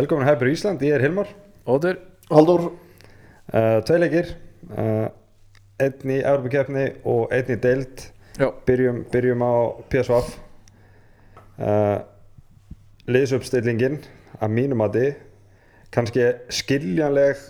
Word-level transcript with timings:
Velkomin 0.00 0.24
að 0.24 0.30
Hæpur 0.30 0.48
Ísland, 0.48 0.82
ég 0.86 0.94
er 0.96 1.02
Hilmar. 1.04 1.28
Óður 1.68 1.98
Haldur 2.30 2.62
uh, 2.70 3.80
Tvei 3.84 3.98
leikir 3.98 4.30
uh, 4.72 5.10
Einn 5.76 6.12
í 6.14 6.16
Európa-kefni 6.22 6.84
og 7.10 7.34
einn 7.36 7.52
í 7.52 7.58
deild. 7.60 8.06
Já, 8.40 8.46
Byrjum, 8.64 9.02
byrjum 9.12 9.44
á 9.44 9.52
PSV 9.92 10.22
uh, 10.22 11.98
Liðsupstillingin 13.12 14.00
að 14.40 14.56
mínum 14.56 14.86
að 14.86 14.96
þið 14.96 15.22
kannski 15.92 16.28
skiljanleg 16.62 17.46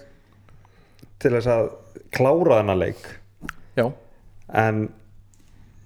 til 1.23 1.37
þess 1.37 1.55
að 1.55 1.75
klára 2.17 2.63
þennan 2.65 2.83
leik. 2.83 3.11
Já, 3.79 3.93
en 4.59 4.89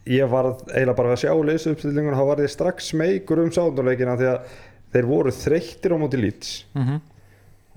ég 0.08 0.32
var 0.32 0.54
eiginlega 0.70 0.96
bara 0.96 1.12
að 1.12 1.26
sjá 1.26 1.34
liðsupstillingun 1.34 2.16
þá 2.16 2.28
var 2.30 2.40
ég 2.46 2.54
strax 2.56 2.94
smeykur 2.94 3.44
um 3.44 3.52
sáðunleikina 3.52 4.16
því 4.16 4.32
að 4.32 4.54
þeir 4.94 5.10
voru 5.10 5.34
þreyttir 5.34 5.94
á 5.94 5.96
móti 5.98 6.20
lýts 6.22 6.54
mm 6.78 7.02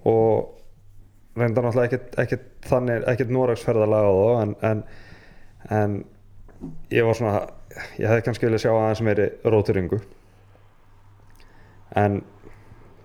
og 0.05 0.53
reyndar 1.37 1.65
náttúrulega 1.65 1.89
ekkert, 1.89 2.15
ekkert 2.21 2.45
þannig, 2.69 3.03
ekkert 3.11 3.33
Noregsferðalega 3.33 4.09
á 4.09 4.13
þá 4.17 4.41
en, 4.41 4.53
en, 4.69 4.83
en 5.73 5.97
ég 6.93 7.05
var 7.07 7.17
svona 7.17 7.41
ég 7.97 8.09
hefði 8.09 8.25
kannski 8.25 8.47
viljað 8.47 8.63
sjá 8.63 8.71
aðeins 8.73 9.03
meiri 9.05 9.27
róturingu. 9.45 9.99
En 11.97 12.21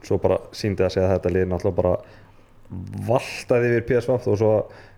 svo 0.02 0.18
bara 0.22 0.40
síndi 0.56 0.84
að 0.84 0.94
segja 0.96 1.08
að 1.08 1.16
þetta 1.16 1.34
lið 1.36 1.50
náttúrulega 1.50 1.80
bara 1.82 1.96
valtaði 3.08 3.74
yfir 3.74 3.88
PSV 3.90 4.16
og 4.16 4.40
svo 4.40 4.54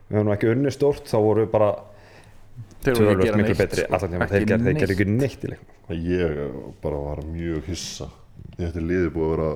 við 0.09 0.19
höfum 0.21 0.35
ekki 0.37 0.53
unni 0.53 0.75
stórt 0.75 1.11
þá 1.11 1.17
voru 1.19 1.45
við 1.45 1.55
bara 1.55 1.71
tölvöld 2.85 3.25
gera 3.25 3.41
miklu 3.41 3.55
neitt 3.55 3.63
betri 3.65 3.87
sko. 3.87 3.97
allan 3.97 4.15
tíma, 4.15 4.29
þeir 4.31 4.47
gerðu 4.53 4.69
neitt. 4.69 4.83
ger 4.83 4.95
ekki 4.95 5.09
neitt 5.11 5.47
í 5.47 5.55
leiknum. 5.55 5.73
Ég 6.05 6.39
bara 6.85 7.01
var 7.09 7.25
mjög 7.27 7.73
hissa 7.73 8.09
Þetta 8.59 8.79
er 8.81 8.87
liðið 8.91 9.11
búið 9.15 9.27
að 9.27 9.35
vera 9.35 9.51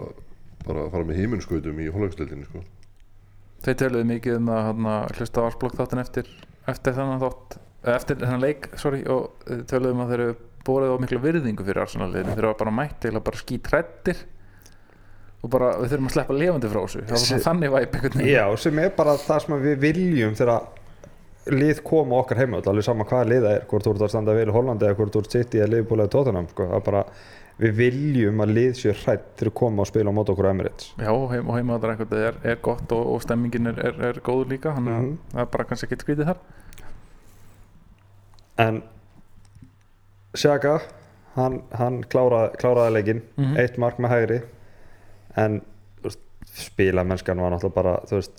bara 0.69 0.83
að 0.85 0.91
fara 0.97 1.09
með 1.09 1.21
heiminskautum 1.23 1.79
í 1.81 1.89
hólagsleildinni 1.95 2.49
sko. 2.49 2.63
Þeir 3.65 3.77
töluðu 3.83 4.07
mikið 4.13 4.37
um 4.39 4.51
að 4.55 4.61
hana, 4.69 4.97
hlusta 5.17 5.45
ársblokk 5.47 5.77
þáttin 5.79 6.03
eftir 6.03 6.29
eftir 6.69 6.95
þennan 6.99 7.23
þátt 7.23 7.59
eftir 7.95 8.19
þennan 8.21 8.43
leik, 8.43 8.69
sorry 8.79 9.05
og 9.11 9.31
þeir 9.47 9.63
töluðu 9.71 9.95
um 9.97 10.03
að 10.05 10.11
þeir 10.13 10.23
eru 10.27 10.35
bórið 10.69 10.93
á 10.93 10.97
miklu 11.01 11.21
virðingu 11.23 11.65
fyrir 11.65 11.81
Arsenal-liðinu 11.85 12.35
þeir 12.37 12.45
eru 12.49 12.57
bara 12.61 12.75
mætt 12.75 12.99
til 13.05 13.15
að 13.15 13.25
bara 13.29 13.41
skýt 13.41 13.71
hrættir 13.73 14.19
og 15.39 15.53
bara 15.55 15.69
við 15.79 15.93
þurfum 15.95 16.09
að 16.11 16.15
sleppa 16.17 16.35
lifandi 16.37 16.71
frá 16.73 16.81
þessu 16.83 17.05
það 17.07 17.15
var 17.15 17.23
svona 17.23 17.39
Se- 17.39 17.47
þannig 17.47 17.73
væp 17.77 17.95
einhvern 17.95 18.19
veginn 18.19 18.35
Já, 18.35 18.45
sem 18.65 18.81
er 18.83 18.91
bara 18.99 19.15
það 19.23 19.43
sem 19.45 19.55
við 19.63 19.77
viljum 19.87 20.35
þegar 20.39 21.55
lið 21.63 21.81
koma 21.87 22.19
okkar 22.21 22.41
heima 22.43 22.59
alveg 22.61 22.85
sama 22.85 23.07
hvaða 23.09 23.29
lið 23.31 23.45
það 23.47 23.55
er, 23.57 23.63
hvort 23.71 23.87
þú 23.87 23.93
ert 23.95 24.05
að 24.05 24.11
standa 24.13 24.35
vel 24.37 24.49
í 24.51 24.55
Hollandi 24.59 24.89
eða 24.91 24.99
hvort 24.99 25.15
þú 25.15 25.23
ert 25.23 25.37
sitt 25.39 25.55
í 25.57 25.63
að 25.65 25.71
liðbúlega 25.77 26.13
Tottenham 26.13 26.49
sko. 26.51 26.67
það 26.69 26.77
er 26.81 26.85
bara, 26.91 27.05
við 27.59 27.73
viljum 27.75 28.41
að 28.45 28.53
lið 28.55 28.73
sér 28.79 28.95
hrætt 29.05 29.25
til 29.37 29.49
að 29.49 29.55
koma 29.55 29.83
og 29.83 29.89
spila 29.91 30.11
á 30.11 30.15
mót 30.15 30.29
okkur 30.31 30.47
á 30.47 30.51
Emirates 30.55 30.93
Já, 30.99 31.11
heim, 31.33 31.49
og 31.51 31.57
heimaðar 31.59 31.91
einhvern 31.95 32.11
veginn 32.13 32.29
er, 32.29 32.37
er 32.53 32.57
gott 32.63 32.93
og, 32.93 33.07
og 33.15 33.23
stemmingin 33.23 33.67
er, 33.73 33.79
er, 33.89 33.99
er 34.13 34.21
góður 34.23 34.53
líka 34.55 34.75
þannig 34.77 34.95
að 34.95 35.03
Mhm. 35.03 35.19
það 35.33 35.41
er 35.41 35.51
bara 35.57 35.65
kannski 35.65 35.87
ekki 35.89 36.01
skrítið 36.05 36.31
þar 36.31 36.39
en 38.59 38.83
Sjaka 40.39 40.77
hann, 41.39 41.63
hann 41.79 42.03
kláraði, 42.05 42.57
kláraði 42.61 42.93
leikinn 42.99 43.23
Mhm. 43.39 43.57
eitt 43.59 43.79
mark 43.79 43.99
með 43.99 44.11
hægri 44.15 44.41
en 45.37 45.61
spilamennskan 46.59 47.39
var 47.41 47.51
náttúrulega 47.53 47.75
bara 47.75 47.97
þú 48.09 48.15
veist 48.19 48.33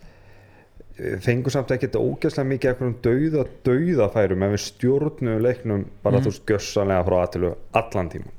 við 0.99 1.21
fengum 1.23 1.51
samt 1.53 1.71
ekkert 1.71 1.95
ógæslega 1.95 2.47
mikið 2.49 2.71
eitthvað 2.73 2.95
dauða, 3.05 3.45
dauðafærum 3.63 4.43
ef 4.43 4.51
við 4.55 4.63
stjórnum 4.65 5.41
leiknum 5.41 5.85
bara 6.03 6.17
Mhm. 6.19 6.23
þú 6.25 6.31
veist 6.31 6.45
gjössanlega 6.45 7.05
frá 7.05 7.15
aðtilu 7.25 7.55
allan 7.73 8.09
tíman 8.09 8.31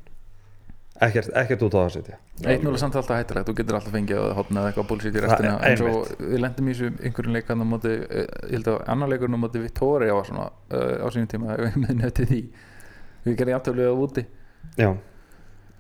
ekkert, 1.07 1.31
ekkert 1.43 1.65
út 1.67 1.77
á 1.77 1.81
það 1.81 1.93
setja. 1.97 2.19
1-0 2.45 2.73
er 2.73 2.81
samt 2.83 2.99
alltaf 3.01 3.21
hættilegt, 3.21 3.49
þú 3.49 3.55
getur 3.61 3.79
alltaf 3.79 3.95
fengið 3.95 4.23
að 4.23 4.35
hotna 4.39 4.63
eða 4.63 4.73
eitthvað 4.73 4.89
bullshit 4.91 5.17
í 5.17 5.23
restina. 5.25 5.55
en 5.67 5.79
svo 5.81 5.93
við 6.19 6.43
lendum 6.45 6.69
í 6.71 6.75
þessu 6.75 6.91
einhverjum 6.99 7.37
leikann 7.37 7.65
á 7.65 7.67
móti, 7.69 7.95
eh, 8.01 8.27
ég 8.49 8.57
held 8.59 8.73
að 8.73 8.83
annar 8.95 9.13
leikurinn 9.13 9.39
á 9.39 9.45
móti 9.45 9.63
svona 9.79 10.51
uh, 10.51 11.05
á 11.05 11.07
sínum 11.13 11.31
tíma 11.31 11.57
muni 11.85 12.05
eftir 12.09 12.29
því 12.31 12.43
við 13.25 13.39
gerðum 13.39 13.57
jafntöflið 13.57 13.91
á 13.91 13.97
úti. 14.05 14.27
Já, 14.77 14.91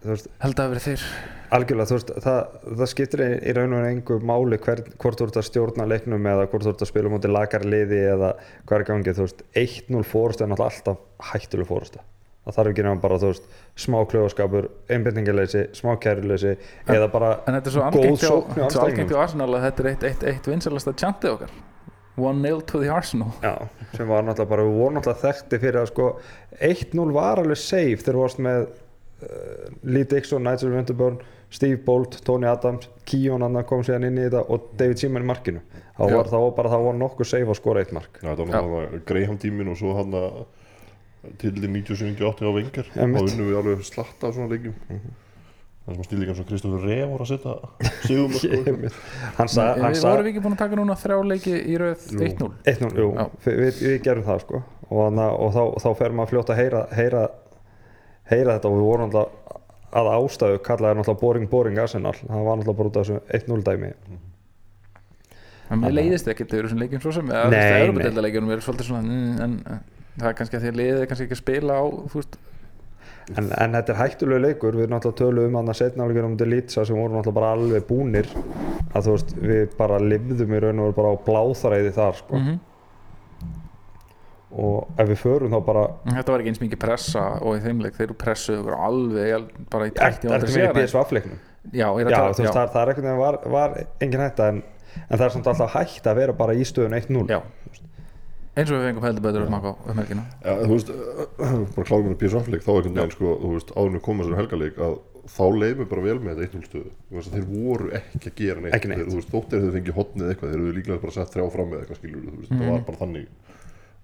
veist, 0.04 0.32
held 0.41 0.56
að 0.56 0.64
það 0.64 0.75
verið 0.75 0.88
þeir 0.88 1.06
algjörlega 1.54 1.97
veist, 1.97 2.12
það, 2.25 2.38
það 2.80 2.91
skiptir 2.92 3.22
í, 3.25 3.54
raun 3.56 3.75
og 3.76 3.88
engu 3.88 4.19
máli 4.26 4.60
hver, 4.62 4.84
hvort 5.03 5.19
þú 5.19 5.26
ert 5.26 5.41
að 5.41 5.48
stjórna 5.48 5.88
leiknum 5.91 6.30
eða 6.32 6.47
hvort 6.47 6.66
þú 6.66 6.75
ert 6.75 6.84
að 6.86 6.92
spila 6.92 7.12
móti 7.12 7.32
lagar 7.32 7.66
liði 7.66 8.00
eða 8.12 8.32
hvað 8.69 8.78
er 8.78 8.86
gangið, 8.92 9.19
þú 9.19 9.26
veist. 9.26 9.44
1-0 9.64 10.06
fórust 11.72 12.00
það 12.50 12.58
þarf 12.58 12.72
ekki 12.72 12.84
nefnum 12.86 13.02
bara, 13.02 13.18
þú 13.22 13.30
veist 13.30 13.48
smá 13.78 13.98
kljóðskapur, 14.10 14.68
einbindingaleysi, 14.90 15.64
smá 15.78 15.94
kæruleysi 16.02 16.56
eða 16.90 17.08
bara 17.12 17.32
en 17.46 17.56
þetta 17.56 17.70
er 17.70 17.76
svo 17.76 17.88
góð 17.94 18.04
algengt 18.04 18.76
sókn 18.76 19.10
hjá 19.14 19.18
Arsenal. 19.24 19.50
Að 19.54 19.66
þetta 19.68 19.84
er 19.84 19.90
eitt, 19.92 20.06
eitt, 20.10 20.28
eitt 20.34 20.50
vinsalasta 20.50 20.96
tjantið 20.98 21.36
okkar. 21.36 21.58
1-0 22.20 22.62
to 22.66 22.82
the 22.82 22.90
Arsenal. 22.92 23.32
Já, 23.40 23.54
sem 23.96 24.08
var 24.08 24.24
náttúrulega 24.26 24.50
bara, 24.50 24.68
við 24.68 24.78
vorum 24.80 24.96
náttúrulega 24.98 25.24
þekkti 25.24 25.60
fyrir 25.62 25.80
að 25.80 25.90
sko 25.92 26.08
1-0 26.60 27.12
var 27.16 27.40
alveg 27.40 27.60
safe 27.60 28.02
þegar 28.02 28.18
þú 28.18 28.24
varst 28.24 28.42
með 28.44 28.64
uh, 28.66 29.68
Lee 29.88 30.08
Dixon, 30.10 30.44
Nigel 30.44 30.74
Winterburn, 30.74 31.20
Steve 31.50 31.80
Bolt, 31.86 32.20
Tony 32.26 32.46
Adams, 32.50 32.90
Keon 33.08 33.42
annar 33.46 33.66
kom 33.66 33.82
síðan 33.86 34.06
inn 34.10 34.20
í 34.20 34.26
þetta 34.26 34.44
og 34.52 34.70
David 34.78 35.00
Seaman 35.00 35.24
í 35.24 35.30
markinu. 35.30 35.62
Þá 35.96 36.02
var 36.14 36.30
það 36.30 36.44
var 36.44 36.56
bara, 36.58 36.72
það 36.74 36.86
var 36.86 36.98
nokkuð 37.00 37.30
safe 37.32 37.50
að 37.50 37.58
skora 37.58 37.84
eitt 37.84 37.94
mark. 37.96 38.20
Já, 38.20 38.28
þetta 38.28 38.44
var 38.44 38.52
náttúrulega 38.52 39.04
Graham 39.10 39.40
tímin 39.42 39.72
og 39.72 39.80
svo 39.80 39.96
hann 39.98 40.14
að 40.20 40.42
til 41.41 41.53
97-98 41.56 42.48
á 42.48 42.53
vengar 42.56 42.86
þá 42.94 43.03
unnum 43.04 43.50
við 43.50 43.58
alveg 43.60 43.82
slatta 43.84 44.31
af 44.31 44.36
svona 44.36 44.53
leikjum. 44.54 44.76
Það 45.81 45.97
sem 45.97 46.06
stíl 46.06 46.19
líka 46.20 46.32
eins 46.34 46.41
og 46.42 46.48
Kristofur 46.48 46.82
Reh 46.86 47.03
voru 47.08 47.25
að 47.25 47.31
setja 47.31 47.53
sigum 48.04 48.34
Við 48.36 48.97
hann 49.38 49.50
vorum 50.04 50.30
ekki 50.30 50.42
búin 50.44 50.54
að 50.54 50.62
taka 50.62 50.78
núna 50.78 50.97
þrjá 51.00 51.19
leiki 51.26 51.54
í 51.56 51.76
röð. 51.80 52.06
Jú. 52.14 52.28
1-0 52.28 52.50
1-0, 52.72 52.91
jú, 53.00 53.10
Já. 53.16 53.25
við, 53.47 53.60
við, 53.80 53.97
gerum 54.04 54.26
það 54.28 54.42
sko. 54.44 54.62
Og, 54.91 54.98
hana, 55.06 55.28
og 55.34 55.54
þá, 55.56 55.62
þá 55.84 55.88
fer 56.00 56.16
maður 56.16 56.32
fljótt 56.34 56.53
að 56.54 56.60
heyra, 56.60 56.82
heyra 56.98 57.22
heyra 58.30 58.56
þetta. 58.56 58.70
Og 58.70 58.76
við 58.78 58.88
vorum 58.88 59.10
náttúrulega 59.10 59.60
að 60.00 60.10
ástæðu 60.14 60.59
kallaði 60.66 61.00
náttúrulega 61.00 61.22
boring 61.25 61.48
boring 61.50 61.80
Arsenal, 61.82 62.16
það 62.20 62.44
var 62.48 62.60
náttúrulega 62.60 62.80
bara 62.80 62.92
út 62.92 62.98
af 63.00 63.09
þessu 63.09 63.41
1-0 63.41 63.64
dæmi. 63.66 63.92
En 65.70 65.78
mér 65.78 65.86
Þannig 65.86 65.88
að- 65.88 65.97
leiðist 66.00 66.28
ekki 66.30 66.47
til 66.50 66.60
þessum 66.64 66.82
leikjum 66.82 67.03
svo 67.03 67.12
sem 67.14 67.30
eða 67.30 67.48
Nei, 67.50 67.50
þú 67.50 67.56
veist, 67.56 67.70
nei. 67.70 67.82
Evropadeildaleikjunum 67.86 68.53
er 68.54 68.62
svolítið 68.66 68.88
svona 68.91 69.03
mm, 69.03 69.41
en 69.41 69.59
en 69.70 69.80
það 70.19 70.31
er 70.31 70.38
kannski 70.38 70.59
að 70.59 70.65
því 70.65 70.72
að 70.72 70.81
liðið 70.81 71.03
er 71.03 71.10
kannski 71.10 71.28
ekki 71.28 71.38
að 71.38 71.44
spila 71.44 71.81
á 71.81 71.84
En, 73.38 73.47
en 73.62 73.76
þetta 73.76 73.93
er 73.93 73.98
hættulegu 74.00 74.43
leikur, 74.43 74.75
við 74.75 74.88
náttúrulega 74.91 75.19
tölum 75.21 75.44
um 75.47 75.59
hann 75.60 75.71
að 75.71 75.78
setna 75.78 76.06
áleikur 76.06 76.26
um 76.26 76.32
Delitsa 76.41 76.82
sem 76.87 76.98
voru 76.98 77.15
náttúrulega 77.15 77.37
bara 77.37 77.50
alveg 77.54 77.84
búnir 77.87 78.31
að 78.91 79.06
þú 79.06 79.15
veist, 79.15 79.34
við 79.38 79.76
bara 79.78 80.00
livðum 80.03 80.56
í 80.56 80.62
raun 80.65 80.82
og 80.82 80.88
veru 80.88 80.97
bara 80.97 81.12
á 81.15 81.16
bláþræði 81.28 81.93
þar 81.94 82.19
sko. 82.19 82.41
mhm. 82.41 82.59
og 84.50 84.98
ef 84.98 85.12
við 85.12 85.21
förum 85.21 85.54
þá 85.54 85.60
bara 85.69 85.84
En 86.09 86.16
Þetta 86.19 86.32
var 86.34 86.42
ekki 86.42 86.53
eins 86.54 86.62
mikið 86.65 86.82
pressa 86.82 87.22
og 87.38 87.54
í 87.54 87.62
þeim 87.62 87.84
leik. 87.84 87.94
Þeir 87.94 88.06
eru 88.09 88.19
pressuð 88.25 88.72
alveg 88.75 89.37
al- 89.37 89.47
bara 89.71 89.87
í 89.87 89.94
tætti 89.94 90.32
eftir 90.34 90.56
með 90.56 90.66
í 90.66 90.75
BSV-fleiknum 90.81 91.38
Já, 91.71 91.87
er 91.92 92.10
Já, 92.10 92.19
þú 92.34 92.42
veist, 92.42 92.56
það, 92.56 92.77
er 92.82 92.91
einhvern 92.91 93.06
veginn 93.06 93.21
var, 93.21 93.38
var 93.53 93.78
engin 94.00 94.25
hætta 94.25 94.50
en, 94.50 94.62
en 95.06 95.15
það 95.15 95.27
er 95.28 95.34
samt 95.37 95.50
alltaf 95.53 95.75
hægt 95.77 96.10
að 96.10 96.22
vera 96.25 96.34
bara 96.34 96.56
í 96.56 96.66
stöðun 96.66 96.98
1-0 96.98 97.28
já, 97.31 97.38
já. 97.38 97.89
Eins 98.56 98.70
og 98.70 98.76
við 98.80 98.86
fengum 98.88 99.04
heldur 99.06 99.24
betur 99.26 99.44
á 99.46 99.60
um 99.90 100.00
helgina. 100.00 100.24
Já, 100.42 100.52
þú 100.64 100.72
veist, 100.74 100.90
bara 101.76 101.86
kláðum 101.90 102.08
við 102.10 102.14
að 102.16 102.20
PSV-leik 102.24 102.64
þá 102.66 102.70
einhvern 102.74 102.96
veginn, 102.98 103.14
sko, 103.14 103.34
þú 103.44 103.52
veist, 103.54 103.70
áðurinn 103.76 104.04
koma 104.08 104.26
sér 104.26 104.41
helgaleik 104.41 104.80
að 104.86 104.97
þá 105.30 105.44
leið 105.60 105.74
mér 105.80 105.88
bara 105.92 106.02
vel 106.08 106.16
með 106.24 106.41
þetta 106.41 106.58
1-0 106.58 106.66
stöðu. 106.70 106.91
Þú 107.10 107.18
veist, 107.20 107.30
þeir 107.36 107.47
voru 107.50 107.91
ekki 108.00 108.30
að 108.30 108.36
gera 108.41 108.64
neitt, 108.64 108.74
neitt. 108.74 108.98
Þeir, 109.00 109.10
þú 109.10 109.18
veist, 109.20 109.30
þóttir 109.34 109.62
þau 109.64 109.70
fengið 109.76 109.98
hotnið 110.00 110.32
eitthvað 110.32 110.50
þeir 110.54 110.60
eru 110.64 110.74
líklega 110.80 111.02
bara 111.04 111.14
sett 111.16 111.34
þrjá 111.36 111.47
fram 111.54 111.70
með 111.70 111.82
eitthvað 111.84 112.00
skilur 112.00 112.24
þú 112.24 112.38
veist, 112.41 112.50
Mhm. 112.50 112.60
það 112.64 112.72
var 112.74 112.82
bara 112.88 113.00
þannig 113.04 113.26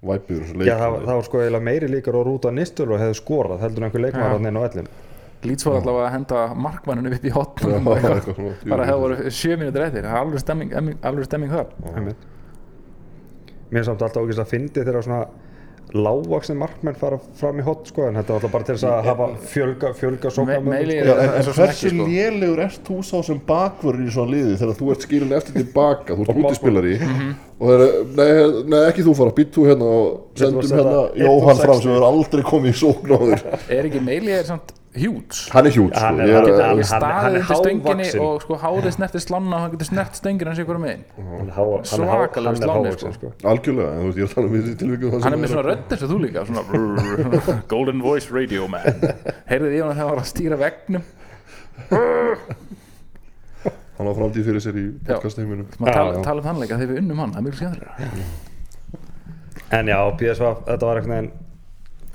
væpið 0.07 0.37
úr 0.37 0.45
þessum 0.45 0.61
leik. 0.61 0.69
Já, 0.69 0.77
það, 0.77 0.91
var- 0.93 1.05
það 1.09 1.17
var 1.17 1.27
sko 1.27 1.41
eiginlega 1.43 1.67
meiri 1.67 1.89
líkar 1.91 2.15
á 2.15 2.21
rúta 2.29 2.53
Nistul 2.55 2.93
og 2.93 3.01
hefði 3.01 3.17
skorað 3.19 3.61
heldur 3.65 3.87
einhver 3.89 4.05
ellin 4.77 4.89
Lýts 5.47 5.67
var 5.67 5.77
allavega 5.81 6.07
að 6.09 6.15
henda 6.17 6.39
markmanninu 6.57 7.11
upp 7.15 7.25
í 7.25 7.31
hotnum. 7.31 7.87
Og 7.87 8.65
bara 8.73 8.87
hefur 8.89 9.13
sjö 9.31 9.57
mínútur 9.61 9.85
eftir 9.85 10.07
alveg 10.09 10.41
stemming, 10.41 10.73
emmi- 10.73 10.97
alveg 11.07 11.25
stemming 11.29 11.51
þar. 11.53 12.15
Mér 13.71 13.83
er 13.83 13.85
samt 13.91 14.03
alltaf 14.03 14.23
ógæst 14.23 14.39
að 14.45 14.51
fyndi 14.55 14.85
þegar 14.87 15.03
svona 15.03 15.27
lágvaksni 15.95 16.57
markmenn 16.59 16.97
fara 16.99 17.17
fram 17.39 17.61
í 17.61 17.65
hot 17.65 17.87
sko 17.93 18.09
en 18.09 18.17
þetta 18.19 18.33
var 18.35 18.41
alltaf 18.41 18.53
bara 18.57 18.67
til 18.67 18.75
þess 18.75 18.87
að 18.91 19.05
hafa 19.07 19.27
fjölga, 19.53 19.91
fjölga 19.95 20.33
sóknarmönnum, 20.35 20.73
meili- 20.75 20.97
sko. 20.99 21.15
Er 21.15 21.47
hversu 21.47 21.91
sko. 21.93 22.07
lélegur 22.11 22.63
ert 22.65 22.81
þú 22.89 22.97
sá 23.07 23.23
sem 23.29 23.39
bakvörður 23.47 24.03
í 24.09 24.11
svona 24.17 24.33
liði 24.35 24.57
þegar 24.59 24.79
þú 24.81 24.91
ert 24.93 25.07
skilin 25.07 25.33
eftir 25.39 25.55
tilbaka 25.61 26.17
þú 26.19 26.27
ert 26.27 26.41
útispilari 26.43 26.97
Mhm. 26.99 27.31
og 27.61 27.69
það 27.71 27.85
er, 27.87 27.93
nei, 28.19 28.63
nei 28.75 28.81
ekki 28.91 29.05
þú 29.07 29.15
fara, 29.17 29.31
býtt 29.39 29.53
þú 29.55 29.67
hérna 29.71 29.87
og 29.87 30.21
sendum 30.35 30.61
hérna 30.63 31.07
Jóhann 31.23 31.63
fram 31.63 31.81
sem 31.81 31.93
er 31.93 32.03
aldrei 32.11 32.43
komið 32.43 32.75
í 32.75 32.79
sókn 32.83 33.15
á 33.15 33.19
þér 33.23 33.71
er 33.79 33.85
ekki 33.91 34.01
meili 34.05 34.33
er 34.41 34.45
samt 34.45 34.73
hjúts 34.97 35.41
hann 35.53 35.67
er 35.69 35.75
hjút 35.77 35.93
sko, 35.95 36.01
Hann 36.07 36.21
er- 36.21 36.29
ég 36.29 36.35
hann 36.37 36.47
er, 36.47 36.51
að- 36.53 36.61
er 37.37 37.43
hávaxinn. 37.51 38.21
og 38.27 38.43
sko 38.43 38.55
hárið 38.63 38.93
snertir 38.97 39.21
slanna 39.25 39.57
og 39.57 39.61
hann 39.63 39.71
getur 39.77 39.89
snert 39.91 40.15
stöngina 40.19 40.49
hans 40.53 40.61
ykkur 40.65 40.79
hávaxinn, 41.57 43.13
sko. 43.13 43.13
sko. 43.17 43.27
algjörlega, 43.53 43.91
en 43.93 44.01
þú 44.01 44.07
veist, 44.07 44.19
ég 44.19 44.23
er 44.23 44.29
að 44.29 44.35
tala 44.35 44.47
um 44.47 45.23
hann 45.23 45.33
er 45.33 45.41
með 45.43 45.51
svona 45.53 45.67
rödd 45.69 45.89
eins 45.93 46.03
og 46.03 46.11
þú 46.11 46.19
líka 46.25 46.47
svona 46.49 46.63
golden 47.75 48.01
voice 48.03 48.31
radio 48.33 48.67
man. 48.69 48.81
Heyrðið 49.51 49.73
í 49.77 49.81
hann 49.83 49.93
þegar 49.93 50.01
hann 50.01 50.11
var 50.11 50.21
að 50.25 50.31
stýra 50.33 50.57
vegnum 50.61 51.03
hann 53.97 54.09
á 54.09 54.13
framtíð 54.17 54.45
fyrir 54.51 54.61
sér 54.65 54.77
í 54.77 54.85
podcastheiminum 55.07 55.67
maður 55.81 55.97
tala, 55.97 56.41
um 56.41 56.47
þannleika 56.47 56.77
þegar 56.81 56.91
við 56.93 56.99
unnum 57.03 57.21
hann, 57.23 57.33
það 57.33 57.41
er 57.41 57.47
mjög 57.47 57.57
skemmtilega 57.61 57.95
en 59.77 59.89
já, 59.91 59.99
PSV, 60.21 60.51
þetta 60.69 60.87
var 60.91 61.01
veginn 61.17 61.31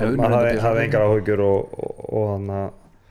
unnum 0.01 0.21
maður 0.21 0.61
hafði 0.65 0.83
engar 0.85 1.05
áhugjur 1.07 1.41
og, 1.45 1.57
og, 2.11 2.27
hann 2.35 2.53
að 2.59 2.69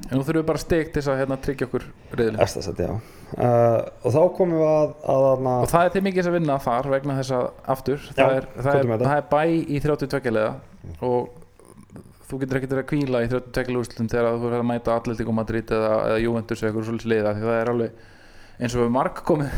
en 0.09 0.17
nú 0.17 0.25
þurfum 0.25 0.41
við 0.41 0.47
bara 0.49 0.61
steg 0.63 0.87
til 0.89 1.01
þess 1.03 1.11
að 1.13 1.19
hérna, 1.21 1.37
tryggja 1.45 1.67
okkur 1.69 1.83
reyðilega 2.15 2.45
Efstasett, 2.47 2.79
já. 2.81 2.93
Uh, 3.31 3.81
og 4.01 4.15
þá 4.15 4.21
komum 4.39 4.57
við 4.57 4.71
að, 4.71 4.95
að, 5.13 5.27
að, 5.27 5.49
og 5.53 5.69
það 5.71 5.85
er 5.85 5.93
til 5.95 6.03
mikið 6.07 6.31
að 6.31 6.37
vinna 6.39 6.57
þar 6.65 6.89
vegna 6.95 7.17
þess 7.19 7.35
að 7.37 7.45
aftur, 7.75 8.07
Já, 8.07 8.15
það, 8.17 8.39
er, 8.39 8.49
það, 8.57 8.81
er, 8.81 9.05
það 9.05 9.19
er 9.19 9.29
bæ 9.35 9.43
í 9.61 9.83
32 9.85 10.33
leða 10.35 10.55
og 11.05 11.29
þú 12.31 12.41
getur 12.41 12.61
ekkert 12.61 12.75
verið 12.75 12.85
að 12.85 12.91
kvíla 12.93 13.23
í 13.25 13.29
32 13.31 13.77
úrslutum 13.81 14.09
þegar 14.11 14.31
þú 14.33 14.47
verður 14.47 14.63
að 14.63 14.69
mæta 14.71 14.97
Atletico 14.97 15.35
Madrid 15.35 15.75
eða, 15.75 15.93
eða 16.09 16.23
Juventus 16.25 16.63
eða 16.63 16.71
eitthvað 16.71 16.89
svolítið 16.89 17.13
liða 17.13 17.35
því 17.37 17.47
það 17.47 17.61
er 17.61 17.73
alveg 17.75 18.09
eins 18.61 18.75
og 18.77 18.85
við 18.85 18.91
marg 18.95 19.23
komið 19.27 19.55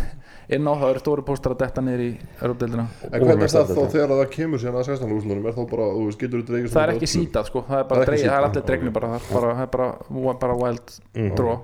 inn 0.53 0.67
á 0.69 0.73
það 0.75 0.91
eru 0.93 1.03
stóri 1.03 1.25
póstar 1.27 1.55
að 1.55 1.61
detta 1.63 1.83
niður 1.85 2.03
í 2.05 2.09
Európdeildina 2.43 2.85
En 3.09 3.23
hvernig 3.25 3.45
er 3.47 3.53
það 3.53 3.71
þá 3.73 3.85
þegar 3.95 4.15
það 4.15 4.25
kemur 4.37 4.63
síðan 4.63 4.79
að 4.81 4.89
16 4.91 5.13
úrslunum 5.17 5.47
er 5.49 5.55
þá 5.57 5.63
bara, 5.71 5.87
þú 5.97 6.07
veist, 6.09 6.21
getur 6.23 6.43
þú 6.43 6.49
dreigist 6.51 6.75
það 6.77 6.83
er 6.87 6.95
ekki 6.97 7.11
sítað 7.13 7.49
sko, 7.51 7.63
það 7.69 7.79
er 7.83 7.87
bara 7.93 8.03
er 8.03 8.11
dreigð, 8.11 8.25
það 8.27 8.39
er 8.39 8.49
allir 8.49 8.67
dregnir 8.71 8.93
ok. 8.93 8.97
bara, 8.99 9.13
það 9.13 9.63
er 9.63 9.71
bara, 9.77 9.93
það 10.09 10.33
er 10.33 10.41
bara, 10.43 10.57
wild 10.63 10.97
Mhm. 11.15 11.37
draw. 11.39 11.57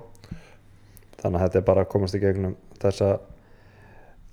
Þannig 1.19 1.41
að 1.41 1.45
þetta 1.49 1.59
er 1.59 1.67
bara 1.73 1.83
að 1.85 1.89
komast 1.89 2.15
í 2.15 2.23
gegnum 2.23 2.57
þessa 2.79 3.11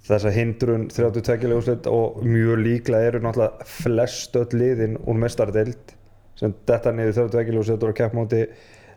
þessa 0.06 0.32
hindrun. 0.36 0.88
32 0.94 1.50
leikúslit 1.50 1.88
og 1.90 2.22
mjög 2.24 2.60
líklega 2.62 3.10
eru 3.10 3.20
náttúrulega 3.26 3.66
flest 3.66 4.36
öll 4.38 4.54
liðin 4.54 4.98
úr 5.02 5.18
mestardeild 5.18 5.96
sem 6.38 6.54
detta 6.68 6.92
niður 6.94 7.16
32 7.26 7.52
leikúslit 7.56 7.84
og 7.84 7.90
að 7.90 7.98
keppa 8.02 8.20
móti 8.20 8.44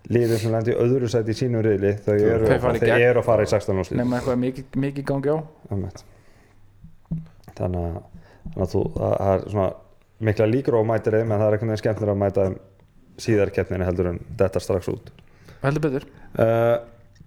liðin 0.09 0.41
sem 0.43 0.55
lendi 0.55 0.75
í 0.75 0.79
öðru 0.85 1.11
sæti 1.11 1.35
í 1.35 1.39
sínu 1.39 1.63
riðli 1.65 1.95
þau 2.05 2.15
eru, 2.15 2.47
þau 2.49 2.79
gegn. 2.79 3.05
eru 3.09 3.23
að 3.23 3.27
fara 3.27 3.45
í 3.45 3.51
16 3.51 3.83
úrslit 3.83 4.01
nema 4.01 4.19
eitthvað 4.19 4.41
mikið, 4.45 4.69
mikið 4.85 5.07
gangi 5.11 5.35
á. 5.35 5.39
Þannig 5.69 5.99
að, 5.99 6.03
þannig 7.59 8.63
að 8.65 8.73
þú, 8.75 8.83
það 8.95 9.17
það 9.19 9.33
er 9.33 9.47
svona 9.53 9.69
mikla 10.29 10.51
líkur 10.51 10.79
á 10.79 10.81
að 10.81 10.91
mæta 10.91 11.15
þeim 11.15 11.33
en 11.33 11.43
það 11.43 11.47
er 11.47 11.57
einhvern 11.57 11.73
veginn 11.73 11.83
skemmtilega 11.83 12.15
að 12.15 12.23
mæta 12.23 12.47
þeim 12.47 12.61
síðar 13.19 13.53
keppninu 13.55 13.89
heldur 13.89 14.13
en 14.13 14.21
þetta 14.39 14.63
strax 14.63 14.93
út. 14.93 15.11
Heldur 15.63 15.85
betur. 15.89 16.07
Uh, 16.39 16.77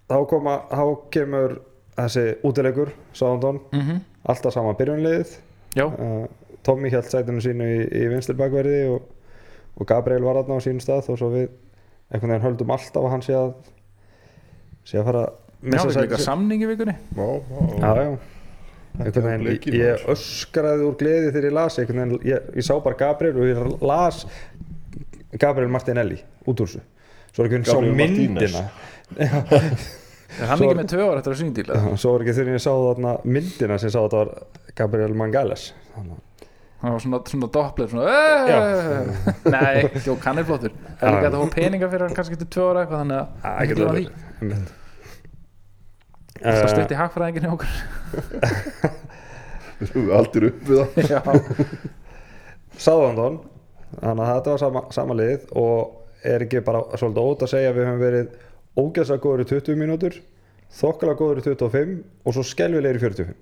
þá, 0.07 0.18
koma, 0.31 0.56
þá 0.71 0.85
kemur 1.13 1.57
þessi 1.97 2.25
útilegur 2.47 2.94
Sándón, 3.18 3.62
mm 3.75 4.07
alltaf 4.31 4.53
sama 4.53 4.75
byrjunliðið 4.77 5.31
já, 5.73 5.85
uh, 5.88 6.27
Tommy 6.62 6.91
held 6.94 7.07
sætinu 7.09 7.41
sínu 7.41 7.65
í, 7.65 7.77
í 7.89 8.03
vinstir 8.12 8.38
bakverði 8.38 8.83
og, 8.94 9.07
og 9.77 9.88
Gabriel 9.89 10.27
var 10.27 10.38
þarna 10.38 10.59
á 10.62 10.65
sínum 10.65 10.83
stað 10.83 11.09
og 11.09 11.18
svo 11.18 11.31
við 11.33 11.47
einhvern 12.11 12.31
veginn 12.33 12.45
höldum 12.45 12.71
alltaf 12.75 13.03
að 13.07 13.11
hann 13.15 13.23
sé 13.25 13.33
að 13.37 13.53
sé 14.91 14.99
að 14.99 15.05
fara 15.09 15.23
að 15.25 15.31
já, 15.31 15.69
missa 15.71 15.81
það 15.81 15.89
er 15.89 15.95
sæti 15.97 16.05
líka 16.07 16.17
sitt. 16.19 16.25
samning 16.25 16.61
í 16.65 16.69
vikunni. 16.71 16.95
Já, 17.15 17.27
já, 17.27 17.63
já, 17.81 18.05
já. 18.05 18.17
Einhvern 19.01 19.27
veginn, 19.29 19.45
leikir, 19.47 19.73
ég, 19.77 19.85
ég 19.93 20.07
öskraði 20.11 20.83
úr 20.89 20.95
gleði 20.99 21.29
þegar 21.31 21.47
ég 21.47 21.53
las 21.55 21.77
einhvern 21.79 22.01
veginn, 22.03 22.25
ég, 22.27 22.49
ég 22.59 22.65
sá 22.67 22.73
bara 22.83 22.97
Gabriel 22.99 23.37
og 23.39 23.47
ég 23.47 23.85
las 23.87 24.25
Gabriel 25.39 25.71
Martinelli 25.71 26.17
út 26.43 26.59
úr 26.59 26.67
þessu. 26.67 26.81
Svo 27.31 27.45
er 27.45 27.47
ekki 27.53 27.61
sá 27.69 27.77
Gabriel 27.77 27.95
Martínez. 28.01 28.57
myndina. 28.57 28.63
Er 30.41 30.47
hann 30.47 30.57
Svo- 30.61 30.69
ekki 30.71 30.79
með 30.79 30.89
tvö 30.93 31.05
ára 31.11 31.19
eftir 31.19 31.33
að 31.33 31.39
syngdíla 31.41 31.79
svo 31.99 32.11
var 32.13 32.21
ekki 32.23 32.33
þegar 32.37 32.53
ég 32.55 32.61
sá 32.63 32.71
þarna 32.71 33.13
myndina 33.27 33.77
sem 33.83 33.91
sá 33.91 33.97
að 33.99 34.05
þetta 34.05 34.19
var 34.21 34.29
Gabriel 34.79 35.15
Mangales 35.19 35.65
Þannig 35.91 36.19
að- 36.81 36.86
hann 36.86 36.92
var 36.95 37.00
svona, 37.06 37.19
svona 37.30 37.48
doppler 37.54 37.88
svona, 37.92 38.06
nei, 39.45 39.81
jók, 40.06 40.24
hann 40.25 40.38
er 40.42 40.45
flottur. 40.48 40.72
Það 40.98 41.07
er 41.07 41.13
líka 41.16 41.28
að 41.28 41.33
það 41.36 41.42
fá 41.45 41.56
peninga 41.56 41.89
fyrir 41.92 42.06
hann 42.07 42.16
kannski 42.18 42.33
eftir 42.38 42.50
tvö 42.56 42.63
ára 42.72 42.81
eitthvað 42.86 43.01
þannig 43.04 43.18
að 43.18 43.28
Það 43.42 43.60
getur 43.62 43.75
getur 43.75 43.88
að 43.88 43.98
því. 43.98 44.06
Það 46.42 46.54
Eh, 46.66 46.68
stutt 46.72 46.89
í 46.89 46.98
hagfræðingin 46.98 47.44
hjá 47.45 47.51
okkur. 47.54 47.74
Við 49.81 49.92
erum 49.92 50.07
allir 50.18 50.45
upp 50.48 50.63
við 50.66 50.80
það 50.81 51.10
já, 51.13 51.19
Sáðandón 52.81 53.36
þannig 54.01 54.24
að 54.25 54.31
þetta 54.31 54.54
var 54.56 54.62
sama, 54.63 54.81
sama 54.95 55.18
lið 55.19 55.45
og 55.62 56.25
er 56.25 56.45
ekki 56.45 56.62
bara 56.66 56.81
svolítið 56.98 57.30
ótt 57.30 57.45
að 57.45 57.51
segja 57.54 57.74
við 57.75 57.86
höfum 57.89 58.01
verið 58.01 58.28
ógæslega 58.81 59.22
góður 59.25 59.44
í 59.44 59.48
20 59.51 59.80
mínútur 59.81 60.18
þokkalega 60.80 61.19
góður 61.22 61.42
í 61.42 61.45
25 61.45 61.95
og 62.25 62.36
svo 62.38 62.44
skelvilegir 62.48 62.98
í 62.98 63.04
45 63.06 63.33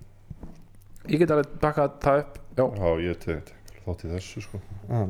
ég 1.09 1.21
get 1.23 1.33
alveg 1.35 1.53
bakkað 1.61 1.95
það 2.05 2.23
upp 2.23 2.39
já, 2.59 2.65
Já, 2.79 2.89
ég 3.05 3.21
tek 3.23 3.53
þátt 3.85 4.05
í 4.05 4.11
þessu 4.13 4.43
sko. 4.45 4.59
Ah, 4.89 5.05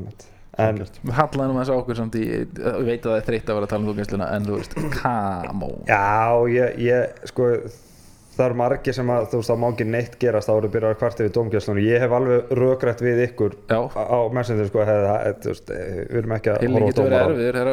en 0.60 0.80
hallaðum 1.16 1.60
þess 1.60 1.72
að 1.72 1.78
okkur 1.82 1.98
samt 1.98 2.16
í 2.18 2.24
ég 2.26 2.58
veit 2.86 3.04
að 3.04 3.12
það 3.12 3.18
er 3.20 3.26
þreytt 3.28 3.50
að 3.50 3.58
vera 3.58 3.68
að 3.68 3.72
tala 3.72 3.82
um 3.84 3.90
þókænsluna 3.90 4.28
en 4.36 4.48
þú 4.48 4.58
veist, 4.58 4.76
come 4.96 5.68
on. 5.70 5.84
Já, 5.88 6.10
ég, 6.56 6.80
ég 6.88 7.24
sko 7.30 7.50
það 8.40 8.46
eru 8.48 8.58
margir 8.60 8.96
sem 8.96 9.12
að 9.14 9.28
þú 9.30 9.40
veist 9.42 9.52
það 9.52 9.60
má 9.62 9.68
ekki 9.70 9.88
neitt 9.90 10.18
gerast 10.24 10.50
þá 10.50 10.54
eru 10.56 10.72
byrjað 10.74 10.94
að 10.94 11.00
kvarta 11.02 11.26
við 11.26 11.32
domgjöslunum 11.36 11.84
ég 11.84 12.04
hef 12.04 12.16
alveg 12.18 12.54
rökrætt 12.60 13.04
við 13.04 13.22
ykkur 13.28 13.56
já, 13.70 13.78
á 13.84 14.02
á 14.10 14.20
messenger 14.34 14.70
sko 14.70 14.84
hef, 14.88 15.02
það, 15.06 15.48
veist, 15.50 15.72
eh, 15.74 16.00
við 16.10 16.20
erum 16.22 16.36
ekki 16.38 16.54
að 16.54 16.66
horfa 16.70 17.20
á 17.20 17.28
þegar 17.40 17.72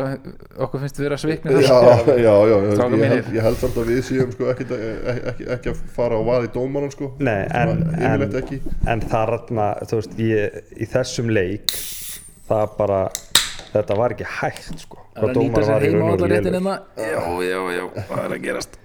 okkur 0.68 0.84
finnst 0.84 1.00
við 1.00 1.08
vera 1.08 1.22
sviknir 1.22 1.58
Já, 1.68 1.78
já, 2.18 2.34
já, 2.48 2.58
ég, 2.98 3.30
ég 3.36 3.46
held 3.46 3.60
samt 3.62 3.78
að 3.82 3.92
við 3.92 4.02
séum 4.08 4.32
sko 4.34 4.50
ekki, 4.52 4.68
ekki, 4.68 5.24
ekki, 5.32 5.48
ekki 5.56 5.74
að 5.74 5.82
fara 5.96 6.20
á 6.20 6.22
vað 6.28 6.48
í 6.48 6.52
dómaran 6.56 6.94
sko. 6.94 7.12
Nei, 7.24 7.46
en, 7.56 7.84
en, 7.98 8.26
en 8.94 9.06
þarna, 9.12 9.68
þú 9.90 10.02
veist, 10.02 10.18
ég, 10.22 10.60
í 10.78 10.90
þessum 10.92 11.32
leik 11.34 11.76
það 12.48 12.66
bara, 12.80 13.04
þetta 13.74 14.00
var 14.00 14.16
ekki 14.16 14.32
hægt 14.40 14.84
sko, 14.86 15.04
Það 15.18 15.24
er 15.24 15.32
að 15.32 15.40
nýta 15.44 15.64
sér 15.68 15.88
heima 15.88 16.12
allar 16.14 16.36
réttin 16.36 16.60
hérna. 16.60 16.76
Já, 17.02 17.24
já, 17.48 17.62
já, 17.78 17.86
hvað 18.04 18.20
er 18.26 18.36
að 18.38 18.44
gerast 18.46 18.82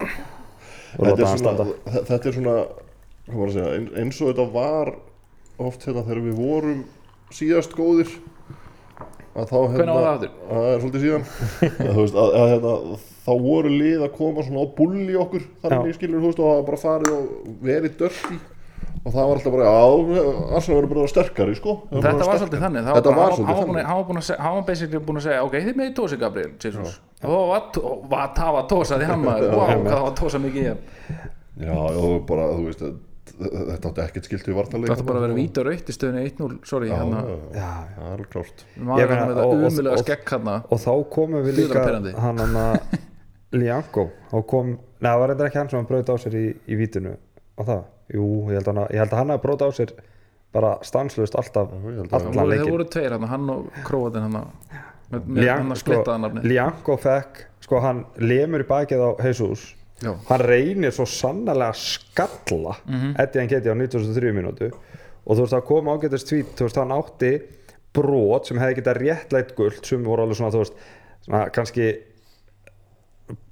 þetta 0.93 1.09
láta 1.09 1.23
er, 1.23 1.29
hann 1.29 1.39
svona, 1.43 1.71
þetta 2.11 2.29
er 2.33 2.37
svona 2.39 2.57
hvað 3.23 3.39
var 3.39 3.49
að 3.49 3.57
segja, 3.57 3.73
ein- 3.79 3.93
eins 4.03 4.21
og 4.23 4.31
þetta 4.33 4.47
var 4.53 4.93
oft 5.63 5.87
hérna 5.87 6.03
þegar 6.09 6.23
við 6.27 6.39
vorum 6.43 6.85
síðast 7.33 7.75
góðir 7.79 8.11
að 9.33 9.49
þá 9.49 9.59
hérna 9.73 9.95
var 9.97 10.07
það 10.07 10.25
það 10.53 10.67
er 10.73 10.81
svolítið 10.83 11.05
síðan. 11.07 11.23
Að, 11.89 11.99
veist, 12.03 12.17
að, 12.21 12.33
að, 12.37 12.49
hérna, 12.53 12.73
þá 13.25 13.31
voru 13.47 13.71
lið 13.73 14.03
að 14.05 14.11
koma 14.19 14.43
svona 14.45 14.65
á 14.65 14.75
bulli 14.77 15.15
okkur 15.23 15.45
þannig 15.63 15.95
skilur 15.97 16.21
þú 16.21 16.27
veist 16.33 16.43
og 16.43 16.51
hafa 16.53 16.67
bara 16.69 16.81
farið 16.83 17.13
og 17.17 17.55
verið 17.65 17.95
dörti 18.03 18.41
og 19.03 19.15
það 19.15 19.23
var 19.31 19.39
alltaf 19.39 19.55
bara 19.55 19.71
já, 19.71 19.79
Arsenal 20.59 20.77
verður 20.79 20.91
bara 20.93 21.09
sterkari 21.11 21.55
sko. 21.59 21.73
Það 21.89 22.05
Þetta 22.05 22.13
bara 22.13 22.27
var 22.29 22.43
svolítið 22.43 22.61
þannig 22.67 22.85
Það 22.85 22.93
var 22.93 23.17
hann 23.23 23.33
svolítið 23.33 23.49
hann 23.49 23.57
var 23.57 23.65
búin 23.65 23.73
að- 23.73 23.73
þannig. 23.73 23.89
hann 23.89 23.97
var 24.03 24.07
búin 24.11 24.21
að 24.21 24.27
segja- 24.29 24.43
hann 24.45 24.55
var 24.59 24.67
basically 24.69 25.01
búin 25.09 25.19
að 25.23 25.25
segja 25.27 25.41
ok, 25.47 25.57
þið 25.65 25.81
meði 25.81 25.95
tósi 25.97 26.19
Gabriel 26.21 26.53
Jesus 26.63 26.93
og 27.23 27.79
og 27.83 28.05
var 28.11 28.33
það 28.37 28.53
var 28.57 28.69
tósaði 28.73 29.09
hann 29.09 29.25
maður 29.25 29.55
wow, 29.55 29.73
hvað 29.73 29.89
það 29.93 30.05
var 30.09 30.15
tósa 30.21 30.41
mikið 30.43 30.69
Já, 31.63 31.75
og 31.77 32.23
bara, 32.27 32.47
þú 32.57 32.65
veist 32.67 32.85
þetta 33.43 33.91
átti 33.91 34.03
ekkert 34.03 34.27
skilt 34.29 34.49
við 34.49 34.57
vartanleik 34.59 34.91
Það 34.91 34.97
átti 34.97 35.07
bara 35.09 35.21
að 35.21 35.27
vera 35.27 35.37
víta 35.37 35.65
raut 35.67 35.91
í 35.93 35.95
stöðunni 35.97 36.23
1-0 36.33 36.57
sorry, 36.69 36.89
Já, 36.91 36.97
hann 36.99 37.13
já, 37.13 37.23
já, 37.23 37.37
Já, 37.57 37.69
það 37.97 38.13
alveg 38.13 38.31
klárt. 38.33 38.65
Maður 38.77 39.13
hann 39.13 39.23
með 39.23 39.33
og- 39.33 39.43
og- 39.43 39.53
þetta 39.53 39.73
umulega 39.73 39.93
og- 39.97 40.05
skekk 40.07 40.33
hann 40.35 40.49
og 40.53 40.83
þá 40.83 40.93
komum 41.17 41.47
við 41.47 41.61
líka 41.61 41.85
hann 42.27 42.39
hann 42.43 42.57
að 42.63 42.99
Lianco 43.53 44.07
þá 44.33 44.37
kom, 44.49 44.73
neða 45.01 45.13
það 45.13 45.21
var 45.23 45.35
eitthvað 45.35 45.51
ekki 45.51 45.61
hann 45.63 45.71
sem 45.73 45.79
hann 45.83 45.91
braut 45.93 46.09
á 46.13 46.17
sér 46.25 46.35
í, 46.41 46.47
í 46.67 46.79
vítinu. 46.81 47.15
Á 47.53 47.63
það, 47.69 47.83
jú, 48.17 48.27
ég 48.49 48.57
held, 48.59 48.67
hann 48.73 48.83
að, 48.83 48.91
ég 48.97 49.03
held 49.05 49.13
að 49.13 49.21
hann 49.23 49.33
hafi 49.35 49.45
braut 49.47 49.63
á 49.63 49.69
sér 49.77 49.93
bara 50.53 50.73
stanslust 50.85 51.37
alltaf 51.41 51.71
allan 51.73 52.49
leikin 52.51 52.73
voru 52.75 52.85
tveir 52.85 53.15
hann, 53.15 53.25
hann 53.29 53.51
og 53.53 53.69
Króatin 53.87 54.27
hann 54.27 54.37
með, 55.13 55.27
með 55.37 55.49
hann 55.53 55.73
að 55.75 55.81
splittaða 55.83 56.19
nafni 56.25 56.43
Lianco 56.53 56.97
fekk, 57.03 57.43
sko 57.67 57.81
hann 57.85 58.05
lemur 58.19 58.65
í 58.65 58.69
bakið 58.69 59.05
á 59.05 59.11
Já. 60.03 60.13
hann 60.29 60.41
reynir 60.43 60.91
svo 60.97 61.05
sannlega 61.07 61.69
að 61.71 61.79
skalla 61.79 62.77
Mhm. 62.89 63.15
Eddie 63.23 63.41
hann 63.45 63.49
geti 63.53 63.71
á 63.71 63.75
93 63.79 64.33
mínútu 64.35 64.71
og 64.73 65.37
þú 65.37 65.41
veist 65.45 65.55
það 65.55 65.67
kom 65.69 65.91
ágætast 65.93 66.27
tvít 66.33 66.57
þú 66.59 66.67
veist 66.67 66.81
hann 66.83 66.97
átti 66.97 67.33
brot 67.95 68.47
sem 68.49 68.59
hefði 68.59 68.79
getað 68.81 69.01
réttlætt 69.05 69.55
guld 69.57 69.85
sem 69.87 70.03
voru 70.05 70.23
alveg 70.25 70.37
svona 70.41 70.51
þú 70.55 70.63
veist 70.65 70.75
svona, 71.27 71.45
kannski 71.55 71.87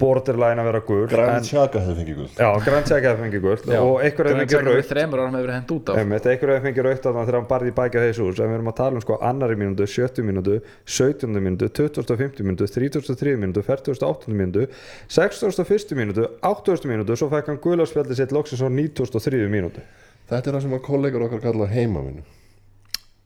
borderline 0.01 0.61
að 0.61 0.67
vera 0.69 0.81
guld 0.85 1.09
Granit 1.11 1.41
en, 1.41 1.45
Xhaka 1.47 1.81
hefði 1.81 1.95
fengið 2.01 2.17
guld 2.19 2.39
já, 2.41 2.47
Grand 2.65 2.87
Check 2.89 3.07
hefði 3.07 3.25
fengið 3.25 3.43
guld 3.45 3.67
Já. 3.71 3.79
og 3.81 4.01
einhver 4.05 4.29
hefði 4.29 4.45
fengið 4.45 4.67
raut 4.67 4.89
þremur 4.91 5.21
árum 5.21 5.37
hefur 5.37 5.45
verið 5.47 5.57
hend 5.57 5.73
út 5.75 5.91
af. 5.91 6.01
Einmitt, 6.01 6.27
einhver 6.31 6.51
hefði 6.53 6.65
fengið 6.67 6.87
raut 6.87 7.05
þarna 7.05 7.23
þegar 7.27 7.37
hann 7.39 7.47
barði 7.51 7.71
í 7.71 7.75
baki 7.79 8.01
á 8.01 8.03
Jesus 8.05 8.41
en 8.41 8.51
við 8.51 8.57
erum 8.57 8.71
að 8.71 8.77
tala 8.81 8.99
um 8.99 9.05
sko 9.05 9.17
annari 9.31 9.57
mínútu, 9.61 9.87
70 9.95 10.27
mínútu 10.27 10.59
17 10.85 11.41
mínútu, 11.47 11.71
2050 11.81 12.47
mínútu 12.47 12.69
33 12.71 13.35
mínútu, 13.41 13.65
48 13.65 14.35
mínútu 14.35 14.67
61 15.07 15.97
mínútu, 16.01 16.27
80 16.41 16.91
mínútu 16.91 17.17
svo 17.17 17.31
fekk 17.33 17.51
hann 17.51 17.61
guðlarspjaldi 17.63 18.17
sitt 18.19 18.35
loksins 18.35 18.61
á 18.61 18.69
93 18.69 19.49
mínútu. 19.51 19.83
Þetta 20.31 20.47
er 20.47 20.55
það 20.55 20.63
sem 20.67 20.77
að 20.77 20.85
kollegar 20.85 21.25
okkar 21.25 21.41
kalla 21.43 21.67
heimavinu 21.67 22.21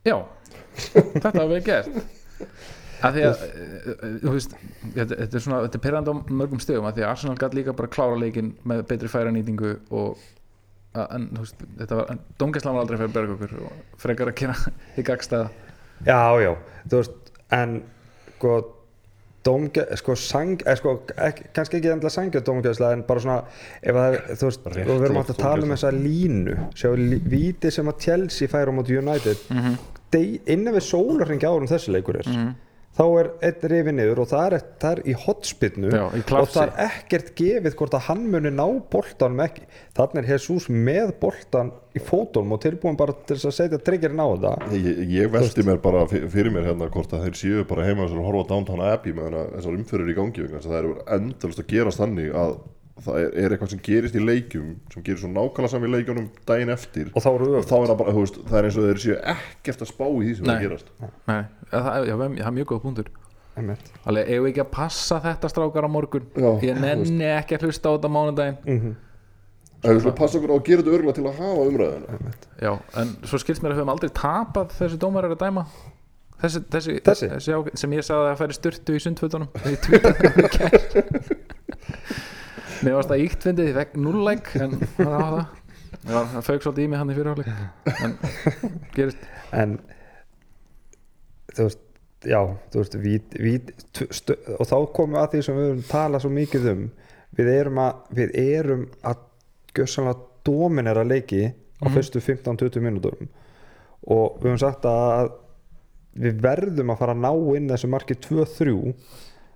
Já, 0.06 0.20
þetta 1.14 1.32
var 1.34 1.50
vel 1.50 1.62
gert 1.66 1.90
að 3.06 3.16
því 3.18 3.24
að 3.30 3.44
eh, 3.46 4.14
þú 4.24 4.34
veist, 4.36 4.56
þetta, 4.96 5.18
þetta 5.22 5.38
er 5.40 5.44
svona 5.46 5.60
þetta 5.66 5.80
er 5.80 5.84
perrandi 5.88 6.14
á 6.14 6.16
mörgum 6.42 6.62
stöðum 6.64 6.88
að 6.90 6.96
því 7.00 7.06
að 7.06 7.10
Arsenal 7.14 7.38
gætt 7.44 7.58
líka 7.60 7.74
bara 7.80 7.92
klára 7.96 8.20
leikinn 8.22 8.54
með 8.66 8.86
betri 8.92 9.12
færanýtingu 9.12 9.74
og 9.92 10.18
að, 10.96 11.08
en 11.18 11.28
þú 11.34 11.44
veist, 11.46 11.66
þetta 11.82 11.96
var, 12.02 12.18
Dóngeslan 12.40 12.76
var 12.78 12.86
aldrei 12.86 12.98
fyrir 13.02 13.16
berg 13.18 13.36
okkur 13.36 13.58
og 13.66 14.00
frekar 14.06 14.32
að 14.32 14.40
kera 14.44 14.56
í 15.00 15.04
gagstæða 15.12 15.50
Já, 16.06 16.22
já, 16.44 16.54
þú 16.92 17.02
veist 17.02 17.32
en 17.56 17.78
sko 18.38 18.56
dómge, 19.46 19.84
sko, 20.00 20.16
sang, 20.18 20.56
eh, 20.66 20.74
sko 20.80 20.96
ekki, 21.22 21.44
kannski 21.54 21.78
ekki 21.78 21.92
endla 21.94 22.10
sangja 22.10 22.42
dómgeðsla 22.42 22.88
en 22.96 23.04
bara 23.06 23.22
svona 23.22 23.36
ef 23.86 23.94
það, 23.94 24.16
er, 24.18 24.24
þú 24.42 24.48
veist, 24.50 24.64
Bara 24.66 24.74
og 24.74 24.80
rétt 24.80 24.90
við 24.90 25.06
erum 25.06 25.20
hægt 25.22 25.34
að 25.36 25.42
tala 25.44 25.68
um 25.68 25.74
þessa 25.76 25.92
línu 25.94 26.56
sjá, 26.74 26.90
lí- 26.98 27.20
víti 27.30 27.72
sem 27.72 27.92
að 27.92 28.00
Chelsea 28.08 28.50
fær 28.50 28.72
á 28.72 28.74
móti 28.74 28.98
United. 28.98 29.38
Mm 29.52 29.60
Mhm. 29.60 29.76
-hmm. 29.76 30.40
innan 30.48 30.74
við 30.74 30.84
sólarringi 30.90 31.46
árum 31.46 31.68
þessi 31.68 31.92
leikur 31.92 32.16
er 32.18 32.56
þá 32.96 33.04
er 33.20 33.30
einn 33.50 33.66
rifið 33.72 33.96
niður 33.98 34.22
og 34.24 34.28
það 34.32 34.46
er, 34.48 34.66
það 34.82 34.92
er 34.96 35.02
í 35.12 35.16
hotspinnu 35.26 35.90
Já, 35.92 36.04
í 36.16 36.22
og 36.40 36.50
það 36.54 36.62
er 36.64 36.84
ekkert 36.86 37.32
gefið 37.40 37.76
hvort 37.80 37.98
að 37.98 38.06
hann 38.08 38.22
muni 38.32 38.52
ná 38.56 38.66
boltanum 38.94 39.42
ekki. 39.44 39.66
Þannig 39.98 40.22
er 40.22 40.30
Jesus 40.32 40.68
með 40.72 41.12
boltan 41.20 41.74
í 41.96 42.02
fótunum 42.04 42.56
og 42.56 42.62
tilbúin 42.64 42.98
bara 43.00 43.16
til 43.28 43.38
að 43.40 43.56
setja 43.56 43.80
triggerinn 43.84 44.20
á 44.24 44.28
það 44.46 44.76
Ég, 44.80 45.02
ég 45.16 45.34
velti 45.34 45.64
mér 45.68 45.82
bara 45.84 46.06
fyr- 46.12 46.28
fyrir 46.32 46.52
mér 46.56 46.70
hérna 46.72 46.90
hvort 46.92 47.14
að 47.16 47.28
þeir 47.28 47.40
séu 47.40 47.66
bara 47.68 47.86
heima 47.88 48.08
að 48.08 48.16
horfa 48.20 48.44
á 48.48 48.50
Downtown 48.52 48.86
Abbey 48.88 49.16
með 49.16 49.38
þessar 49.58 49.78
umfyrir 49.80 50.12
í 50.12 50.18
gangi 50.18 50.44
vegna 50.46 50.60
þess 50.64 50.72
að 50.72 50.76
það 50.76 50.90
er 50.90 51.20
endalist 51.20 51.64
að 51.64 51.70
gerast 51.72 52.02
þannig 52.04 52.32
að 52.36 52.58
það 53.04 53.18
er, 53.20 53.30
er 53.44 53.54
eitthvað 53.56 53.72
sem 53.74 53.82
gerist 53.84 54.16
í 54.16 54.22
leikjum 54.24 54.70
sem 54.94 55.04
gerir 55.04 55.20
svo 55.20 55.30
nákvæmlega 55.34 55.72
saman 55.74 55.90
í 55.90 55.94
leikjunum 55.98 56.28
daginn 56.48 56.72
eftir. 56.72 57.10
Og 57.12 57.24
þá 57.26 57.30
eru 57.34 57.50
og 57.60 57.66
þá 57.68 57.76
er 57.82 57.88
það 57.92 58.00
bara, 58.02 58.14
þú 58.16 58.24
veist, 58.24 58.40
það 58.48 58.58
er 58.62 58.68
eins 58.70 58.78
og 58.80 58.88
þeir 58.90 59.02
séu 59.04 59.18
ekkert 59.36 59.84
að 59.86 59.92
spá 59.92 60.06
í 60.08 60.22
því 60.24 60.36
sem 60.40 60.46
er 60.46 60.48
Nei. 60.48 60.56
að 60.56 60.66
gerast. 60.66 60.92
Nei, 61.28 61.42
það, 61.72 61.90
já, 61.92 62.04
já, 62.08 62.16
það 62.16 62.46
er 62.50 62.56
mjög 62.60 62.70
góð 62.72 62.84
punktur. 62.86 63.10
Alveg, 63.56 64.28
eigum 64.28 64.46
við 64.46 64.52
ekki 64.52 64.64
að 64.66 64.72
passa 64.76 65.18
þetta 65.24 65.48
strákar 65.52 65.88
á 65.88 65.90
morgun? 65.92 66.26
Já, 66.36 66.50
Ég 66.68 66.80
nenni 66.84 67.28
ekki 67.36 67.56
að 67.56 67.68
hlusta 67.70 67.88
á 67.88 67.96
þetta 67.96 68.12
mánudaginn. 68.12 68.58
Mhm. 68.68 68.96
Það 69.86 69.92
er 69.94 70.00
svona 70.02 70.16
passa 70.18 70.38
okkur 70.40 70.50
á 70.52 70.56
að 70.58 70.64
gera 70.66 70.82
þetta 70.82 70.94
örgulega 70.98 71.16
til 71.16 71.26
að 71.30 71.36
hafa 71.38 71.66
umræðina 71.70 72.32
Já, 72.64 72.72
en 73.00 73.12
svo 73.30 73.38
skilst 73.38 73.62
mér 73.62 73.70
að 73.70 73.76
við 73.76 73.82
höfum 73.84 73.92
aldrei 73.94 74.10
tapað 74.18 74.72
þessi 74.80 74.98
dómar 75.04 75.28
er 75.28 75.36
að 75.36 75.44
dæma. 75.44 75.64
Þessi, 76.42 76.62
þessi, 76.74 76.96
Þessi? 77.06 77.28
sem 77.80 77.94
ég 77.96 78.04
sagði 78.08 78.32
að 78.32 78.40
færi 78.42 78.56
styrtu 78.58 78.96
í 78.98 79.04
sundfötunum 79.04 79.52
Ég 79.72 79.78
tweetaði 79.86 80.16
það 80.26 80.42
í 80.42 80.50
gær. 80.58 80.76
Mér 82.86 82.98
varst 83.00 83.12
það 83.12 83.24
íkt 83.26 83.46
fyndið, 83.48 83.72
fekk 83.80 83.96
núllæk 84.06 84.52
en 84.62 84.76
það 84.98 85.12
var 85.12 85.26
það. 85.26 85.62
Það 86.06 86.46
fauk 86.46 86.66
svolítið 86.66 86.84
í 86.84 86.90
mig 86.92 87.00
hann 87.02 87.12
í 87.12 87.16
fyrirháleik 87.18 87.96
en 88.06 88.16
gerist. 88.96 89.24
En 89.56 89.76
þú 91.56 91.66
veist 91.68 91.82
já, 92.26 92.40
þú 92.74 92.82
veist 92.82 92.98
vít, 93.02 93.72
t- 93.96 94.08
stu, 94.14 94.36
og 94.60 94.68
þá 94.70 94.76
komum 94.98 95.16
við 95.16 95.22
að 95.24 95.32
því 95.36 95.42
sem 95.48 95.58
við 95.60 95.68
höfum 95.70 95.84
talað 95.90 96.24
svo 96.26 96.32
mikið 96.36 96.68
um. 96.74 96.84
Við 97.36 97.52
erum 97.52 97.80
að, 97.84 98.04
við 98.20 98.36
erum 98.42 98.84
að 99.06 99.24
gjössanlega 99.76 100.28
dominera 100.48 101.04
leiki 101.08 101.42
á 101.82 101.86
fyrstu 101.92 102.22
15-20 102.24 102.84
mínútum. 102.86 103.30
Og 104.06 104.38
við 104.40 104.52
höfum 104.52 104.62
sagt 104.62 104.86
að 104.90 105.34
við 106.16 106.38
verðum 106.46 106.94
að 106.94 107.02
fara 107.02 107.16
að 107.18 107.24
ná 107.26 107.32
inn 107.58 107.72
þessu 107.72 107.90
marki 107.92 108.16
2-3 108.24 108.76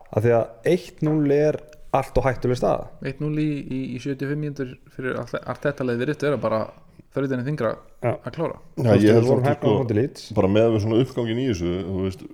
af 0.10 0.26
því 0.26 0.34
að 0.36 0.72
1-0 0.74 1.36
er 1.38 1.60
allt 1.96 2.20
og 2.22 2.28
hættuleg 2.28 2.60
staða. 2.60 2.90
1-0 3.02 3.32
í, 3.42 3.48
í, 3.66 3.80
í 3.96 4.00
75 4.04 4.38
mínútur 4.38 4.76
fyrir 4.94 5.18
allt, 5.22 5.64
þetta 5.64 5.88
leið 5.88 6.04
virðist 6.04 6.26
vera 6.28 6.40
bara 6.42 6.62
fyrir 7.10 7.32
þenni 7.32 7.48
þingra 7.48 7.72
Já. 8.04 8.12
að 8.14 8.32
klára. 8.36 8.60
Já, 8.78 8.90
ég 8.94 9.06
við 9.08 9.16
held 9.18 9.30
vorum 9.30 9.50
á 9.50 9.54
sko, 9.58 10.34
bara 10.38 10.52
með 10.54 10.72
við 10.76 10.84
svona 10.86 11.02
uppgangin 11.04 11.42
í 11.42 11.48
þessu 11.50 11.76
þú 11.88 12.06
veist, 12.06 12.26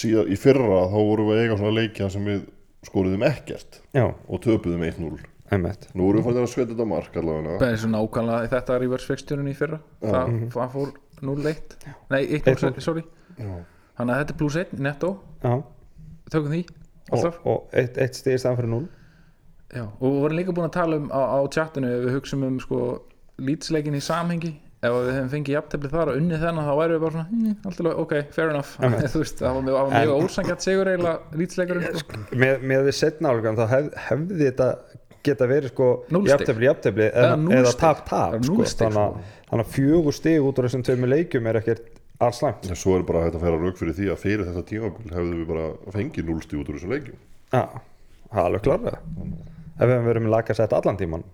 síðan 0.00 0.32
í 0.32 0.38
fyrra 0.40 0.82
þá 0.90 0.98
vorum 0.98 1.30
við 1.30 1.36
að 1.36 1.42
eiga 1.44 1.58
svona 1.60 1.76
leikja 1.76 2.10
sem 2.14 2.28
við 2.30 2.44
skoruðum 2.86 3.24
ekkert 3.26 3.80
já, 3.96 4.06
og 4.06 4.42
töpuðum 4.46 4.86
1-0 4.86 5.18
einmitt. 5.52 5.86
Nú 5.94 6.08
erum 6.10 6.22
við 6.22 6.26
fannir 6.26 6.46
að 6.46 6.50
skveita 6.54 6.72
þetta 6.72 6.88
mark 6.90 7.18
allavega. 7.20 7.58
Það 7.60 7.72
er 7.74 7.80
svo 7.82 7.90
nákvæmlega 7.92 8.50
þetta 8.54 8.78
reverse 8.82 9.10
fixturinn 9.10 9.50
í 9.50 9.54
fyrra. 9.54 9.78
Það, 10.02 10.32
það 10.56 10.72
fór 10.72 10.90
0-1 11.22 11.76
Nei, 12.10 12.22
1-0, 12.40 12.56
1-0. 12.56 12.82
sorry. 12.82 13.04
Já. 13.36 13.52
Þannig 13.96 14.16
að 14.16 14.20
þetta 14.22 14.34
er 14.34 14.40
plus 14.40 14.58
1 14.64 14.74
netto. 14.88 15.12
Tökum 16.32 16.50
því 16.50 16.64
og, 17.10 17.16
alltaf? 17.18 17.40
Og 17.46 17.74
eitt, 17.76 17.98
eitt 18.02 18.18
stig 18.18 18.36
í 18.36 18.42
staðan 18.42 18.60
fyrir 18.60 18.72
0 18.74 18.86
Já, 19.76 19.82
og 19.82 20.04
við 20.06 20.20
vorum 20.22 20.38
líka 20.38 20.54
búin 20.54 20.68
að 20.68 20.76
tala 20.78 21.00
um 21.00 21.08
á, 21.10 21.20
á 21.20 21.38
chatinu 21.50 21.88
ef 21.90 22.04
við 22.06 22.14
hugsaum 22.20 22.44
um 22.46 22.60
sko 22.62 22.80
lýtsleikin 23.42 23.96
í 23.98 24.02
samhengi 24.04 24.52
ef 24.86 24.92
við 24.94 25.08
hefum 25.16 25.30
fengið 25.32 25.56
jafntefli 25.56 25.90
þar 25.90 26.10
og 26.12 26.18
unnið 26.20 26.42
þennan 26.44 26.68
þá 26.68 26.74
værum 26.78 26.94
við 26.94 27.02
bara 27.06 27.14
svona, 27.16 27.54
allt 27.66 27.80
í 27.80 27.86
lagi, 27.86 27.96
ok, 28.04 28.14
fair 28.36 28.52
enough. 28.52 28.74
Þú 29.12 29.22
veist, 29.22 29.40
það 29.40 29.56
var 29.56 29.64
mjög, 29.66 29.90
mjög 29.96 30.26
ósangjart 30.26 30.66
sigur 30.66 30.90
eiginlega 30.92 31.40
lýtsleikurinn 31.40 31.98
sko. 32.02 32.20
með, 32.44 32.66
með 32.72 32.86
við 32.90 32.96
setna 33.00 33.32
álgan 33.32 33.58
þá 33.58 33.64
hef, 33.72 33.90
hefði 34.06 34.38
þetta 34.44 34.68
geta 35.26 35.48
verið 35.50 35.72
sko 35.72 35.88
jafntefli, 36.28 36.68
jafntefli 36.68 37.08
Eða 37.08 37.32
eða, 37.32 37.58
eða 37.58 37.74
tap, 37.80 38.04
tap 38.06 38.36
sko. 38.46 38.58
stig, 38.68 38.94
þannig, 38.94 39.30
að- 39.58 39.72
fjögur 39.74 40.14
stig 40.14 40.46
út 40.46 40.60
úr 40.60 40.68
þessum 40.68 40.86
tveimur 40.86 41.12
leikjum 41.16 41.50
er 41.50 41.60
ekkert 41.64 41.88
alls 42.22 42.42
langt 42.44 42.68
En 42.70 42.78
svo 42.78 42.96
er 42.98 43.04
bara 43.08 43.24
hægt 43.26 43.38
að 43.38 43.44
færa 43.46 43.60
rauk 43.60 43.80
fyrir 43.80 43.96
því 43.96 44.10
að 44.12 44.22
fyrir 44.22 44.46
þetta 44.48 44.64
tímabil 44.70 45.12
hefðu 45.12 45.40
við 45.40 45.48
bara 45.50 45.66
fengið 45.96 46.30
núlsti 46.30 46.60
út 46.60 46.70
úr 46.70 46.78
þessu 46.78 46.92
leikjum 46.92 47.18
já, 47.52 47.64
það 48.30 48.40
er 48.40 48.46
alveg 48.46 48.64
klarlega 48.66 49.00
ef 49.76 49.82
við 49.82 49.92
hefum 49.92 50.08
verið 50.10 50.24
með 50.26 50.34
lagasett 50.36 50.76
allan 50.76 51.00
tíman 51.00 51.26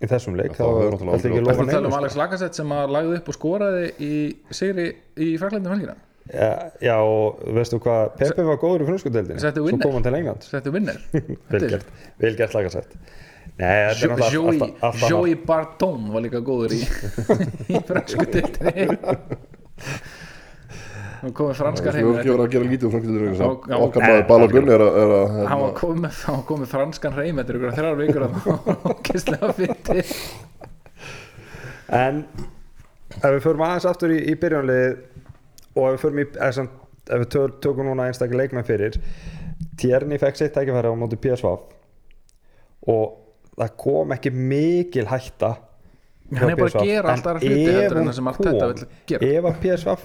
í 0.00 0.08
þessum 0.08 0.36
leik 0.38 0.54
þá 0.56 0.66
er 0.66 0.94
þetta 0.96 1.16
ekki 1.30 1.42
lofa 1.44 1.64
Það 1.64 1.72
er 1.72 1.80
um 1.80 1.90
sko. 1.90 1.98
Alex 2.00 2.20
Lacazette 2.20 2.60
sem 2.60 2.76
að 2.76 2.94
lagði 2.96 3.18
upp 3.18 3.32
og 3.32 3.36
skoraði 3.36 3.90
í 4.00 4.12
sigri 4.56 4.86
í 5.20 5.32
Fraklandi 5.40 5.72
helgina? 5.72 5.96
Já, 6.30 6.50
já, 6.84 6.94
og 7.00 7.40
veistu 7.56 7.80
hvað? 7.82 8.12
Pepe 8.20 8.44
var 8.46 8.60
góður 8.60 8.84
í 8.84 8.88
frumskudeldinni 8.90 9.42
Setti 9.42 9.60
svo 9.60 9.66
winner. 9.66 9.82
kom 9.82 9.96
hann 9.96 10.06
til 10.06 10.16
England 10.20 10.46
Þetta 10.52 10.70
er 10.70 10.76
vinner 10.76 11.00
vel 11.50 11.62
gert, 11.74 11.92
vel 12.20 12.34
gert 12.38 12.56
lagasett 12.56 12.96
þetta 13.60 14.28
er 14.30 15.10
Joey 15.10 15.34
Barton 15.46 16.10
var 16.14 16.24
líka 16.24 16.40
góður 16.44 16.76
í, 16.76 16.80
í 17.74 17.80
Nú 21.20 21.30
komið 21.36 21.58
franskar 21.60 21.96
Við 21.96 22.00
heim 22.00 22.14
ekki 22.16 22.30
verið 22.30 22.44
að 22.46 22.54
gera 22.54 22.68
lítið 22.70 22.86
úr 22.88 23.34
já, 23.36 23.44
okkar 23.76 23.82
ok. 23.84 23.98
maður 24.00 24.22
Balagun 24.30 24.70
er 24.72 24.84
að, 24.84 24.94
er 25.02 25.10
að 25.16 25.34
hann 25.50 25.60
var 25.60 25.74
komið, 25.76 26.20
var 26.48 26.70
franskan 26.70 27.18
reym 27.18 27.42
eftir 27.42 27.58
ykkur 27.58 27.74
þrjár 27.76 27.98
vikur 28.00 28.24
að 28.24 28.32
ókistlega 28.94 29.50
fyndi 29.58 30.04
En 32.00 32.22
ef 33.18 33.26
við 33.26 33.42
förum 33.44 33.66
aðeins 33.66 33.88
aftur 33.90 34.14
í, 34.14 34.20
í 34.32 34.36
byrjanlið 34.40 34.96
og 35.74 35.82
ef 35.84 35.92
við 35.92 36.02
förum 36.06 36.22
í 36.22 36.26
eða 36.30 36.66
ef 37.10 37.22
við 37.24 37.30
tök, 37.34 37.58
tökum 37.64 37.90
núna 37.90 38.08
einstaklega 38.08 38.44
leikmenn 38.44 38.68
fyrir 38.68 38.96
Tjerni 39.80 40.18
fekk 40.20 40.40
sitt 40.40 40.54
tækifæri 40.56 40.88
á 40.88 40.96
móti 40.96 41.18
PSV 41.20 41.52
og 42.90 43.04
það 43.58 43.74
kom 43.80 44.14
ekki 44.16 44.32
mikil 44.32 45.04
hætta 45.10 45.58
Hann 46.38 46.50
er 46.50 46.56
bara 46.56 46.70
að 46.70 46.86
gera 46.86 47.08
En 47.08 47.14
allt 47.16 47.26
aðra 47.26 47.40
hluti 47.40 47.72
heldur 47.74 47.98
en 48.00 48.06
það 48.10 48.14
sem 48.14 48.28
allt 48.30 48.38
þetta 48.46 48.66
vill 48.70 48.86
gera. 49.06 49.26
ef 49.26 49.44
að 49.50 49.56
PSV 49.62 49.96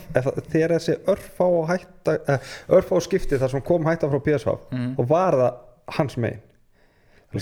þegar 0.51 0.73
þessi 0.75 0.95
örfá 1.13 1.47
hætta 1.69 2.15
eh, 2.33 2.39
örfá 2.79 3.01
skipti 3.05 3.37
þar 3.41 3.49
sem 3.53 3.61
kom 3.61 3.85
hætta 3.85 4.09
frá 4.09 4.19
PSV 4.25 4.55
Mhm. 4.71 4.95
og 4.97 5.07
var 5.09 5.33
það 5.33 5.53
hans 5.99 6.17
megin 6.17 6.41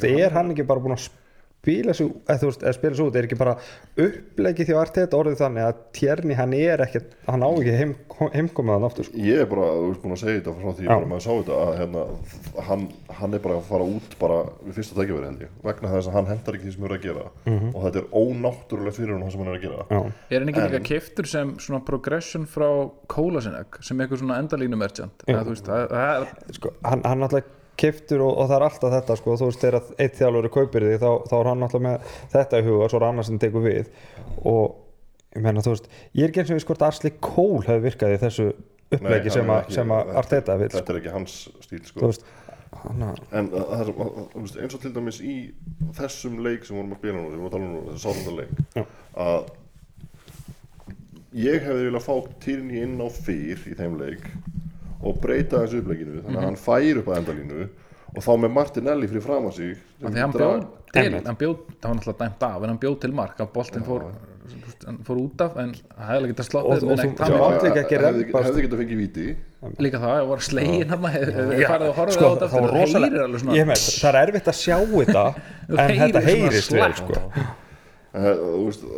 er 0.03 0.29
hann 0.33 0.51
ekki 0.51 0.65
bara 0.67 0.79
búin 0.83 0.95
að 0.97 1.09
spila 1.63 1.93
svo, 1.96 2.10
eða 2.27 2.41
þú 2.41 2.48
veist, 2.50 2.63
eða 2.67 2.75
spila 2.75 2.98
svo 2.98 3.05
út 3.08 3.15
er 3.15 3.24
ekki 3.29 3.38
bara 3.39 3.53
upplegið 4.03 4.67
því 4.67 4.74
að 4.75 4.79
Arteta 4.82 5.15
orðið 5.20 5.38
þannig 5.39 5.63
að 5.63 5.77
Tjerni 5.96 6.36
hann 6.36 6.53
er 6.58 6.82
ekkert 6.84 7.13
hann 7.29 7.46
á 7.46 7.50
ekki 7.55 7.75
heim, 7.79 7.93
heimkomið 8.34 8.74
hann 8.75 8.88
aftur 8.89 9.08
sko. 9.08 9.22
Ég 9.24 9.39
er 9.46 9.48
bara, 9.48 9.70
þú 9.77 9.86
veist 9.93 10.01
búin 10.03 10.15
að 10.17 10.20
segja 10.24 10.41
þetta 10.41 10.55
frá 10.58 10.74
því 10.75 10.89
bara 10.91 11.08
maður 11.13 11.24
sá 11.24 11.32
þetta 11.38 11.60
að 11.63 11.72
hérna, 11.79 12.03
hann, 12.67 12.84
hann 13.22 13.38
er 13.39 13.43
bara 13.46 13.60
að 13.62 13.70
fara 13.70 13.88
út 13.96 14.17
bara 14.20 14.41
við 14.67 14.75
fyrsta 14.82 14.98
tækifæri 15.00 15.29
held 15.29 15.46
ég 15.48 15.55
vegna 15.70 15.93
þess 15.96 16.12
að 16.12 16.17
hann 16.20 16.29
hendar 16.34 16.60
ekki 16.60 16.67
því 16.67 16.75
sem 16.75 16.88
er 16.89 16.98
að 16.98 17.08
gera. 17.08 17.25
Og 17.72 17.79
þetta 17.88 18.03
er 18.03 18.12
ónáttúrulegt 18.24 19.00
fyrir 19.00 19.15
hann 19.15 19.32
sem 19.38 19.43
hann 19.46 19.53
er 19.53 19.60
að 19.62 19.65
gera. 19.70 19.88
Já, 19.88 20.01
Er 20.36 20.39
hann 20.43 20.51
ekki 20.53 20.63
En- 20.67 20.70
líka 20.74 20.84
keftur 20.91 21.32
sem 21.32 21.55
svona 21.63 21.79
progression 21.88 22.43
frá 22.50 22.67
Kólasineg 23.08 23.79
sem 23.79 24.03
eitthvað 24.03 24.20
svona 24.25 24.41
endalínu 24.43 24.75
merchant? 24.84 25.24
Eða 25.32 25.48
þú 25.48 25.55
veist, 25.55 25.67
það 25.72 25.88
það 25.96 26.24
er 26.27 26.58
sko, 26.60 26.75
hann, 26.84 27.03
hann 27.08 27.24
náttúrulega 27.24 27.62
kiftur 27.80 28.22
og, 28.22 28.36
og 28.38 28.48
það 28.51 28.56
er 28.60 28.65
alltaf 28.68 28.92
þetta 28.94 29.15
sko, 29.20 29.36
þú 29.39 29.48
veist 29.50 29.63
þegar 29.63 29.88
eitt 30.06 30.20
þjálfur 30.20 30.50
kaupir 30.53 30.86
því 30.88 30.98
þá, 31.01 31.10
þá 31.30 31.34
er 31.39 31.50
hann 31.50 31.63
náttúrulega 31.63 31.88
með 31.88 32.13
þetta 32.36 32.60
í 32.62 32.68
huga 32.68 32.89
svo 32.92 33.00
er 33.01 33.08
annars 33.10 33.32
sem 33.32 33.39
tekur 33.42 33.63
við 33.65 33.89
og 34.46 34.75
ég 35.34 35.42
meina 35.48 35.63
þú 35.65 35.74
veist, 35.74 35.89
ég 36.13 36.24
er 36.27 36.30
ekki 36.34 36.44
eins 36.44 36.51
og 36.53 36.60
við 36.60 36.65
skort 36.68 36.86
Arsli 36.86 37.12
Kól 37.24 37.63
hefði 37.65 37.82
virkað 37.88 38.13
í 38.13 38.22
þessu 38.22 38.48
upplegi 38.94 39.25
Nei, 39.32 39.34
sem, 39.34 39.50
er 39.50 39.63
ekki- 39.63 39.74
sem 39.80 39.94
að 39.98 40.13
Arteta 40.22 40.58
vil 40.62 40.70
sko. 40.70 40.77
Þetta 40.84 40.94
er 40.94 41.00
ekki 41.01 41.13
hans 41.15 41.38
stíl 41.65 41.82
sko. 41.89 42.06
veist, 42.12 42.27
hann 42.84 43.03
að 43.08 43.18
En 43.39 43.50
það 43.50 43.82
er, 43.82 43.92
veist, 44.36 44.60
eins 44.62 44.77
og 44.77 44.84
til 44.84 44.94
dæmis 44.94 45.20
í 45.25 45.34
þessum 45.98 46.38
leik 46.46 46.65
sem 46.70 46.77
vorum 46.77 46.94
að 46.94 47.01
spila 47.01 47.18
nú, 47.18 47.25
við 47.34 47.42
vorum 47.42 47.50
að 47.50 47.56
tala 47.56 47.65
um 47.65 47.74
nú, 47.74 47.84
þessu 47.89 48.06
sáðandarleik 48.06 48.53
Já. 48.77 48.86
að 49.25 49.51
ég 51.34 51.63
hefði 51.65 51.88
viljað 51.88 52.06
fá 52.06 52.15
Tyrni 52.44 52.82
inn 52.86 53.00
á 53.01 53.08
fyrr 53.10 53.63
í 53.72 53.75
þeim 53.80 53.96
leik 54.01 54.27
og 55.03 55.17
breyta 55.24 55.63
þessu 55.63 55.81
uppleikinu 55.83 56.22
þannig 56.25 56.39
að 56.41 56.48
hann 56.50 56.60
fær 56.67 57.01
upp 57.03 57.07
að 57.13 57.17
endalínu 57.22 57.65
og 58.13 58.22
þá 58.22 58.31
með 58.43 58.51
Martinelli 58.53 59.07
fyrir 59.10 59.24
fram 59.25 59.48
að 59.50 59.55
sig 59.57 59.72
Af 60.03 60.12
því 60.13 60.19
hann 60.22 60.33
bjóð 60.38 60.67
til, 60.93 61.13
hann 61.25 61.38
bjóð, 61.39 61.55
það 61.81 61.88
var 61.89 61.95
náttúrulega 61.98 62.19
dæmt 62.27 62.43
af 62.48 62.62
en 62.63 62.69
hann 62.74 62.79
bjóð 62.83 63.00
til 63.01 63.13
mark 63.17 63.39
að 63.41 63.48
boltinn 63.55 63.86
fór, 63.88 64.03
hann 64.86 65.00
fór 65.07 65.22
út 65.24 65.41
af 65.41 65.55
en 65.63 65.72
það 65.74 66.12
hefði 66.12 66.29
getað 66.33 66.43
Og- 66.43 66.50
sloppið 66.51 66.74
og 66.74 66.83
með 66.83 66.93
þú- 66.93 67.00
neitt 67.01 67.17
þú 67.17 67.24
hann 67.24 67.41
mátt 67.41 67.65
líka 67.65 67.81
ekki 67.83 67.98
hefði, 68.03 68.27
hefði 68.36 68.65
getað 68.67 68.81
fengið 68.83 69.00
víti. 69.01 69.25
Líka 69.79 70.01
það, 70.03 70.13
það 70.19 70.27
var 70.33 70.43
slegin 70.50 70.89
hann 70.93 71.07
hefði 71.15 71.65
farið 71.72 71.88
að 71.88 71.98
horfa 71.98 72.13
sko, 72.13 72.29
það 72.43 72.53
var 72.53 72.77
eftir, 72.83 73.98
það 74.03 74.10
er 74.13 74.19
erfitt 74.27 74.51
að 74.53 74.57
sjá 74.62 74.77
þetta 74.93 75.25
en 75.83 75.98
þetta 76.03 76.24
heyrist 76.29 76.75
vel 76.77 76.93
sko. 77.01 77.22
Eh, 78.13 78.36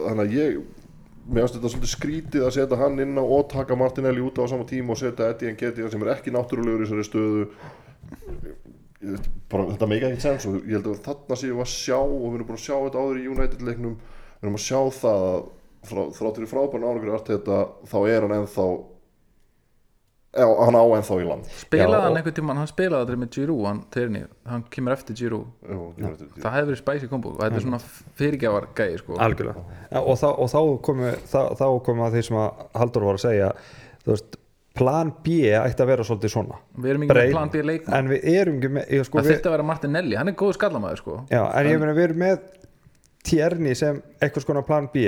þannig 0.09 0.25
að 0.25 0.33
ég 0.35 0.57
mér 1.25 1.45
finnst 1.45 1.57
þetta 1.57 1.71
svolítið 1.73 1.91
skrítið 1.91 2.45
að 2.45 2.53
setja 2.55 2.79
hann 2.79 3.01
inn 3.01 3.17
á 3.17 3.23
og 3.23 3.47
taka 3.51 3.77
Martinelli 3.79 4.23
út 4.23 4.37
á 4.37 4.45
sama 4.49 4.67
tíma 4.69 4.93
og 4.93 5.01
setja 5.01 5.31
Eddie 5.33 5.53
Nketiah 5.55 5.91
sem 5.91 6.05
er 6.05 6.13
ekki 6.13 6.33
náttúrulegur 6.33 6.85
í 6.85 6.87
þessari 6.87 7.07
stöðu. 7.07 7.45
Ég 9.05 9.27
bara, 9.51 9.67
þetta 9.73 9.89
meika 9.89 10.09
ekkert 10.09 10.25
sens 10.25 10.47
og 10.49 10.59
ég 10.61 10.77
held 10.77 10.91
að 10.91 11.03
þarna 11.05 11.37
séum 11.41 11.59
við 11.59 11.65
að 11.65 11.71
sjá 11.73 11.97
og 11.99 12.15
við 12.23 12.37
erum 12.37 12.49
búin 12.49 12.59
að 12.59 12.65
sjá 12.65 12.75
þetta 12.75 13.03
áður 13.03 13.21
í 13.21 13.27
United 13.33 13.65
leiknum 13.65 13.95
við 13.97 14.45
erum 14.45 14.59
að 14.59 14.65
sjá 14.65 14.79
það 14.99 15.25
að 15.29 15.39
frá, 15.89 16.01
þráttur 16.17 16.45
í 16.45 16.49
allt 17.13 17.31
þetta 17.31 17.59
þá 17.91 17.97
er 18.09 18.25
hann 18.25 18.37
ennþá 18.39 18.67
já, 20.35 20.45
hann 20.65 20.75
á 20.75 20.83
ennþá 20.97 21.17
í 21.21 21.25
land. 21.29 21.49
Spilaði 21.63 21.95
Já, 21.95 22.03
hann 22.05 22.17
einhvern 22.19 22.35
tímann, 22.39 22.57
hann 22.61 22.69
spilaði 22.71 23.05
þetta 23.07 23.19
með 23.23 23.29
Giroud 23.37 23.65
hann, 23.69 23.81
Tierney, 23.95 24.23
hann 24.51 24.63
kemur 24.75 24.95
eftir 24.95 25.17
Giroud. 25.19 25.47
Það 25.65 26.55
hefði 26.57 26.69
verið 26.71 26.81
spæsi 26.81 27.09
kombo 27.11 27.33
og 27.33 27.39
þetta 27.43 27.59
er 27.61 27.65
svona 27.65 27.79
fyrirgjafar 28.19 28.67
gæði 28.77 28.97
sko. 29.03 29.19
algjörlega. 29.25 29.63
Ja, 29.91 30.01
og, 30.01 30.17
þá, 30.19 30.27
og 30.35 30.49
þá 30.51 30.59
komum 30.89 31.05
við 31.09 31.21
þá, 31.31 31.39
þá 31.61 31.65
komum 31.87 32.01
við 32.03 32.07
að 32.09 32.17
því 32.17 32.25
sem 32.29 32.41
að 32.43 32.65
Haldur 32.81 33.07
var 33.09 33.19
að 33.19 33.23
segja 33.25 33.51
þú 34.05 34.11
veist, 34.15 34.37
plan 34.75 35.13
B 35.23 35.37
ætti 35.55 35.85
að 35.85 35.87
vera 35.93 36.03
svolítið 36.03 36.33
svona. 36.35 36.57
Við 36.75 36.89
erum 36.91 37.05
ekki 37.05 37.13
Brei- 37.15 37.25
með 37.29 37.35
plan 37.37 37.49
B 37.53 37.61
leikmann. 37.63 37.95
En 37.95 38.09
við 38.11 38.25
erum 38.35 38.57
ekki 38.59 38.71
með 38.75 39.05
sko, 39.07 39.17
það 39.21 39.29
þurfti 39.31 39.47
að 39.49 39.55
vera 39.55 39.67
Martinelli, 39.71 40.17
hann 40.19 40.27
er 40.33 40.35
góð 40.41 40.53
skallamæður 40.57 40.99
sko. 40.99 41.15
já, 41.31 41.41
en 41.55 41.69
ég 41.71 41.79
meina 41.79 41.93
við 41.95 42.09
erum 42.09 42.23
með 42.25 42.39
Tjerni 43.25 43.71
sem 43.75 44.01
eitthvað 44.21 44.43
skona 44.45 44.61
plan 44.67 44.89
B 44.93 45.07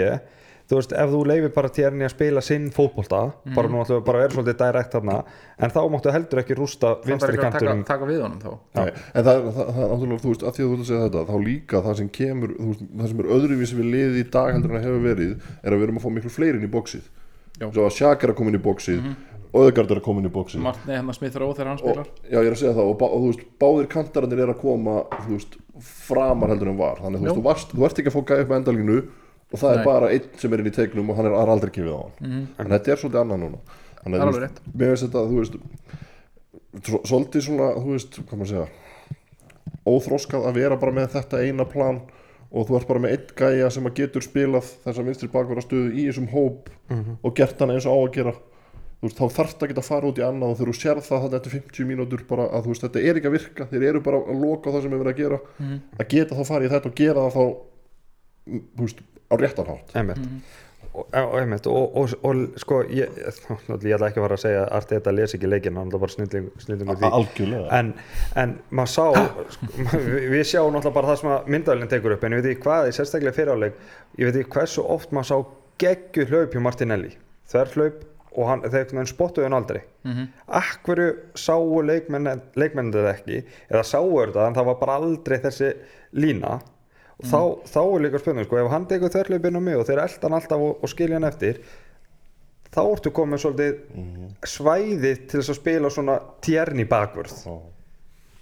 þú 0.68 0.76
veist, 0.80 0.92
ef 1.00 1.10
þú 1.14 1.20
leifir 1.30 1.52
bara 1.56 1.70
Tjerni 1.72 2.04
að 2.04 2.12
spila 2.12 2.42
sinn 2.44 2.70
fótbolta, 2.76 3.22
Mhm. 3.46 3.56
bara 3.56 3.68
nú 3.72 3.80
ætlum 3.84 4.00
við 4.02 4.06
bara 4.06 4.18
að 4.18 4.22
vera 4.26 4.36
svolítið 4.36 4.58
direkt 4.62 4.92
þarna, 4.98 5.24
en 5.60 5.70
þá 5.72 5.80
máttu 5.94 6.12
heldur 6.12 6.40
ekki 6.44 6.56
rústa 6.60 6.88
það 6.96 7.06
vinstri 7.08 7.28
verður 7.28 7.38
ekki 7.38 7.48
að 7.48 7.60
taka, 7.60 7.84
taka 7.88 8.06
við 8.06 8.22
honum 8.22 8.40
þá 8.44 8.52
Nei, 8.76 8.92
en 9.16 9.24
það, 9.24 9.38
það, 9.38 9.54
það, 9.56 9.72
það 9.78 9.84
er 9.84 9.92
náttúrulega, 9.94 10.22
þú 10.26 10.32
veist, 10.34 10.44
að 10.44 10.54
því 10.58 10.62
að 10.64 10.68
þú 10.68 10.74
ert 10.74 10.84
að 10.84 10.90
segja 10.92 11.06
þetta 11.08 11.26
þá 11.32 11.38
líka 11.48 11.82
það 11.88 11.96
sem 12.02 12.10
kemur, 12.10 12.50
þú 12.58 12.68
veist, 12.68 12.84
það 12.98 13.08
sem 13.08 13.20
er 13.20 13.32
öðruvísi 13.38 13.76
við 13.80 13.88
liðið 13.96 14.18
í 14.18 14.26
dag 14.32 14.52
heldur 14.54 14.72
en 14.72 14.78
það 14.78 14.88
hefur 14.88 15.08
verið 15.08 15.32
er 15.64 15.72
að 15.72 15.78
við 15.78 15.84
erum 15.88 15.98
að 15.98 16.04
fá 16.04 16.10
miklu 16.18 16.30
fleiri 16.36 16.58
inn 16.60 16.68
í 16.68 16.74
bóksið 16.76 17.04
Já. 17.58 17.72
svo 17.72 17.82
að 17.88 17.96
Shaq 17.98 18.24
er 18.24 18.30
að 18.34 18.36
koma 18.36 18.50
inn 18.52 18.60
í 18.60 18.64
bóksið 18.68 19.00
mm 19.02 19.08
-hmm. 19.08 19.34
Öðegard 19.58 19.90
er 19.92 19.98
að 19.98 20.04
koma 20.04 20.20
inn 20.20 20.28
í 20.28 20.34
bóksið 20.36 20.60
Martin, 20.62 20.92
hérna 20.94 21.14
Smith 21.16 21.36
Rowe 21.40 21.54
þegar 21.56 21.68
hann 21.72 21.78
spilar 21.80 22.08
já, 22.30 22.38
ég 22.44 22.48
er 22.48 22.52
að 22.52 22.60
segja 22.60 22.74
það 22.76 22.90
og, 22.92 23.02
og 23.02 23.20
þú 23.24 23.28
veist, 23.32 23.44
báðir 23.58 23.88
kantarannir 23.88 24.40
er 24.44 24.50
að 24.52 24.60
koma 24.60 25.04
þú 25.24 25.32
veist, 25.32 25.56
framar 25.80 26.50
heldur 26.50 26.68
en 26.68 26.78
var 26.78 26.98
þannig 27.00 27.18
að 27.18 27.24
þú, 27.24 27.24
veist, 27.24 27.32
Já. 27.32 27.40
þú, 27.40 27.44
varst, 27.48 27.72
þú 27.74 27.86
ert 27.88 28.00
ekki 28.00 28.12
að 28.12 28.18
fá 28.18 28.22
gæði 28.28 28.42
upp 28.44 28.50
með 28.50 28.58
endalínu 28.60 28.98
og 29.54 29.60
það 29.62 29.70
Nei. 29.74 29.80
er 29.80 29.86
bara 29.86 30.10
einn 30.12 30.30
sem 30.38 30.54
er 30.54 30.60
inn 30.64 30.68
í 30.72 30.76
teiknum 30.76 31.10
og 31.10 31.16
hann 31.20 31.30
er 31.30 31.36
er 31.40 31.52
aldrei 31.54 31.72
gefið 31.72 31.94
á 31.96 32.00
hann. 32.04 32.16
Mhm. 32.20 32.48
en 32.60 32.68
þetta 32.74 32.92
er 32.92 32.98
svolítið 33.04 33.22
annað 33.24 33.40
núna. 33.46 33.60
Þannig 34.04 34.20
Það 34.20 34.28
er 34.28 34.34
að 34.34 34.40
veist, 34.42 34.62
mér 34.78 34.90
veist 34.94 35.04
þetta, 35.08 35.24
þú 35.28 35.38
veist 35.42 35.56
svo- 36.88 37.04
svolítið 37.12 37.42
svona, 37.48 37.70
þú 37.80 37.92
veist, 37.96 38.20
hvað 38.28 38.38
maður 38.38 38.52
segja 38.54 38.68
óþróskað 39.88 40.48
að 40.50 40.58
vera 40.60 40.78
bara 40.80 40.92
með 40.92 41.08
þetta 41.16 41.40
eina 41.46 41.66
plan 41.66 42.02
og 42.52 42.68
þú 42.68 42.78
ert 42.80 42.88
bara 42.88 43.00
með 43.04 43.14
einn 43.16 43.32
gæja 43.40 43.70
sem 43.72 43.88
að 43.88 43.96
getur 44.02 44.24
spilað 44.24 44.68
þessa 44.86 45.04
vinstri 45.08 45.30
bakvara 45.32 45.64
stöðu 45.64 45.94
í 45.96 46.06
þessum 46.08 46.30
hóp 46.32 46.70
og 47.24 47.34
gert 47.36 47.60
hann 47.60 47.72
eins 47.72 47.86
og 47.88 47.96
á 47.96 48.00
að 48.08 48.14
gera. 48.20 48.34
Þú 48.98 49.06
veist, 49.06 49.18
þá 49.20 49.28
þarft 49.38 49.62
að 49.64 49.68
geta 49.70 49.82
að 49.84 49.90
fara 49.92 50.08
út 50.10 50.18
í 50.18 50.24
annað 50.26 50.52
og 50.52 50.58
þegar 50.58 50.72
þú 50.74 50.78
sér 50.80 51.02
það 51.06 51.24
þetta 51.28 51.38
eftir 51.38 51.52
50 51.60 51.86
mínútur 51.92 52.24
bara 52.28 52.48
að 52.50 52.64
þú 52.66 52.72
veist, 52.74 52.82
þetta 52.88 53.04
er 53.04 53.20
ekki 53.20 53.28
að 53.30 53.36
virka. 53.38 53.68
Þeir 53.70 53.84
eru 53.92 54.02
bara 54.02 54.18
að 54.24 54.40
loka 54.42 54.70
á 54.70 54.74
það 54.74 54.82
sem 54.88 54.94
er 54.96 55.02
verið 55.04 55.14
að 55.14 55.22
gera. 55.22 55.40
Að 56.02 56.08
geta 56.16 56.36
þá 56.40 56.44
farið 56.50 56.66
í 56.68 56.72
þetta 56.74 56.90
og 56.90 56.96
gera 56.98 57.26
það 57.28 57.36
þá 57.38 57.44
mm, 58.48 58.64
á 59.28 59.34
réttan 59.36 59.70
hátt. 59.72 59.94
Einmitt. 59.96 60.24
Og, 60.98 61.06
og, 61.14 61.68
og, 61.68 61.98
og, 61.98 62.14
og 62.26 62.60
sko 62.62 62.80
ég, 62.90 63.12
ég 63.22 63.94
ætla 63.94 64.08
ekki 64.08 64.18
að 64.18 64.24
fara 64.24 64.38
að 64.38 64.42
segja 64.42 64.64
að 64.74 64.88
þetta 64.92 65.14
les 65.14 65.36
ekki 65.38 65.50
leikinn, 65.50 65.78
hann 65.78 65.92
er 65.94 66.02
bara 66.02 66.14
snilling, 66.14 66.48
snillingur 66.64 66.98
því. 66.98 67.12
algjörlega. 67.20 67.68
En, 67.78 67.92
en 68.42 68.56
maður 68.80 68.94
sá 68.96 69.06
sko, 69.54 69.70
við, 70.08 70.26
við 70.34 70.44
sjáum 70.50 70.74
náttúrulega 70.74 70.96
bara 70.96 71.12
það 71.12 71.22
sem 71.22 71.54
myndavælinn 71.54 71.92
tekur 71.92 72.16
upp 72.16 72.26
en 72.26 72.38
ég 72.38 72.42
veit 72.42 72.52
ekki 72.56 72.66
hvað, 72.66 72.90
í 72.90 72.98
sérstaklega 72.98 73.38
fyriráleik 73.38 73.78
ég 74.18 74.30
veit 74.30 74.40
ekki 74.42 74.58
hversu 74.58 74.86
oft 74.96 75.14
maður 75.14 75.30
sá 75.30 75.38
geggju 75.84 76.30
hlaup 76.32 76.56
hjá 76.56 76.64
Martinelli. 76.66 77.12
Þær 77.52 77.76
hlaup 77.76 78.02
og 78.38 78.50
hann, 78.52 78.66
þeir 78.66 79.12
spottuðu 79.12 79.46
hann 79.46 79.58
aldrei. 79.58 79.84
Mm 80.08 80.14
-hmm. 80.14 80.28
akkurju 80.62 81.08
sáu 81.36 81.82
leikmenn, 81.82 82.42
leikmennið 82.56 83.12
ekki? 83.12 83.44
Eða 83.70 83.84
sáu 83.84 84.10
þetta 84.18 84.48
en 84.48 84.58
það 84.58 84.70
var 84.72 84.82
bara 84.82 84.98
aldrei 85.02 85.38
þessi 85.46 85.72
lína 86.14 86.60
og 87.18 87.28
þá, 87.32 87.42
þá 87.74 87.82
er 87.84 88.06
líka 88.06 88.22
spurning 88.22 88.48
sko, 88.48 88.62
ef 88.62 88.72
hann 88.72 88.88
tekur 88.90 89.10
á 89.10 89.62
mig 89.62 89.78
og 89.80 89.86
þeir 89.88 90.04
elda 90.04 90.28
hann 90.28 90.38
alltaf 90.38 90.66
og, 90.68 90.82
og 90.84 90.92
skilja 90.92 91.18
hann 91.18 91.30
eftir 91.30 91.62
þá 92.74 92.82
ertu 92.84 93.14
komið 93.16 93.44
svolítið 93.44 93.78
svæði 94.46 95.14
til 95.26 95.40
þess 95.40 95.54
að 95.54 95.60
spila 95.62 95.94
svona 95.94 96.18
tjerni 96.46 96.86
bakvörð 96.90 97.38
Já. 97.42 97.56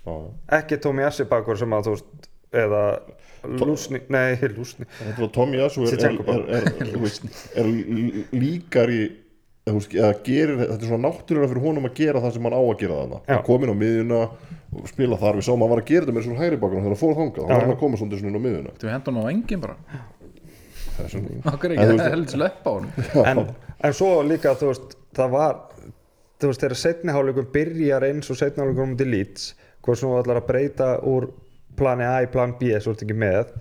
Já. 0.06 0.16
ekki 0.60 0.80
Tómi 0.84 1.06
Assi 1.08 1.28
bakvörð 1.30 1.64
sem 1.64 1.78
að 1.78 1.88
þú 1.88 1.94
veist 1.96 2.32
eða 2.56 2.82
lúsni, 3.46 4.02
nei 4.10 4.36
lúsni 4.58 4.88
Tommy 5.34 5.60
Yasu 5.62 5.86
er, 5.86 6.08
er, 6.10 6.50
er, 6.58 6.90
er, 7.62 7.70
líkari 8.36 9.04
eða, 9.66 10.12
gerir, 10.26 10.58
þetta 10.62 10.82
er 10.82 10.90
svona 10.90 11.10
náttúrulega 11.10 11.52
fyrir 11.52 11.66
honum 11.66 11.90
að 11.90 11.98
gera 12.00 12.24
það 12.24 12.36
sem 12.36 12.48
hann 12.48 12.58
á 12.58 12.62
að 12.62 12.78
gera 12.82 13.00
Já. 13.06 13.18
hann 13.32 13.46
kom 13.48 13.66
inn 13.66 13.74
á 13.74 13.78
miðjuna 13.82 14.22
og 14.82 14.90
spila 14.92 15.18
þar. 15.22 15.40
Við 15.40 15.48
sáum 15.48 15.62
að 15.62 15.66
hann 15.66 15.74
var 15.76 15.82
að 15.84 15.90
gera 15.92 16.06
þetta 16.06 16.16
með 16.18 16.26
svona 16.28 16.42
hægri 16.44 16.60
bakgrunn 16.62 16.84
þegar 16.86 16.94
hann 16.96 17.02
fór 17.04 17.16
þangað, 17.20 17.46
hann 17.46 17.56
var 17.56 17.66
hann 17.66 17.76
að 17.76 17.80
koma 17.84 18.00
svona 18.02 18.20
inn 18.20 18.36
á 18.40 18.42
miðjuna. 18.46 18.74
Þú 18.82 18.92
hendur 18.94 19.16
hann 19.16 19.22
á 19.22 19.32
engin 19.34 19.64
bara. 19.64 19.76
Það 20.96 21.06
er 21.06 21.12
svona- 21.12 21.30
ekki, 21.30 21.72
það 21.76 22.06
er 22.06 22.14
heldur 22.16 22.36
slepp 22.38 22.68
á 22.68 22.72
honum. 22.72 22.92
En, 23.26 23.42
en 23.90 23.94
svo 23.94 24.12
líka 24.24 24.56
þú 24.60 24.70
veist 24.72 24.96
það 25.16 25.34
var 25.36 25.56
þú 26.40 26.52
veist 26.52 26.62
þegar 26.66 26.80
setni 26.80 27.16
hálfleikum 27.16 27.50
byrjar 27.56 28.06
eins 28.10 28.30
og 28.32 28.38
setni 28.40 28.64
hálfleikum 28.64 28.92
um 28.94 28.98
til 29.00 29.08
Leeds 29.12 29.50
hvað 29.86 30.00
sem 30.00 30.10
þú 30.10 30.20
ætlar 30.22 30.40
að 30.42 30.48
breyta 30.50 30.88
úr 31.08 31.28
plani 31.76 32.04
A 32.08 32.22
í 32.24 32.30
plan 32.32 32.56
B 32.60 32.72
svo 32.80 32.94
ertu 32.96 33.06
ekki 33.08 33.18
með 33.20 33.52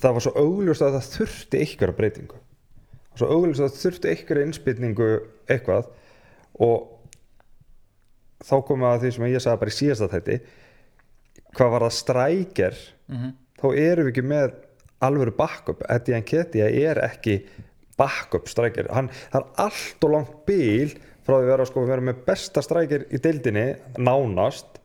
það 0.00 0.16
var 0.16 0.24
svo 0.24 0.32
augljóst 0.40 0.84
að 0.84 0.96
það 0.98 1.10
þurfti 1.14 1.60
ykkur 1.64 1.92
breytingu. 1.96 2.40
Svo 3.18 3.28
augljóst 3.30 3.62
að 3.62 3.70
það 3.70 3.82
þurfti 3.84 4.12
ykkur 4.18 4.40
innspilningu 4.44 5.10
eitthvað 5.48 5.88
og 6.64 6.90
þá 8.44 8.54
komum 8.68 8.84
við 8.86 8.90
að 8.92 9.02
því 9.06 9.12
sem 9.16 9.26
ég 9.30 9.44
sagði 9.44 9.62
bara 9.64 9.74
í 9.74 9.78
síðasta 9.78 10.10
þætti. 10.14 10.38
Hvað 11.54 11.72
var 11.74 11.86
það 11.86 11.96
strækjar 12.00 12.78
þá 13.60 13.66
erum 13.78 14.08
við 14.08 14.12
ekki 14.14 14.24
með 14.34 14.54
alvöru 15.04 15.34
backup. 15.36 15.82
Eddie 15.92 16.20
Nketiah 16.20 16.70
er 16.90 17.00
ekki 17.04 17.38
backup 17.98 18.48
strækjar 18.50 18.88
hann, 18.90 19.10
það 19.30 19.40
er 19.42 19.66
allt 19.68 20.06
og 20.08 20.10
langt 20.16 20.38
bíl 20.48 20.94
frá 21.24 21.36
því 21.36 21.44
að 21.44 21.50
vera, 21.52 21.66
sko, 21.68 21.84
vera 21.88 22.02
með 22.04 22.24
besta 22.26 22.62
strækjar 22.64 23.04
í 23.14 23.20
deildinni 23.22 23.66
nánast 24.02 24.80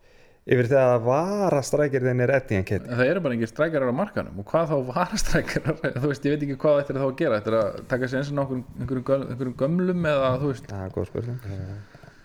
yfir 0.49 0.69
þegar 0.69 0.93
að 0.95 1.07
vara 1.07 1.59
strækjarðin 1.65 2.21
er 2.25 2.31
Eddie 2.37 2.61
Nketiah. 2.61 2.93
Það 2.99 3.09
eru 3.11 3.23
bara 3.25 3.35
engin 3.37 3.49
strækjarar 3.51 3.91
á 3.91 3.95
markanum 3.97 4.39
og 4.43 4.47
hvað 4.49 4.71
þá 4.71 4.77
var 4.93 5.15
strækjarar 5.23 5.81
þú 6.01 6.11
veist, 6.13 6.25
ég 6.29 6.35
veit 6.35 6.45
ekki 6.47 6.59
hvað 6.63 6.79
þetta 6.79 6.93
er 6.95 7.01
þá 7.01 7.07
að 7.09 7.17
gera. 7.23 7.39
Þetta 7.41 7.51
er 7.53 7.57
að 7.59 7.81
taka 7.91 8.09
sér 8.13 8.21
eins 8.21 8.31
og 8.31 8.53
göl- 9.09 9.27
einhverjum 9.27 9.57
gömlum 9.63 10.07
eða 10.13 10.31
þú 10.41 10.53
veist? 10.53 10.69
Það 10.71 10.85
er 10.87 10.95
góð 10.99 11.09
spurning 11.11 11.41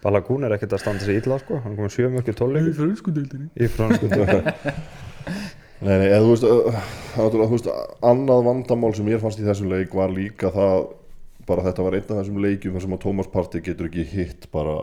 Balagún 0.05 0.45
er 0.45 0.55
ekkert 0.57 0.77
að 0.77 0.83
standa 0.85 1.07
sér 1.07 1.21
illa 1.23 1.39
sko. 1.41 1.61
Hann 1.65 1.79
komið 1.79 1.95
sjö 1.97 2.11
mörgir 2.13 2.37
tólleikur 2.37 2.77
frönskudeildinni 2.77 3.49
í 3.57 3.71
fransku 3.73 4.11
Nei, 5.85 5.97
nei, 6.01 6.07
eða 6.09 6.21
þú 6.23 6.29
veist, 6.31 6.45
uh, 6.49 7.25
þú 7.33 7.49
veist 7.51 7.67
annað 8.09 8.45
vandamál 8.47 8.93
sem 8.97 9.09
ég 9.11 9.21
fannst 9.21 9.41
í 9.43 9.45
þessum 9.45 9.73
leik 9.73 9.93
var 9.97 10.13
líka 10.15 10.49
það 10.55 10.87
bara 11.49 11.65
þetta 11.67 11.85
var 11.85 11.97
einn 11.99 12.07
af 12.07 12.21
þessum 12.23 12.39
leikjum 12.41 12.77
þar 12.77 12.85
sem 12.87 12.95
að 12.97 13.03
Thomas 13.03 13.29
Partey 13.33 13.65
getur 13.65 13.91
ekki 13.91 14.05
hitt 14.15 14.47
bara 14.55 14.79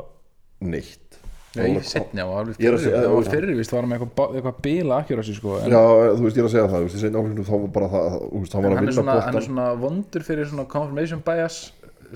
neitt. 0.62 1.08
Já, 1.52 1.66
ég 1.68 1.84
setni 1.84 2.24
á 2.24 2.28
alveg 2.32 2.54
að 2.56 2.62
fyrir, 2.62 2.78
segja- 2.80 3.00
það 3.02 3.16
var 3.18 3.26
fyrirvist 3.34 3.74
var 3.74 3.82
hann 3.84 3.90
með 3.92 4.04
eitthvað, 4.06 4.36
eitthvað 4.40 4.60
bila 4.68 5.00
akkjur 5.02 5.20
á 5.20 5.24
sig 5.28 5.36
sko 5.36 5.56
en 5.58 5.74
Já, 5.74 5.82
þú 6.16 6.24
veist, 6.24 6.38
ég 6.38 6.44
er 6.44 6.48
að 6.48 6.54
segja 6.54 6.68
það, 6.68 6.78
þú 6.78 6.86
veist, 6.86 6.96
ég 6.96 7.02
segi 7.02 7.16
náttúrulega 7.16 7.48
þá 7.50 7.56
var 7.58 7.74
bara 7.76 7.90
það, 7.92 8.06
þú 8.22 8.40
veist, 8.44 8.54
hann 8.56 8.64
var 8.64 8.72
að 8.72 8.80
vinna 8.80 8.94
svona, 8.96 9.16
hann 9.26 9.40
er 9.42 9.48
svona 9.48 9.66
vondur 9.82 10.26
fyrir 10.30 10.48
svona 10.48 10.66
confirmation 10.72 11.24
bias 11.28 11.58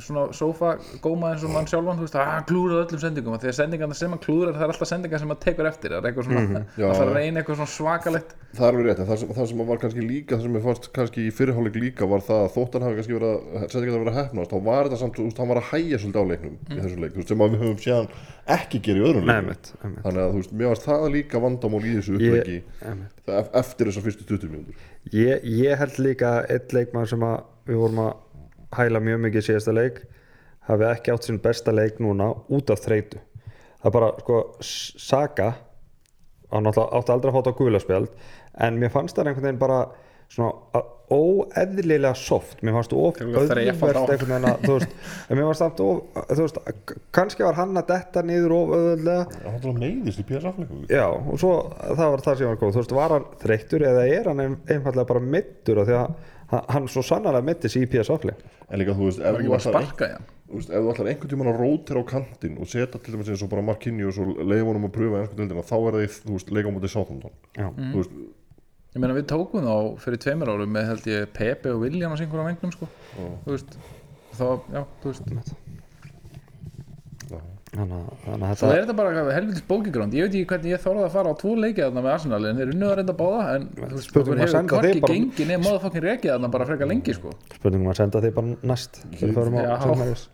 svona 0.03 0.33
sofa 0.33 0.77
góma 1.03 1.31
eins 1.33 1.43
og 1.45 1.51
mann 1.53 1.65
sjálfan 1.69 1.97
þú 1.99 2.05
veist, 2.05 2.15
að 2.19 2.25
hann 2.31 2.43
klúrar 2.49 2.85
öllum 2.85 2.99
sendingum. 2.99 3.33
Og 3.35 3.41
þegar 3.41 3.55
sendingarna 3.59 3.95
sem 3.95 4.09
hann 4.11 4.19
klúrar 4.19 4.53
það 4.55 4.65
er 4.65 4.73
alltaf 4.73 4.89
sendingar 4.89 5.19
sem 5.19 5.27
hann 5.31 5.41
tekur 5.45 5.69
eftir 5.69 5.89
það 5.95 5.99
er 6.05 6.09
eitthvað 6.11 6.25
svona, 6.29 6.41
Mhm, 6.45 6.65
já. 6.77 6.85
það 6.89 6.97
fara 6.99 7.11
að 7.11 7.15
reyna 7.19 7.39
eitthvað 7.43 7.55
svona 7.61 7.73
svakalegt. 7.75 8.35
Það 8.55 8.65
er 8.67 8.73
alveg 8.75 8.85
rétt, 8.89 8.99
en 8.99 9.07
það 9.11 9.17
sem, 9.19 9.29
það 9.35 9.47
sem 9.49 9.57
var 9.67 9.77
kannski 9.77 10.01
líka 10.07 10.35
það 10.35 10.41
sem 10.45 10.53
ég 10.55 10.63
fannst 10.63 10.91
kannski 10.95 11.19
í 11.27 11.31
fyrirháleik 11.35 11.75
líka 11.75 12.07
var 12.07 12.19
það 12.23 12.39
að 12.45 12.53
þótt 12.55 12.73
hann 12.73 12.85
hafi 12.85 12.95
kannski 12.99 13.15
verið 13.15 13.31
að 13.35 13.65
setja 13.69 13.81
ekki 13.85 13.95
að 13.95 14.03
vera 14.05 14.15
hefnast 14.19 14.51
þá 14.51 14.57
var 14.63 14.83
þetta 14.85 14.99
samt, 15.01 15.15
þú 15.15 15.23
veist, 15.25 15.37
hann 15.37 15.47
var 15.51 15.57
að 15.59 15.69
hæja 15.71 15.97
svolítið 15.99 16.21
á 16.23 16.29
leiknum 16.31 16.55
í 16.71 16.79
þessum 16.79 17.01
leik, 17.03 17.11
þú 17.11 17.19
veist, 17.19 17.27
sem 17.27 17.43
að 17.45 17.51
við 17.55 17.59
höfum 17.65 17.81
séðan 17.85 18.09
ekki 18.55 18.79
gera 18.85 18.99
í 18.99 19.05
öðrum 19.05 19.25
leikum 19.25 19.95
þannig 20.05 20.21
að 20.23 20.31
þú 20.31 20.39
veist, 20.39 20.53
mér 20.55 20.67
varst 20.71 20.85
það 20.85 21.11
líka 21.15 21.41
vandamál 21.43 21.83
í 21.83 21.95
þessu 21.99 22.15
það- 23.25 23.49
eftir 23.59 23.87
þessar 23.89 24.05
fyrstu 24.05 24.25
20 24.29 24.49
mínútur. 24.51 24.75
Ég, 25.13 25.43
ég 25.43 25.77
held 25.77 25.97
líka 26.01 26.45
eitt 26.49 26.71
leikmann 26.73 27.07
sem 27.09 27.19
að 27.25 27.43
við 27.67 27.75
vorum 27.81 28.01
að 28.05 28.13
hæla 28.77 29.01
mjög 29.03 29.21
mikið 29.27 29.47
síðasta 29.49 29.75
leik 29.75 30.01
hafi 30.69 30.87
ekki 30.89 31.13
átt 31.13 31.27
sinn 31.27 31.39
besta 31.43 31.71
leik 31.75 31.99
núna 32.01 32.31
út 32.49 32.71
af 32.73 32.81
þreytu. 32.85 33.19
Það 33.81 33.89
er 33.91 33.95
bara 33.99 34.11
sko 34.23 34.39
Saga 34.65 35.51
hann 36.51 36.69
átti 36.71 36.81
aldrei 37.13 37.29
að 37.29 37.35
fá 37.35 37.41
þetta 37.41 37.55
gulaspjald 37.59 38.11
en 38.65 38.79
mér 38.81 38.93
fannst 38.93 39.17
það 39.17 39.31
einhvern 39.31 39.47
veginn 39.49 39.61
bara 39.61 39.79
svona 40.31 40.81
óeðlilega 41.13 42.15
soft. 42.17 42.63
Mér 42.65 42.73
fannst 42.79 42.93
of 42.97 43.19
á 43.19 43.21
hann. 43.21 44.09
einhvern 44.09 44.31
veginn 44.31 44.47
að 44.49 44.63
þú 44.65 44.77
veist, 44.79 44.95
en 45.29 45.37
mér 45.37 45.47
fannst 45.49 45.61
samt 45.61 45.81
of, 45.85 46.21
þú 46.31 46.45
veist, 46.47 46.59
kannski 47.13 47.45
var 47.45 47.57
hann 47.59 47.77
að 47.81 47.91
detta 47.91 48.23
niður 48.25 48.55
of 48.57 48.73
auðveldlega. 48.77 49.41
Hann 49.45 49.59
var 49.67 49.77
meiðist 49.83 50.23
í 50.23 50.25
PSF-leikum 50.31 50.85
Já, 50.89 51.05
og 51.13 51.37
svo 51.41 51.51
það 51.83 52.15
var 52.15 52.25
það 52.25 52.39
sem 52.41 52.49
var 52.49 52.59
góð, 52.63 52.73
þú 52.77 52.81
veist, 52.81 52.95
var 52.97 53.15
hann 53.19 53.27
þreyttur 53.45 53.85
eða 53.91 54.07
er 54.17 54.31
hann 54.31 54.43
ein- 54.47 54.57
einfallega 54.65 55.09
bara 55.13 55.23
mittur 55.37 55.83
af 55.83 55.91
því 55.91 55.99
að 55.99 56.15
hann, 56.51 56.87
svo 56.91 57.03
sannarlega 57.05 57.45
mitti 57.47 57.71
sig 57.71 57.85
í 57.85 57.89
PSV-li 57.91 58.35
en 58.69 58.81
líka 58.81 58.95
þú 58.97 59.09
veist, 59.09 59.21
ef 59.25 60.81
þú 60.81 60.91
ætlar 60.93 61.09
einhvern 61.09 61.31
tímann 61.31 61.49
að 61.49 61.59
rótir 61.63 61.97
á 61.97 62.03
kantinn 62.05 62.59
og 62.61 62.69
setja 62.69 62.99
til 63.01 63.15
dæmis 63.15 63.31
eins 63.33 63.41
og 63.41 63.49
bara 63.51 63.65
Marquinhos 63.65 64.19
og 64.21 64.37
leifa 64.45 64.67
honum 64.69 64.85
að 64.89 64.93
pröfa 64.99 65.21
ennsku 65.23 65.39
dildina 65.39 65.65
þá 65.65 65.75
er 65.79 65.97
það, 65.97 66.17
þú 66.27 66.35
veist, 66.37 66.51
leika 66.53 66.69
á 66.69 66.75
móti 66.75 66.91
Southampton. 66.93 67.33
Já. 67.57 67.69
þú 67.73 68.01
veist, 68.03 68.17
Ég 68.95 69.01
meina 69.03 69.15
við 69.17 69.25
tókum 69.27 69.65
þá 69.67 69.97
fyrir 69.99 70.19
tveimur 70.23 70.49
árum 70.53 70.69
með 70.71 70.85
held 70.87 71.07
ég 71.11 71.31
Pepe 71.35 71.73
og 71.73 71.81
William 71.83 72.13
að 72.15 72.21
syngur 72.21 72.39
á 72.39 72.47
vengnum 72.47 72.71
sko. 72.71 72.87
Þá, 74.37 74.45
já, 74.71 74.85
þú 75.01 75.09
veist 75.09 75.33
þannig 77.75 77.95
að- 77.99 78.11
þannig 78.25 78.45
að 78.49 78.55
Svo 78.59 78.69
er 78.71 78.81
þetta 78.85 78.95
bara 78.95 79.09
helvitis 79.35 79.63
bókigránd 79.69 80.13
Ég 80.15 80.21
veit 80.25 80.35
ekki 80.35 80.47
hvernig 80.51 80.71
ég 80.75 80.79
þorði 80.85 81.03
að 81.05 81.11
fara 81.15 81.27
á 81.29 81.35
tvo 81.41 81.51
leiki 81.59 81.81
þarna 81.83 82.01
með 82.05 82.11
Arsenal 82.15 82.45
en 82.45 82.55
þeir 82.59 82.69
unnuða 82.73 82.95
reynda 82.99 83.13
báða 83.19 83.41
en 83.55 83.63
þú 83.75 83.91
veist, 83.95 84.07
Spurning 84.09 84.31
okkur 84.31 84.35
um 84.35 84.45
að 84.45 84.51
senda 84.55 84.81
þig 84.85 85.01
bara- 85.01 85.13
nema 85.45 85.63
móða 85.65 85.79
fokkin 85.85 86.03
rekið 86.05 86.29
þarna 86.35 86.51
bara 86.55 86.65
frekar 86.65 86.87
lengi 86.87 87.13
sko. 87.15 87.29
Spurningum 87.55 87.89
að 87.91 87.95
senda 87.99 88.21
þig 88.21 88.33
bara 88.35 88.47
næst 88.63 88.93
þegar 89.19 89.47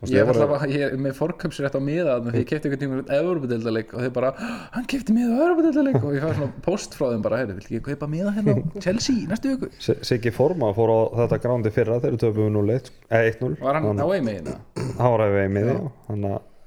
ég 0.06 0.18
er 0.22 0.26
alltaf 0.32 0.66
með 1.02 1.12
forköpsrétt 1.18 1.74
á 1.74 1.80
miða 1.82 2.14
því 2.22 2.38
ég 2.42 2.46
kefti 2.46 2.68
einhvern 2.70 2.82
tíma 2.82 3.02
Európa-deildaleik 3.18 3.94
og 3.94 4.00
þeir 4.02 4.12
bara, 4.12 4.30
hann 4.72 4.84
kefti 4.86 5.10
miða 5.12 5.38
Európa-deildaleik 5.42 6.00
og 6.04 6.12
ég 6.14 6.22
fæði 6.22 6.34
svona 6.38 6.52
post 6.62 6.94
frá 6.94 7.06
þeim 7.12 7.22
bara, 7.22 7.44
vil 7.46 7.60
ég 7.78 7.82
kaupa 7.82 8.06
miða 8.06 8.32
hérna 8.36 8.62
Chelsea 8.80 9.26
næstu 9.26 9.58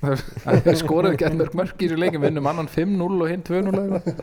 skoraði 0.80 1.16
ekki 1.18 1.36
mörg 1.36 1.54
mörg 1.58 1.74
í 1.82 1.88
þessu 1.90 1.98
leikum 2.00 2.22
vinnum 2.24 2.46
annan 2.46 2.68
5-0 2.70 3.20
og 3.20 3.28
hinn 3.28 3.42
2-0 3.44 3.68
eða 3.68 3.98
eitthvað. 3.98 4.20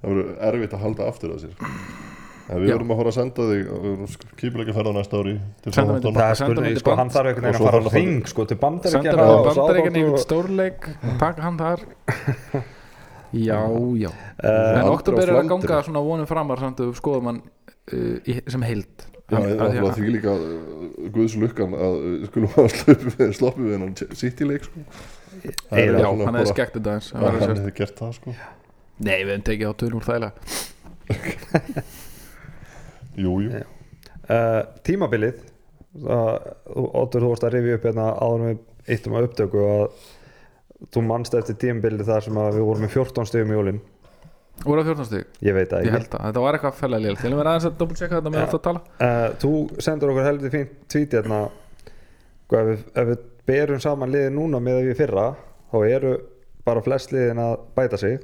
það 0.00 0.14
verður 0.14 0.30
erfitt 0.48 0.76
að 0.78 0.84
halda 0.86 1.08
aftur 1.10 1.34
að 1.34 1.42
sér 1.42 1.54
en 2.50 2.62
við 2.62 2.70
Já. 2.70 2.74
verðum 2.74 2.94
að 2.94 3.00
fara 3.02 3.10
að 3.10 3.16
senda 3.18 3.48
þig 3.50 3.62
kýpilega 4.40 4.72
ferða 4.78 4.92
næsta 4.96 5.20
ári 5.20 5.34
til 5.66 5.74
Senda 5.76 5.92
mig 5.92 6.00
Southampton 6.00 6.16
það 6.16 6.30
er 6.30 6.38
Senda 6.40 6.54
spurning, 6.54 6.72
til 6.72 6.80
sko, 6.84 6.94
hann 7.00 7.10
þarf 7.14 7.28
einhvern 7.30 7.44
og 7.44 7.52
veginn 7.52 7.60
að 7.60 7.66
fara 7.68 7.76
á 7.76 7.84
hann- 7.84 7.94
ring 8.00 8.26
sko, 8.32 8.46
til 8.50 8.56
Senda 8.56 8.64
bandaríkjana 8.64 9.20
mig 9.20 9.30
og 9.30 9.36
á 9.36 9.50
bandaríkjan 9.50 9.98
í 10.00 10.00
Southampton 10.00 10.00
einhvern 10.00 10.24
stórleik 10.24 10.80
taka 11.20 11.42
hann 11.44 11.58
þar 11.60 11.78
já, 13.32 13.58
já 14.00 14.10
Eh, 14.40 14.80
en 14.80 14.88
oktober 14.90 15.22
er 15.28 15.34
að 15.38 15.48
ganga 15.52 15.82
svona 15.86 16.00
vonum 16.04 16.26
framar 16.26 16.58
samt 16.62 16.78
að 16.80 16.86
við 16.90 16.96
skoðum 17.00 17.26
hann 17.30 17.40
uh, 17.42 17.46
í, 18.26 18.28
sem 18.50 18.62
heild 18.66 18.96
Já, 19.30 19.36
Að- 19.38 19.44
það 19.60 19.66
að 19.68 19.72
er 19.78 19.82
því 19.94 20.08
líka 20.16 20.32
uh, 20.34 20.40
Guðs 21.14 21.34
lukkan 21.38 21.70
að 21.78 21.94
uh, 22.00 22.04
skulum 22.26 22.50
hafa 22.56 22.68
sloppið 23.38 23.64
við, 23.68 23.72
hennan 23.76 23.94
City-leik 24.18 24.64
sko. 24.66 24.78
Er 25.70 25.94
já, 26.00 26.08
hann 26.10 26.34
hefði 26.40 26.50
skekt 26.50 26.74
þetta 26.80 26.90
eins 26.96 27.08
að 27.14 27.18
hann 27.28 27.38
hefði 27.54 27.72
gert 27.78 27.96
það 28.02 28.12
sko. 28.18 28.30
nei, 29.00 29.18
við 29.22 29.30
hefum 29.30 29.46
tekið 29.46 29.70
á 29.70 29.72
tölum 29.84 29.98
úr 30.00 30.06
þægilega 30.08 30.34
Jú, 33.20 33.32
jú 33.44 33.50
Já. 33.54 33.62
uh, 34.30 34.62
tímabilið 34.86 35.36
það- 35.94 36.40
þú- 36.70 36.90
vorst 37.28 37.44
að 37.46 37.54
rifja 37.56 37.76
upp 37.78 37.86
hérna 37.88 38.06
áður 38.22 38.44
við 38.48 38.58
eittum 38.94 39.16
að 39.18 39.26
upptöku 39.28 39.58
að 39.66 39.84
þú 40.88 41.02
manst 41.06 41.34
eftir 41.36 41.58
tímabilið 41.60 42.08
þar 42.08 42.26
sem 42.26 42.38
við 42.40 42.62
vorum 42.64 42.86
með 42.86 42.94
14 42.96 43.28
stegum 43.28 43.52
í 43.52 43.58
jólin. 43.58 43.80
Voru 44.60 44.82
að 44.82 44.90
14 44.90 45.06
stig, 45.08 45.28
ég 45.46 45.56
veit 45.56 45.70
að 45.72 45.86
ég 45.86 45.94
held 45.94 46.14
að 46.16 46.24
þetta 46.26 46.40
var 46.44 46.56
eitthvað 46.56 46.74
fælega 46.76 47.04
lélt 47.06 47.22
ég 47.22 47.30
vil 47.30 47.38
vera 47.38 47.52
aðeins 47.54 47.66
að 47.70 47.76
double 47.80 47.96
checka 47.96 48.18
þetta 48.18 48.32
með 48.32 48.40
Já. 48.40 48.42
alltaf 48.44 48.58
að 48.58 48.66
tala. 48.66 48.82
Uh, 49.00 49.28
þú 49.40 49.52
sendur 49.86 50.12
okkur 50.12 50.26
heldur 50.26 50.52
fínt 50.52 50.74
tweet 50.92 51.16
hérna. 51.16 51.38
Hvað, 52.50 52.72
ef, 52.74 52.82
ef 52.92 53.08
við 53.08 53.22
berum 53.48 53.80
saman 53.80 54.12
liðin 54.12 54.36
núna 54.36 54.60
með 54.60 54.82
við 54.90 54.98
fyrra 54.98 55.24
þá 55.70 55.78
eru 55.86 56.12
bara 56.66 56.82
flest 56.84 57.14
liðin 57.14 57.40
að 57.40 57.54
bæta 57.78 58.00
sig. 58.02 58.18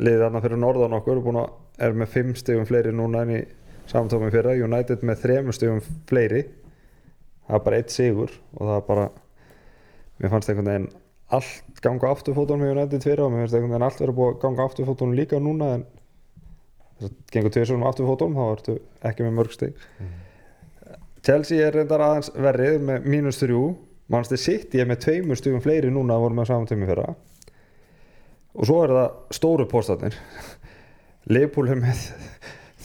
Liðið 0.00 0.24
þarna 0.24 0.42
fyrir 0.46 0.62
norðan 0.62 0.96
okkur 0.96 1.18
er, 1.18 1.22
búin 1.26 1.40
að, 1.42 1.52
er 1.84 2.00
með 2.00 2.12
5 2.16 2.32
stegum 2.40 2.70
fleiri 2.70 2.96
núna 2.96 3.26
en 3.26 3.34
í 3.36 3.42
samtómi 3.92 4.32
fyrra. 4.32 4.56
United 4.56 5.04
með 5.04 5.26
3 5.26 5.56
stegum 5.58 5.84
fleiri. 6.08 6.46
Það 7.50 7.58
er 7.58 7.64
bara 7.68 7.82
eitt 7.82 7.92
sigur 7.92 8.32
og 8.56 8.64
það 8.64 8.76
er 8.78 8.88
bara 8.88 9.06
mér 10.22 10.32
fannst 10.32 10.48
einhvern 10.48 10.72
veginn 10.72 10.90
allt 11.32 11.80
ganga 11.82 12.10
afturfótunum 12.12 12.62
með 12.62 12.74
United 12.76 13.04
fyrir 13.04 13.24
og 13.24 13.32
mér 13.32 13.44
finnst 13.44 13.56
einhvern 13.56 13.72
veginn 13.74 13.86
allt 13.86 14.00
verið 14.02 14.18
búið 14.18 14.32
að 14.32 14.40
ganga 14.44 14.66
afturfótunum 14.68 15.16
líka 15.18 15.40
núna 15.42 15.70
en 15.76 15.84
þess 16.98 17.08
að 17.08 17.14
gengur 17.34 17.54
tveir 17.54 17.70
svona 17.70 17.88
afturfótunum 17.90 18.38
þá 18.38 18.44
ertu 18.56 18.76
ekki 19.10 19.26
með 19.26 19.36
mörg 19.38 19.56
stig. 19.56 19.86
Chelsea 21.22 21.66
er 21.66 21.76
reyndar 21.76 22.02
aðeins 22.02 22.32
verrið 22.34 22.80
með 22.86 23.06
mínus 23.14 23.38
þrjú. 23.42 23.62
Mannstu 24.12 24.36
sitt 24.40 24.74
ég 24.74 24.84
er 24.84 24.90
með 24.90 25.04
tveimur 25.06 25.38
stugum 25.38 25.62
fleiri 25.64 25.92
núna 25.92 26.18
að 26.18 26.26
voru 26.26 26.38
með 26.38 26.50
saman 26.50 26.68
tími 26.68 26.88
fyrra. 26.88 27.14
Og 28.58 28.68
svo 28.68 28.82
er 28.84 28.92
það 28.92 29.38
stóru 29.38 29.66
póstatnir 29.70 30.18
Leopold 31.32 31.70
er 31.72 31.78
með 31.80 32.02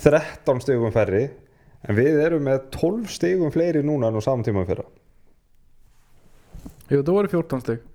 13 0.04 0.62
stugum 0.64 0.94
færri 0.94 1.26
en 1.88 1.98
við 1.98 2.22
erum 2.22 2.46
með 2.48 2.70
12 2.78 3.10
stugum 3.18 3.52
fleiri 3.52 3.82
núna 3.86 4.12
en 4.12 4.22
á 4.22 4.22
saman 4.24 4.46
tíma 4.46 4.64
fyrra. 4.70 4.86
Jú, 6.88 7.02
það 7.02 7.16
voru 7.18 7.32
14 7.34 7.66
stig 7.66 7.86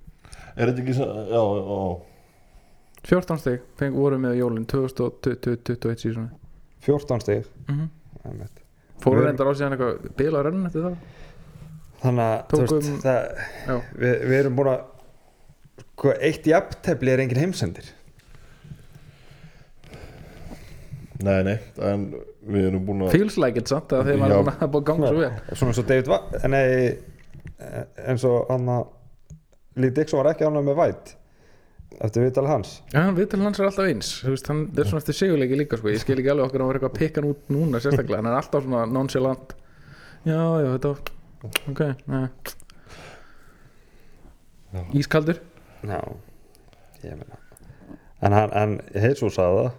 Er 0.57 0.69
þetta 0.71 0.83
ekki 0.85 0.95
svo, 0.99 1.07
já, 1.33 1.43
já. 1.43 1.79
14 3.09 3.41
stig 3.43 3.63
feng, 3.81 3.97
voru 3.99 4.19
með 4.23 4.37
jólinn 4.39 4.67
2021 4.71 5.99
sísoni 6.05 6.29
14 6.87 7.21
stug 7.25 7.49
mm 7.71 7.89
einmitt. 8.23 8.61
fóru 9.03 9.25
reyndar 9.25 9.49
á 9.51 9.53
síðan 9.59 9.75
eitthvað 9.75 10.13
bila 10.21 10.43
rönn 10.47 10.67
eftir 10.69 10.85
það? 10.87 10.97
Þannig 12.03 12.29
að 12.29 12.37
Tókum- 12.53 12.77
veist, 12.79 13.03
það, 13.03 13.43
já, 13.67 13.75
við, 14.03 14.15
við 14.31 14.37
erum 14.39 14.57
búin 14.61 14.71
að 14.73 14.85
hvað, 16.03 16.15
eitt 16.29 16.47
jafntefli 16.51 17.11
er 17.17 17.23
engin 17.25 17.41
heimsendir. 17.43 17.91
Nei, 21.23 21.43
nei, 21.47 21.57
en 21.87 22.07
við 22.51 22.65
erum 22.73 22.87
búin 22.87 23.05
að 23.07 23.13
feels 23.15 23.37
like 23.39 23.59
it 23.61 23.71
samt 23.71 23.93
að 23.95 24.09
þeir 24.09 24.17
Já. 24.19 24.23
var 24.23 24.33
búin 24.33 24.57
að 24.67 24.73
búin 24.73 24.83
að 24.83 24.89
ganga 24.89 25.11
svo 25.13 25.21
vel. 25.23 25.33
Svona 25.53 25.71
eins 25.75 25.83
og 25.83 25.87
David 25.91 26.09
Va 26.11 26.19
nei, 26.51 26.65
eh, 27.63 27.85
eins 28.11 28.25
og 28.27 28.51
hann 28.51 28.73
að 29.73 29.83
Lee 29.85 29.95
Dixon 29.97 30.21
var 30.21 30.33
ekki 30.33 30.47
ánægð 30.49 30.69
með 30.69 30.81
White 30.81 31.19
eftir 32.01 32.25
viðtal 32.25 32.47
hans. 32.49 32.77
Já, 32.93 33.03
viðtal 33.17 33.43
hans 33.45 33.61
er 33.61 33.69
alltaf 33.69 33.89
eins. 33.91 34.13
Veist, 34.25 34.49
hann 34.51 34.63
er 34.71 34.89
svona 34.89 35.03
eftir 35.03 35.17
sigurleiki 35.19 35.59
líka 35.59 35.79
sko. 35.79 35.91
ég 35.93 36.01
skil 36.03 36.19
ekki 36.19 36.33
alveg 36.33 36.49
okkur 36.49 36.65
að 36.65 36.71
vera 36.71 36.81
eitthvað 36.81 36.95
að 36.95 37.01
pikka 37.01 37.21
hann 37.21 37.33
út 37.33 37.53
núna 37.53 37.83
sérstaklega, 37.83 38.21
hann 38.23 38.31
er 38.31 38.39
alltaf 38.39 38.65
svona 38.67 38.85
nonchalant. 38.91 39.55
Já, 40.25 40.41
já, 40.63 40.69
þetta 40.77 40.95
ok, 41.73 41.83
nei. 42.13 42.25
Já. 44.73 44.83
Ískaldur? 45.03 45.43
Já, 45.83 45.99
ég 47.03 47.19
meina. 47.19 47.41
En 48.23 48.37
hann, 48.39 48.55
en 48.57 48.79
Jesus 48.95 49.37
sagði 49.37 49.67
það. 49.67 49.79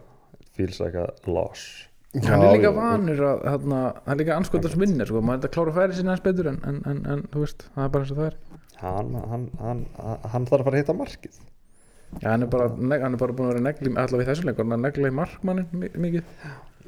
Feels 0.53 0.77
like 0.83 0.99
a 0.99 1.07
loss. 1.25 1.87
Hann 2.13 2.43
er 2.45 2.51
líka 2.59 2.69
já, 2.69 2.75
vanur 2.77 3.21
að 3.25 3.45
hann 3.57 3.71
er 4.05 4.19
líka 4.19 4.35
anskotast 4.37 4.77
vinnir 4.77 5.09
sko. 5.09 5.23
maður 5.25 5.39
er 5.39 5.41
þetta 5.41 5.53
klára 5.55 5.71
að 5.71 5.79
færi 5.79 5.95
sinna 5.97 6.13
hans 6.13 6.21
betur 6.21 6.49
en, 6.51 6.59
en, 6.69 6.75
en, 6.85 6.99
en 7.09 7.23
þú 7.33 7.41
veist, 7.41 7.65
það 7.73 7.87
er 7.87 7.93
bara 7.95 8.05
eins 8.05 8.13
og 8.13 8.19
það 8.19 8.27
er 8.27 8.35
hann, 8.81 9.13
hann, 9.31 9.47
hann, 9.61 9.85
hann 10.33 10.45
þarf 10.49 10.63
að 10.63 10.67
fara 10.69 10.75
að 10.77 10.81
hitta 10.83 10.97
markið. 10.97 11.39
Já, 12.21 12.27
hann, 12.29 12.43
er 12.45 12.49
bara, 12.53 12.67
neg- 12.77 13.01
hann 13.01 13.15
er 13.17 13.21
bara 13.23 13.33
búin 13.33 13.47
að 13.49 13.55
vera 13.55 13.65
negli 13.71 13.93
allavega 13.97 14.27
í 14.27 14.29
þessu 14.33 14.45
leikur, 14.49 14.65
hann 14.67 14.77
er 14.77 14.83
negli 14.87 15.09
í 15.09 15.17
markmannin 15.17 15.67
mi- 15.73 15.89
mikið? 16.07 16.27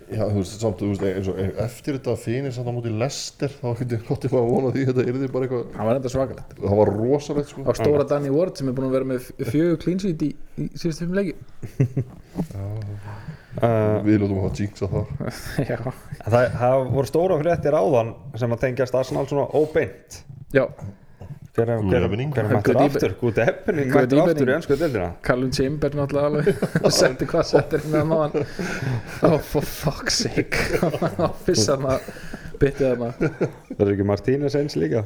Já, 0.05 0.21
þú 0.29 0.35
veist, 0.37 0.59
samt, 0.61 0.77
þú 0.83 0.87
veist, 0.91 1.01
eins 1.09 1.29
og 1.31 1.39
eftir 1.63 1.95
þetta 1.97 2.13
fyrir 2.21 2.51
samt 2.53 2.67
á 2.69 2.73
móti 2.75 2.91
Lester 2.93 3.49
þá 3.49 3.71
getur 3.79 4.03
gott 4.05 4.27
að 4.27 4.35
vona 4.35 4.69
því 4.75 4.83
þetta 4.91 5.05
yrði 5.09 5.29
bara 5.33 5.47
eitthvað 5.47 5.79
hann 5.79 5.87
var 5.89 5.97
enda 5.97 6.11
svakalegt. 6.13 6.51
Það 6.59 6.75
var 6.77 6.91
rosalegt 6.93 7.49
sko. 7.49 7.63
Á 7.65 7.71
stóra 7.79 8.05
Danny 8.11 8.29
Ward 8.35 8.59
sem 8.61 8.69
er 8.69 8.75
búin 8.77 8.85
að 8.91 8.93
vera 8.99 9.07
með 9.15 9.31
fjögur 9.49 9.79
clean 9.81 10.03
sheet 10.03 10.21
í, 10.27 10.29
í 10.61 10.67
síðustu 10.77 11.07
fimm 11.07 11.17
leiki. 11.17 11.33
Uh, 13.55 14.03
Við 14.03 14.19
lótum 14.19 14.37
að 14.41 14.45
hafa 14.49 14.59
jinxa 14.59 14.89
það. 14.91 15.11
Já, 15.71 15.77
það, 16.27 16.47
það 16.59 16.85
voru 16.91 17.09
stóra 17.09 17.37
fréttir 17.39 17.77
áðan 17.79 18.09
sem 18.37 18.51
að 18.55 18.61
tengjast 18.65 18.97
Arsenal 18.99 19.25
svona 19.31 19.47
óbeint. 19.57 20.21
Já 20.53 20.67
hver, 21.55 22.47
mættur 22.51 22.79
aftur, 22.83 23.13
gúti 23.19 23.43
heppening 23.47 23.91
Good 23.91 24.11
mættur 24.11 24.21
aftur 24.25 24.49
í 24.51 24.55
ennsku 24.55 24.77
dildina 24.79 25.09
Callum 25.25 25.51
Chambers 25.55 25.95
náttúrulega 25.97 26.31
alveg. 26.31 26.63
Og 26.85 26.95
setti 26.95 27.27
hvað 27.31 27.45
settir 27.51 27.85
með 27.91 28.07
maðan 28.11 28.47
oh 29.29 29.37
for 29.39 29.67
fuck's 29.67 30.19
sake. 30.25 30.81
Og 30.83 31.37
fyrst 31.47 31.71
hann 31.71 31.87
að 31.95 32.09
bytti 32.61 32.83
þarna. 32.89 33.11
Það 33.71 33.85
er 33.87 33.93
ekki 33.93 34.07
Martínez 34.11 34.57
eins 34.59 34.75
líka? 34.79 35.05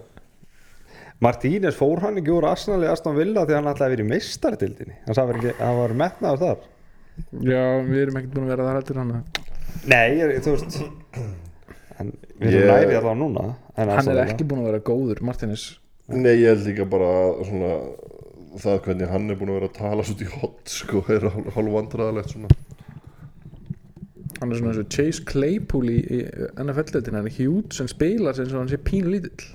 Martínez 1.23 1.75
fór 1.75 2.01
hann 2.05 2.17
ekki 2.21 2.31
úr 2.31 2.47
Arsenal 2.49 2.85
í 2.85 2.89
Aston 2.89 3.17
Villa 3.17 3.43
því 3.45 3.57
hann 3.57 3.69
ætlaði 3.73 3.89
að 3.89 3.95
vera 3.95 4.05
í 4.05 4.09
meistardildinni 4.13 4.97
hann 5.05 5.17
sagði 5.17 5.38
ekki, 5.39 5.53
hann 5.59 5.77
var 5.81 5.95
metnaður 6.01 6.43
þar. 6.45 6.65
Já, 7.43 7.63
við 7.83 8.01
erum 8.05 8.19
ekkert 8.21 8.35
búin 8.38 8.47
að 8.47 8.53
vera 8.53 8.67
það 8.69 8.77
heldur 8.79 9.01
hann. 9.01 9.13
Nei, 9.91 10.05
ég, 10.15 10.35
þú 10.45 10.55
veist 10.55 10.79
en 11.99 12.13
við 12.39 12.55
erum 12.55 12.62
Ég- 12.62 12.71
nærið 12.71 12.97
allavega 13.01 13.19
núna 13.19 13.45
en 13.75 13.91
hann 13.91 14.12
er 14.13 14.21
ekki 14.23 14.47
búin 14.47 14.63
að 14.63 14.69
vera 14.71 14.83
góður 14.89 15.21
Martinis 15.27 15.65
Nei, 16.09 16.33
ég 16.39 16.47
held 16.49 16.65
líka 16.65 16.87
bara 16.89 17.09
að 17.21 17.43
svona 17.49 17.73
það 18.59 18.79
hvernig 18.87 19.11
hann 19.11 19.29
er 19.29 19.37
búin 19.37 19.51
að 19.53 19.59
vera 19.59 19.69
að 19.69 19.77
tala 19.77 20.05
svo 20.07 20.15
í 20.23 20.29
hot 20.31 20.71
sko, 20.73 21.03
er 21.13 21.27
hálf 21.29 21.73
vandræðalegt 21.75 22.33
svona 22.33 22.49
hann 24.39 24.53
er 24.53 24.59
svona 24.59 24.71
eins 24.71 24.81
og 24.81 24.89
Chase 24.93 25.25
Claypool 25.27 25.91
í, 25.91 25.99
í 25.99 26.19
NFL-leitin 26.63 27.17
hann 27.17 27.27
er 27.29 27.35
hjút 27.35 27.75
sem 27.75 27.89
spilar 27.91 28.37
sem 28.37 28.49
hann 28.55 28.71
sé 28.71 28.79
pínu 28.81 29.11
lítill 29.13 29.49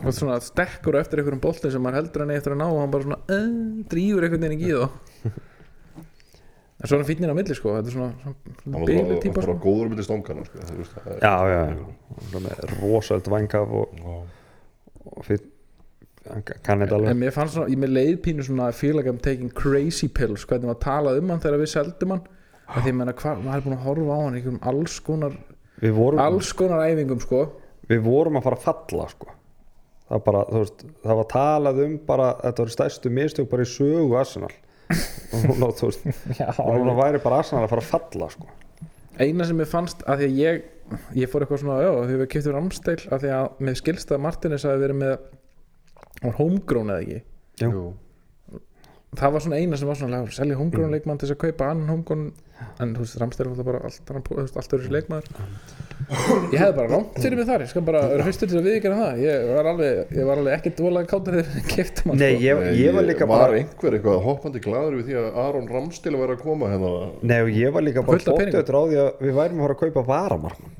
og 0.00 0.16
svona 0.16 0.38
stekkur 0.42 0.96
eftir 0.96 1.20
einhverjum 1.20 1.42
boltin 1.44 1.72
sem 1.74 1.82
maður 1.84 2.00
heldur 2.00 2.24
hann 2.24 2.34
eftir 2.34 2.56
að 2.56 2.62
ná 2.62 2.66
og 2.70 2.80
hann 2.80 2.92
bara 2.94 3.06
svona 3.06 3.20
uh, 3.36 3.54
drýfur 3.92 4.26
einhvern 4.26 4.46
veginn 4.46 4.56
ekki 4.56 4.70
í 4.70 4.76
þá 4.80 5.38
en 6.80 6.88
svona 6.88 7.04
fínir 7.04 7.28
á 7.28 7.36
milli 7.36 7.56
sko 7.56 7.76
þetta 7.76 7.92
er 7.92 7.96
svona, 7.98 8.12
hann 8.24 8.36
svona 8.64 8.80
var 8.80 8.86
bara, 8.88 9.20
típa 9.20 9.36
bara 9.36 9.46
sko. 9.46 9.56
góður 9.60 9.86
um 9.86 9.94
milli 9.94 10.06
stangana 10.06 10.46
sko. 10.48 10.64
já, 11.20 11.34
já, 11.52 11.62
já 11.76 11.88
Hann 12.30 12.46
með 12.46 12.62
rosöld 12.80 13.28
vangaf 13.30 13.74
og, 13.76 13.98
Já. 14.00 14.39
Og 15.06 15.24
fyrir 15.26 15.48
kann 16.20 16.82
þetta 16.82 16.84
en 16.84 16.94
alveg. 16.98 17.16
mér 17.16 17.32
fannst 17.34 17.56
svona, 17.56 17.70
ég 17.72 17.80
með 17.80 17.94
leið 17.96 18.18
pínu 18.26 18.44
svona 18.44 18.68
I'm 18.70 19.18
taking 19.22 19.50
crazy 19.50 20.08
pills 20.08 20.44
hvernig 20.44 20.68
var 20.68 20.80
talað 20.82 21.20
um 21.22 21.30
hann 21.32 21.40
þegar 21.40 21.62
við 21.62 21.72
seldum 21.72 22.14
hann. 22.14 22.22
Að 22.70 22.84
því 22.84 22.92
ég 22.92 22.96
meina 23.00 23.14
hvað, 23.18 23.42
maður 23.42 23.56
er 23.56 23.64
búin 23.64 23.76
að 23.76 23.86
horfa 23.86 24.14
á 24.14 24.20
hann 24.20 24.34
í 24.34 24.40
einhverjum 24.40 24.60
alls 24.70 24.96
konar, 25.02 25.36
vorum, 25.96 26.22
alls 26.22 26.52
konar 26.54 26.84
æfingum 26.86 27.22
sko. 27.24 27.44
Við 27.90 28.02
vorum 28.04 28.38
að 28.38 28.46
fara 28.46 28.58
að 28.60 28.66
falla 28.68 29.06
sko. 29.10 29.30
það, 30.10 30.24
bara, 30.28 30.42
þú 30.50 30.62
veist, 30.62 30.84
það 31.02 31.20
var 31.20 31.30
talað 31.32 31.84
um 31.86 31.96
bara 32.06 32.28
þetta 32.44 32.62
voru 32.62 32.76
stærstu 32.76 33.14
mistök 33.16 33.50
bara 33.50 33.66
í 33.66 33.70
sögu 33.72 34.18
Arsenal. 34.20 34.52
Og 35.34 35.48
núna, 35.48 35.70
þú 35.78 35.90
veist, 35.90 36.06
núna 36.60 36.98
væri 37.00 37.22
bara 37.24 37.40
Arsenal 37.42 37.64
að 37.64 37.72
fara 37.74 37.86
að 37.86 37.90
falla 37.96 38.30
sko. 38.36 38.50
eina 39.20 39.44
sem 39.48 39.58
ég 39.60 39.68
fannst 39.68 40.04
að 40.06 40.22
því 40.22 40.28
að 40.28 40.38
ég 40.44 40.62
ég 41.18 41.30
fór 41.30 41.44
eitthvað 41.46 41.62
svona, 41.64 41.78
já, 41.84 41.90
þegar 42.06 42.22
við 42.24 42.30
kiptum 42.34 42.56
Ramsteil 42.58 42.98
að 43.14 43.24
því 43.24 43.32
að 43.38 43.64
með 43.68 43.80
skilsta 43.82 44.16
að 44.16 44.24
Martinis 44.26 44.66
hafi 44.68 44.82
verið 44.84 45.00
með 45.04 45.16
var 46.20 46.38
homegrown 46.40 46.94
eða 46.94 47.02
ekki 47.04 47.20
Jú. 47.60 47.70
Jú. 47.70 47.84
það 49.20 49.32
var 49.34 49.42
svona 49.44 49.58
eina 49.60 49.76
sem 49.80 49.88
var 49.90 49.98
svona 50.00 50.22
að 50.24 50.32
selja 50.36 50.58
homegrown 50.60 50.92
leikmann 50.94 51.18
til 51.20 51.28
þess 51.28 51.36
að 51.38 51.44
kaupa 51.46 51.70
annan 51.72 51.92
homegrown 51.94 52.30
en 52.80 52.90
þú 52.96 53.04
veist, 53.06 53.16
Ramsteil 53.20 53.48
var 53.50 53.66
bara 53.70 53.80
allt, 53.88 54.10
öðru 54.76 54.92
leikmaður 54.92 55.30
ég 56.50 56.58
hefði 56.58 56.74
bara 56.76 56.88
rámt 56.90 57.16
fyrir 57.22 57.38
mig 57.38 57.46
þar 57.48 57.62
ég 57.64 57.70
skal 57.70 57.82
bara 57.86 58.00
vera 58.10 58.24
fyrstur 58.26 58.50
til 58.50 58.58
að 58.60 58.66
viðkjöna 58.68 58.98
það 59.00 59.20
ég 59.22 59.44
var 59.54 59.68
alveg, 59.70 59.98
ég 60.16 60.28
var 60.28 60.40
alveg 60.40 60.56
ekkert 60.56 60.78
dvolega 60.80 61.10
kátur 61.10 61.36
þegar 61.38 61.58
ég 61.60 61.68
kiptum 61.70 62.12
hann 62.12 62.20
Nei, 62.20 62.30
sko. 62.34 62.44
ég, 62.46 62.62
ég 62.80 62.96
var 62.96 63.06
líka 63.06 63.28
var 63.30 63.44
bara 63.44 63.58
einhver 63.60 63.96
eitthvað 63.98 64.22
hoppandi 64.26 64.62
gladur 64.64 64.96
við 64.98 65.10
því 65.10 65.18
að 65.20 65.38
Aron 65.44 65.68
Ramstil 65.70 66.14
var 66.20 66.34
að 66.34 66.42
koma 66.44 66.70
hérna 66.72 66.92
Nei, 67.30 67.38
og 67.44 67.50
ég 67.54 67.74
var 67.76 67.86
líka 67.86 68.04
bara 68.06 68.18
Fullt 68.18 68.32
af 68.32 68.40
peningum. 68.40 68.60
bóttuður 68.60 68.80
á 68.80 68.82
því 68.90 69.00
að 69.04 69.24
við 69.28 69.38
værum 69.40 69.60
að 69.60 69.66
fara 69.66 69.76
að 69.78 69.82
kaupa 69.84 70.06
varamarkmann 70.10 70.76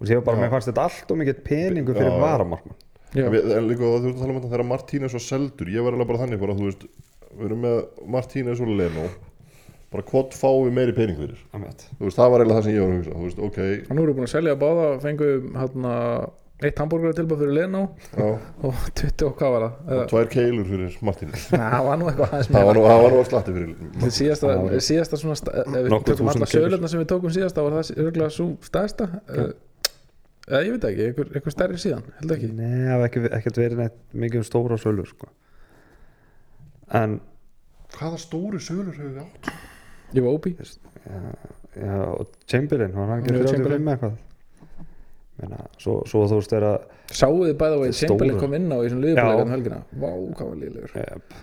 og 0.00 0.08
var 0.08 0.22
bara, 0.24 0.36
Já. 0.38 0.42
mér 0.44 0.52
fannst 0.54 0.70
þetta 0.70 0.84
allt 0.88 1.10
og 1.12 1.18
mikið 1.20 1.40
peningu 1.44 1.94
fyrir 1.96 2.20
varamarkmann. 2.22 2.78
En 3.10 3.66
líka 3.68 3.82
þú 3.82 3.96
ert 3.98 4.14
að 4.14 4.20
tala 4.22 4.30
um 4.32 4.38
þetta 4.40 4.52
þegar 4.52 4.68
Martínez 4.70 5.12
var 5.16 5.24
seldur 5.24 5.68
ég 5.74 5.82
var 5.84 5.96
alveg 5.96 6.08
bara 6.12 6.22
þannig 6.22 6.40
bara 6.40 6.54
þú 6.56 6.68
veist 6.70 6.84
við 7.36 7.46
erum 7.48 7.64
með 7.66 7.80
Martínez 8.16 8.60
og 8.62 8.70
Leno 8.80 9.06
bara 9.90 10.04
hvort 10.06 10.36
fáum 10.38 10.68
við 10.68 10.76
meiri 10.76 10.94
pening 10.94 11.18
fyrir? 11.18 11.40
Þú 11.50 12.06
veist 12.06 12.20
það 12.20 12.30
var 12.30 12.44
eiginlega 12.44 12.60
það 12.60 12.68
sem 12.68 12.76
ég 12.76 12.84
var 12.84 12.92
að 12.92 13.00
hugsa 13.00 13.24
veist 13.24 13.40
ok. 13.48 13.58
Og 13.90 13.96
nú 13.96 14.04
erum 14.04 14.12
við 14.12 14.20
búin 14.20 14.28
að 14.28 14.34
selja 14.36 14.54
báða 14.60 14.84
fengu 15.02 15.30
hérna 15.56 15.94
eitt 16.60 16.76
hambúrgar 16.78 17.14
tilbúið 17.16 17.40
fyrir 17.40 17.54
Leno 17.56 17.80
já, 18.14 18.26
og 18.68 18.82
20 19.00 19.24
og 19.26 19.34
hvað 19.40 19.54
var 19.54 19.62
það? 19.64 19.72
Og 19.80 19.94
Eða- 19.96 20.08
tvær 20.12 20.28
keilur 20.34 20.66
fyrir 20.70 20.98
Martínez. 21.08 21.46
Nei, 21.56 21.64
það 21.74 21.86
var 21.88 21.98
nú 21.98 22.10
eitthvað 22.10 22.34
aðeins 22.36 22.50
það 22.52 22.68
var 22.68 22.78
nú, 22.78 22.84
það 22.86 23.02
var 23.04 23.14
nú 23.14 23.20
að 23.24 23.30
slatti 23.32 23.54
fyrir 23.56 23.72
Þetta 23.96 24.12
síðasta, 24.20 24.52
síðasta 24.90 25.20
svona 25.24 25.38
ef 25.64 25.74
við 25.88 25.96
tökum 26.10 26.30
alla 26.34 26.50
sölurna 26.54 26.92
sem 26.92 27.00
við 27.02 27.08
tókum 27.14 27.34
síðasta 27.34 27.64
var 27.66 27.78
það 27.80 27.92
örgulega 28.04 28.30
svo 28.36 28.46
stærsta. 28.68 29.08
Uh, 29.26 29.50
eða 30.50 30.62
ég 30.66 30.74
veit 30.76 30.86
ekki, 30.90 31.06
einhver, 31.08 31.30
einhver 31.38 31.54
stærri 31.54 31.80
síðan 31.80 32.04
held 32.20 32.34
ekki 32.36 32.50
Nei, 32.52 32.70
það 32.84 32.94
hef 32.96 33.04
ekki, 33.08 33.22
ekkert 33.38 33.60
verið 33.62 33.82
neitt 33.84 33.98
mikið 34.24 34.42
um 34.42 34.46
stóra 34.50 34.78
sölu 34.82 35.06
sko. 35.08 35.30
en 37.00 37.20
hvaða 37.96 38.18
stóru 38.22 38.60
sölur 38.62 38.94
hefur 38.96 39.12
við 39.14 39.22
átt 39.24 39.52
ég 40.16 40.26
var 40.26 40.34
óbí 40.38 40.54
já, 40.58 41.94
og 42.18 42.34
Chamberlain, 42.50 42.94
hann 42.96 43.08
var 43.12 43.20
ekki 43.22 43.30
Já, 43.34 43.38
35 43.38 43.54
Chamberlain. 43.54 43.86
með 43.86 43.94
eitthvað 43.96 44.18
Meina, 45.40 45.60
svo, 45.80 45.92
svo 46.04 46.26
þú 46.28 46.36
veist 46.40 46.52
þeirra 46.52 46.72
sáuðu 47.10 47.46
þið 47.48 47.54
bæða 47.62 47.76
og. 47.80 47.94
Chamberlain 47.96 48.40
kom 48.42 48.56
inn 48.58 48.66
á 48.68 48.76
í 48.76 48.82
þessum 48.84 48.98
Já. 49.00 49.04
liðbúlega 49.06 49.44
um 49.46 49.54
helgina 49.54 49.78
vá, 50.02 50.10
hvað 50.36 50.50
var 50.50 50.58
liðlegur 50.64 50.98
eh, 51.00 51.38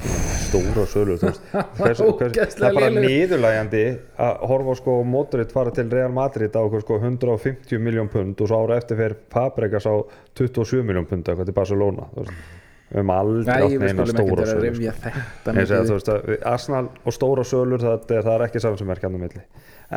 stóra 0.00 0.84
sölu 0.88 1.16
þú 1.20 1.30
hvers, 1.30 2.00
hvers, 2.20 2.54
það 2.56 2.66
er 2.68 2.76
bara 2.76 2.88
lélegur. 2.88 3.04
niðurlægjandi 3.06 3.82
að 4.26 4.40
horfa 4.50 4.76
sko 4.80 4.94
Modric 5.06 5.52
fara 5.54 5.74
til 5.76 5.90
Real 5.92 6.14
Madrid 6.16 6.56
á 6.56 6.62
sko 6.82 6.98
150 7.00 7.82
miljón 7.82 8.08
pund 8.12 8.40
og 8.40 8.48
svo 8.50 8.62
ára 8.64 8.78
eftir 8.80 8.98
fyrir 9.00 9.18
Fabregas 9.32 9.86
á 9.86 9.94
27 10.38 10.82
miljón 10.88 11.06
pund 11.10 11.28
eitthvað 11.28 11.50
til 11.50 11.56
Barcelona 11.60 12.08
þú 12.16 12.26
við 12.26 12.98
höfum 12.98 13.10
aldrei 13.14 13.62
átt 13.62 13.84
neina 13.84 14.06
stóra 14.10 14.46
sölu 14.50 14.70
sko. 14.74 15.10
Ég 15.54 15.74
þú 15.86 15.98
við- 16.26 16.46
Arsenal 16.50 16.86
og 17.06 17.14
stóra 17.14 17.44
sölur 17.46 17.84
það, 17.84 18.00
er- 18.16 18.24
það 18.26 18.34
er 18.34 18.46
ekki 18.48 18.62
samsumverkjandi 18.64 19.20
á 19.20 19.22
milli. 19.22 19.42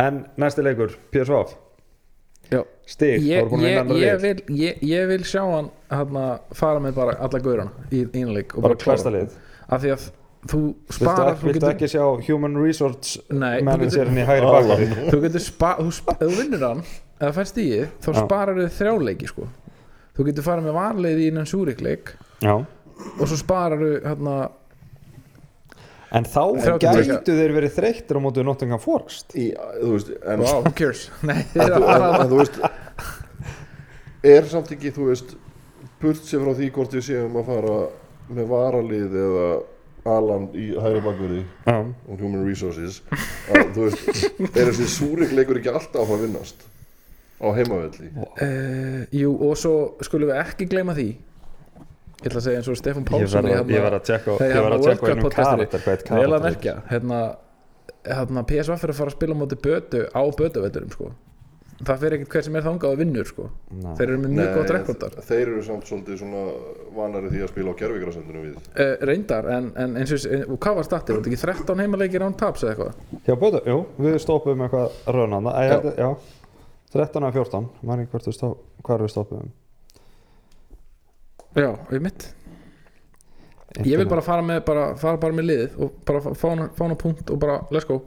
En 0.03 0.25
næsti 0.37 0.61
leikur, 0.67 0.93
PSV 1.13 1.39
stig, 2.85 3.23
ég, 3.23 3.39
er 3.39 3.47
að 3.47 3.47
ég, 3.47 3.49
vinna 3.49 3.69
ég, 3.71 3.79
annar 3.79 3.95
lið. 3.97 4.21
vil, 4.21 4.57
ég, 4.59 4.81
ég 4.85 5.07
vil 5.09 5.23
sjá 5.25 5.41
hann 5.47 5.69
hérna, 5.89 6.25
fara 6.53 6.81
með 6.83 6.93
bara 6.99 7.15
alla 7.23 7.39
gaurana 7.39 7.71
í 7.89 8.03
einleik 8.13 8.53
og 8.57 8.65
bara 8.67 8.75
klára. 8.77 9.13
lið 9.15 9.37
af 9.69 9.81
því 9.83 9.91
að 9.95 10.05
þú 10.43 10.59
viltu, 10.59 10.95
sparar 10.97 11.33
ekki, 11.37 11.47
viltu 11.47 11.69
ekki 11.71 11.87
sjá 11.93 12.03
Human 12.27 12.57
Resource 12.59 13.21
Nei, 13.31 13.61
þú 13.61 13.67
managerin 13.69 14.17
í 14.19 14.25
hægri 14.27 14.47
Alan. 14.49 14.67
bakari 14.69 15.09
þú 15.13 15.21
getur 15.23 15.43
spa, 15.45 15.69
þú, 15.79 15.91
sp- 15.95 16.15
ef 16.17 16.23
þú 16.27 16.39
vinnur 16.41 16.65
hann 16.67 16.81
eða 17.23 17.31
fær 17.37 17.47
stíði, 17.47 17.85
þá 18.03 18.09
Já. 18.11 18.17
sparar 18.25 18.59
þau 18.59 18.73
þrjáleiki 18.79 19.29
sko. 19.31 19.47
þú 20.17 20.25
getur 20.27 20.43
farið 20.49 20.67
með 20.67 20.75
varleið 20.81 21.21
í 21.23 21.29
innan 21.31 21.47
súrikleik 21.47 22.11
og 22.43 23.23
svo 23.29 23.37
sparar 23.39 23.79
þau 23.79 23.95
hérna, 24.09 24.35
En 26.13 26.27
þá 26.29 26.43
30 26.61 27.07
gætu 27.09 27.33
þeir 27.33 27.53
verið 27.55 27.71
þreyttir 27.73 28.17
á 28.17 28.21
mótu 28.21 28.43
Nottingham 28.45 28.77
Forest 28.83 29.31
í, 29.33 29.47
þú 29.79 29.93
veist 29.95 30.11
en, 30.21 30.43
wow, 30.45 30.59
who 30.61 30.69
cares 30.77 31.07
Nei, 31.25 31.39
en, 31.55 31.71
þú- 31.73 31.87
en, 31.89 32.03
en 32.19 32.29
þú 32.29 32.37
veist 32.43 32.59
er 34.23 34.45
samt 34.51 34.69
ekki 34.75 34.91
þú 34.93 35.07
veist 35.09 35.33
burt 36.03 36.21
sér 36.27 36.43
frá 36.43 36.53
því 36.59 36.69
hvort 36.75 36.93
við 36.99 37.05
séum 37.07 37.39
að 37.41 37.47
fara 37.49 37.77
með 38.37 38.51
varalið 38.51 39.17
eða 39.23 39.47
Alan 40.13 40.49
í 40.59 40.65
hægri 40.75 41.01
bakverði 41.05 41.41
Já, 41.63 41.75
og 41.79 42.19
Human 42.19 42.43
Resources 42.43 42.99
að 43.47 43.69
þú 43.75 43.85
veist, 43.87 44.23
er 44.59 44.71
þessi 44.71 44.87
súrikleikur 44.97 45.61
ekki 45.61 45.71
alltaf 45.71 46.11
að 46.11 46.25
vinnast 46.25 46.65
á 47.39 47.47
heimavelli? 47.55 48.09
Uh, 48.35 49.05
Jú, 49.15 49.31
og 49.47 49.55
svo 49.59 49.75
skulum 50.03 50.31
við 50.31 50.41
ekki 50.43 50.67
gleyma 50.71 50.95
því. 50.97 51.07
Ég 52.23 52.29
ætla 52.29 52.39
að 52.39 52.45
segja 52.45 52.59
eins 52.61 52.69
og 52.71 52.77
Stefán 52.79 53.03
ég 53.03 53.09
Pálsson 53.09 53.47
ég 53.51 53.83
var 53.83 53.97
að 53.97 54.05
tjekka 54.07 54.35
Nei, 54.39 54.47
ég 54.47 54.59
var 54.63 54.71
hérna, 54.71 54.77
að 54.77 54.85
tjekka 54.87 55.07
World 55.07 55.17
einum 55.17 55.33
karakter 55.33 55.89
eitt 55.91 56.11
vel 56.13 56.35
að 56.37 56.45
merkja 56.45 56.75
hérna, 56.87 57.17
hérna 58.07 58.43
PSV 58.47 58.77
fyrir 58.79 58.93
að 58.93 58.99
fara 59.01 59.11
að 59.11 59.17
spila 59.17 59.35
á 59.35 59.41
móti 59.41 59.57
bötu 59.59 60.03
á 60.07 60.21
bötuveldurum 60.39 60.93
sko. 60.93 61.09
Það 61.81 62.03
fyrir 62.03 62.15
ekkert 62.17 62.35
hver 62.35 62.45
sem 62.45 62.57
er 62.59 62.65
þangað 62.67 62.93
að 62.93 62.99
vinnur 63.01 63.29
sko. 63.29 63.45
Þeir 63.97 64.03
eru 64.05 64.17
með 64.21 64.35
mjög 64.37 64.51
gott 64.57 64.73
rekordar 64.75 65.15
þeir 65.27 65.41
eru 65.43 65.63
samt 65.65 65.89
svolítið 65.89 66.19
svona 66.21 66.43
vanari 66.93 67.31
því 67.31 67.41
að 67.43 67.51
spila 67.53 67.73
á 67.73 67.79
gerfigrasendunum 67.81 68.45
við 68.45 68.59
uh, 68.59 68.93
reyndar, 69.09 69.49
en, 69.55 69.71
en 69.83 69.97
eins 70.01 70.13
og 70.13 70.27
en, 70.29 70.45
og 70.53 70.61
hvað 70.63 70.77
var 70.79 70.87
statið, 70.89 71.15
var 71.15 71.23
þetta 71.23 71.33
ekki 71.33 71.41
13 71.63 71.83
heimaleikir 71.83 72.25
án 72.27 72.37
taps 72.39 72.63
eða 72.63 72.75
eitthvað 72.75 73.25
Já, 73.25 73.35
böðu, 73.41 73.63
jú, 73.71 73.79
við 74.05 74.19
stoppum 74.23 74.63
eitthvað 74.67 75.01
raunanda 75.17 75.55
Æ, 75.57 75.63
já. 75.65 75.91
já, 75.97 76.09
13 76.93 77.27
eða 77.27 77.35
14 77.39 77.69
maður 77.81 78.05
ekki 78.05 78.13
hvort 78.13 78.29
við 78.29 78.37
stopp, 78.37 78.63
hvað 78.85 79.05
við 79.07 79.13
stoppum 79.15 79.51
já, 81.57 81.69
við 81.89 82.07
mitt 82.09 82.29
ég 83.81 83.97
vil 83.97 84.09
bara 84.09 84.21
fara 84.25 84.45
með, 84.45 84.59
bara, 84.67 84.89
fara 85.01 85.17
bara 85.21 85.33
með 85.33 85.49
liðið 85.49 85.79
og 85.81 85.95
bara 86.05 86.35
fá 86.37 86.83
hana 86.83 86.99
punkt 86.99 87.31
og 87.33 87.39
bara 87.41 87.63
let's 87.73 87.89
go 87.89 88.03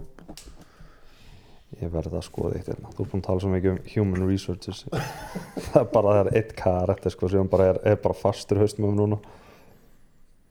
Ég 1.74 1.90
verði 1.90 2.14
að 2.14 2.24
skoða 2.24 2.56
eitt 2.56 2.68
hérna. 2.70 2.92
Þú 2.94 3.02
er 3.02 3.08
búin 3.10 3.22
að 3.22 3.26
tala 3.26 3.42
svo 3.42 3.48
mikið 3.50 3.72
um 3.72 3.80
human 3.90 4.28
resources. 4.30 4.84
Það 5.66 5.80
er 5.80 5.88
bara, 5.92 6.12
það 6.14 6.20
er 6.20 6.38
eitt 6.38 6.52
karakter 6.56 7.12
sko 7.12 7.28
sem 7.32 7.48
bara 7.50 7.66
er, 7.72 7.80
er 7.90 7.98
bara 8.00 8.16
fastur 8.16 8.60
haustum 8.62 8.86
um 8.88 8.94
núna. 8.96 9.18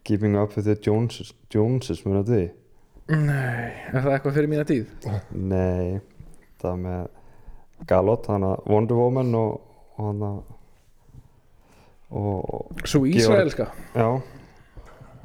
Keeping 0.05 0.35
up 0.37 0.53
with 0.57 0.67
the 0.67 0.75
Joneses 0.75 1.31
Joneses, 1.49 2.03
mjög 2.05 2.27
því? 2.27 2.41
Nei, 3.15 3.71
er 3.93 4.03
það 4.03 4.11
eitthvað 4.11 4.35
fyrir 4.35 4.51
mína 4.51 4.65
tíð? 4.69 5.07
Nei, 5.33 6.01
það 6.61 6.83
með 6.83 7.07
Galot, 7.89 8.29
hana 8.29 8.51
Wonder 8.69 8.99
Woman 8.99 9.33
og, 9.39 9.57
og 9.95 10.11
hana 10.11 10.31
og 12.15 12.85
Svo 12.85 13.05
Ísraelska. 13.09 13.71
Já. 13.95 14.09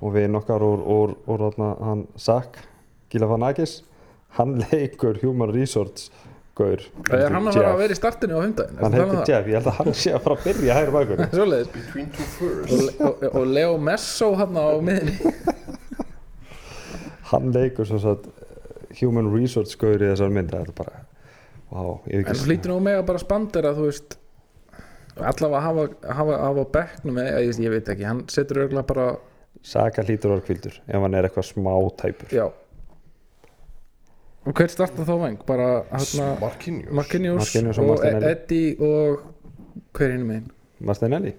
Og 0.01 0.17
við 0.17 0.31
nokkar 0.33 0.65
úr, 0.65 0.81
úr, 0.81 1.15
úr 1.29 1.47
hana, 1.51 1.75
hann 1.85 2.07
Zach 2.17 2.63
Gilafanakis 3.13 3.83
hann 4.39 4.59
leikur 4.71 5.19
Human 5.25 5.53
Resource 5.55 6.11
gaur. 6.61 6.83
Er 7.11 7.33
hann 7.33 7.49
að 7.49 7.57
fara 7.57 7.73
að 7.73 7.81
vera 7.81 7.95
í 7.95 7.99
startinu 7.99 8.37
á 8.37 8.41
hundaginn? 8.43 8.81
hann 8.81 8.97
heitir 8.97 9.31
Jeff, 9.31 9.49
ég 9.49 9.59
held 9.59 9.71
að 9.71 9.79
hann 9.81 9.97
sé 9.97 10.13
að 10.15 10.25
fara 10.27 10.37
að 10.37 10.47
byrja 10.49 10.77
hægri 10.79 10.95
bakur 10.97 11.23
Svoleiðis. 11.33 11.73
Between 11.77 12.11
two 12.17 12.29
furs 12.35 12.75
og, 12.99 13.25
og, 13.31 13.41
Leo 13.49 13.77
Messo 13.89 14.31
hann 14.39 14.59
á 14.59 14.67
miðinni 14.85 15.33
hann 17.31 17.53
leikur 17.55 17.89
svo 17.89 18.01
að 18.15 18.29
Human 19.01 19.31
Resource 19.35 19.79
gaur 19.81 19.97
í 19.97 20.09
þessar 20.11 20.33
mynd 20.35 20.53
það 20.53 20.67
er 20.67 20.73
bara, 20.83 21.05
wow, 21.71 21.93
ég 22.11 22.27
En 22.27 22.41
þú 22.41 22.51
hlýtur 22.51 22.75
nú 22.75 22.81
með 22.85 23.01
að 23.01 23.07
bara 23.13 23.23
spandera 23.23 23.75
þú 23.77 23.87
veist 23.89 24.19
allavega 25.21 25.61
hafa, 25.67 25.89
hafa, 26.19 26.41
hafa 26.47 26.71
bekknum 26.79 27.21
eða, 27.23 27.45
ég, 27.47 27.61
ég 27.63 27.77
veit 27.77 27.93
ekki, 27.93 28.09
hann 28.09 28.25
setur 28.33 28.65
örgulega 28.67 28.89
bara 28.91 29.11
Saka 29.67 30.03
hlýtur 30.07 30.33
orð 30.33 30.47
kvildur 30.47 30.77
ef 30.89 31.03
hann 31.05 31.15
er 31.19 31.27
eitthvað 31.29 31.51
smá 31.51 31.75
tæpur. 32.01 32.31
Já 32.33 32.47
og 34.47 34.57
hver 34.57 34.73
starta 34.73 35.05
þá 35.05 35.15
veng? 35.21 35.39
bara 35.47 35.69
hérna 35.91 36.31
Marquinhos. 36.41 36.93
Marquinhos 36.97 37.79
og 37.79 37.85
og, 37.85 37.91
Martinelli. 37.95 38.33
Eddie 38.33 38.77
og 38.81 39.21
hver 39.97 40.15
hinn 40.15 40.27
megin? 40.27 40.51
Martinelli. 40.81 41.35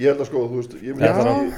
Ég 0.00 0.08
held 0.08 0.24
að 0.24 0.30
sko, 0.30 0.46
þú 0.48 0.62
veist 0.62 0.74
ég, 0.80 0.96
Já. 0.96 1.12
ég, 1.12 1.52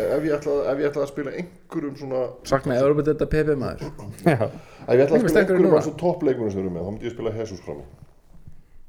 ef, 0.00 0.24
ég 0.24 0.32
ætla, 0.38 0.56
ef 0.72 0.80
ég 0.80 0.88
ætla 0.88 1.04
að 1.04 1.10
spila 1.10 1.34
einhverjum 1.36 1.96
svona 2.00 2.22
Saknaði 2.48 2.82
Európa 2.86 3.04
þetta 3.10 3.28
PP 3.34 3.56
maður? 3.60 3.82
Já, 4.24 4.38
ef 4.48 4.96
ég 4.96 5.04
ætla 5.04 5.18
að 5.18 5.20
Ég 5.20 5.26
spila 5.26 5.42
einhverjum 5.42 5.76
af 5.76 5.86
svo 5.86 5.94
toppleikunum 6.00 6.54
sem 6.54 6.62
eru 6.62 6.72
með 6.72 6.86
þá 6.86 6.90
myndi 6.94 7.10
ég 7.10 7.16
spila 7.16 7.34
Jesus 7.36 7.62
fram 7.66 7.84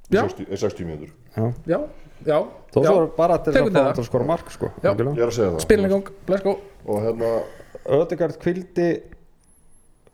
Já. 0.08 0.22
60, 0.24 0.48
eh, 0.48 0.56
60 0.56 0.88
mínútur. 0.88 1.10
Já. 1.36 1.46
Já, 1.68 1.80
já, 2.24 2.38
Þó 2.72 2.80
svo 2.80 2.96
er 3.02 3.10
bara 3.18 3.38
til 3.44 3.52
að 3.52 3.66
fá 3.68 3.74
til 3.76 4.04
að 4.06 4.08
skora 4.08 4.28
mark 4.30 4.52
sko 4.56 4.70
Já. 4.80 4.94
ég 4.94 5.04
er 5.04 5.28
að 5.28 5.36
segja 5.36 5.50
það. 5.52 5.62
Spilin 5.66 5.90
í 5.90 5.92
gang, 5.92 6.12
let's 6.32 6.46
go. 6.46 6.54
Og 6.88 7.02
hérna, 7.04 7.32
Ödegard 7.98 8.40
kvildi 8.40 8.88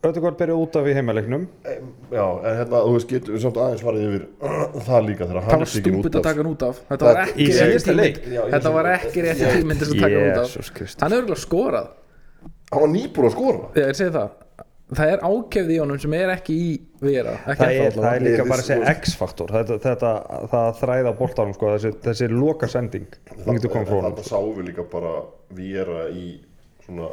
Ödegard 0.03 0.35
byrja 0.35 0.55
út 0.59 0.75
af 0.75 0.87
í 0.89 0.93
heimaleiknum. 0.97 1.45
Em, 1.63 1.85
já, 2.11 2.23
en 2.43 2.57
hérna 2.59 2.79
þú 2.83 2.93
veist, 2.97 3.07
getur 3.13 3.35
við 3.37 3.43
samt 3.45 3.59
aðeins 3.63 3.83
farið 3.85 4.03
yfir 4.09 4.25
það 4.89 5.05
líka 5.07 5.27
þegar 5.29 5.37
Það 5.37 5.47
hann 5.47 5.61
var 5.61 5.63
er 5.63 5.71
stúpid 5.71 5.97
út 5.99 6.09
að 6.09 6.19
af. 6.19 6.25
taka 6.27 6.41
hann 6.43 6.51
út 6.51 6.65
af. 6.67 6.81
Þetta 6.89 7.07
var 7.07 7.15
Það- 7.15 7.31
ekki. 7.31 7.47
Já, 8.33 8.43
í 8.43 8.51
Þetta 8.53 8.73
var 8.75 8.89
ekki 8.97 9.23
rétti 9.27 9.51
tíminn 9.55 9.79
til 9.79 9.87
þess 9.87 9.95
að 9.95 10.03
taka 10.03 10.19
hann 10.19 10.29
út 10.29 10.41
af. 10.43 11.01
Hann 11.03 11.11
er 11.13 11.21
örgulega 11.23 11.43
skorað. 11.47 11.87
Hann 12.73 12.81
var 12.83 12.91
nýbúr 12.97 13.29
að 13.29 13.35
skora. 13.37 13.63
Ég 13.77 13.83
er 13.87 13.93
að 13.93 13.99
segja 14.01 14.15
það. 14.19 14.39
Það 14.93 15.09
er 15.15 15.21
ákefði 15.25 15.73
í 15.73 15.79
honum 15.81 15.99
sem 16.03 16.13
er 16.19 16.29
ekki 16.35 16.53
í 16.53 16.71
vera. 17.01 17.31
Ekki 17.47 17.63
Það 17.63 17.71
er, 17.79 17.93
það 17.95 18.09
er 18.17 18.23
líka 18.27 18.43
Ég- 18.43 18.49
bara 18.51 18.61
að 18.61 18.67
segja 18.67 18.83
þú- 18.83 18.95
X-faktor. 18.99 19.53
Þetta, 19.55 19.77
þetta, 19.87 20.11
það 20.51 20.63
að 20.67 20.79
þræða 20.83 21.13
boltanum 21.17 21.53
sko, 21.55 21.69
þessi, 21.77 21.91
þessi 22.03 22.27
loka 22.29 22.67
sending 22.69 23.07
þetta 23.39 24.25
sáum 24.27 24.51
við 24.59 24.67
líka 24.67 24.83
bara 24.91 25.13
Viera 25.55 26.09
í 26.11 26.41
svona 26.85 27.07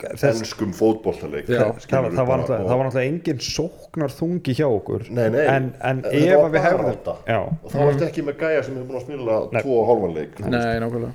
Þess, 0.00 0.40
ennskum 0.40 0.70
fótboltaleik. 0.76 1.48
Já, 1.50 1.62
það, 1.76 1.80
það, 1.86 2.26
var 2.30 2.40
náttúrulega, 2.40 2.66
það 2.68 2.78
var 2.80 2.86
náttúrulega 2.88 3.10
engin 3.10 3.42
sóknar 3.44 4.14
þungi 4.14 4.54
hjá 4.58 4.66
okkur. 4.66 5.04
Nei, 5.10 5.26
nei, 5.34 5.42
en, 5.44 5.68
en 5.90 6.02
ef 6.08 6.26
var 6.32 6.46
að 6.46 6.54
við 6.56 6.64
hefðum 6.66 6.90
já, 7.28 7.38
og 7.40 7.66
það 7.74 7.86
varst 7.90 8.04
ekki 8.08 8.24
með 8.26 8.38
gæja 8.44 8.64
sem 8.66 8.78
hefur 8.78 8.88
búin 8.90 9.00
að 9.00 9.06
spila 9.06 9.38
Nei. 9.54 9.62
tvo 9.64 9.78
og 9.78 9.88
hálfan 9.90 10.16
leik. 10.16 10.40
Nei, 10.46 10.66
nákvæmlega. 10.84 11.14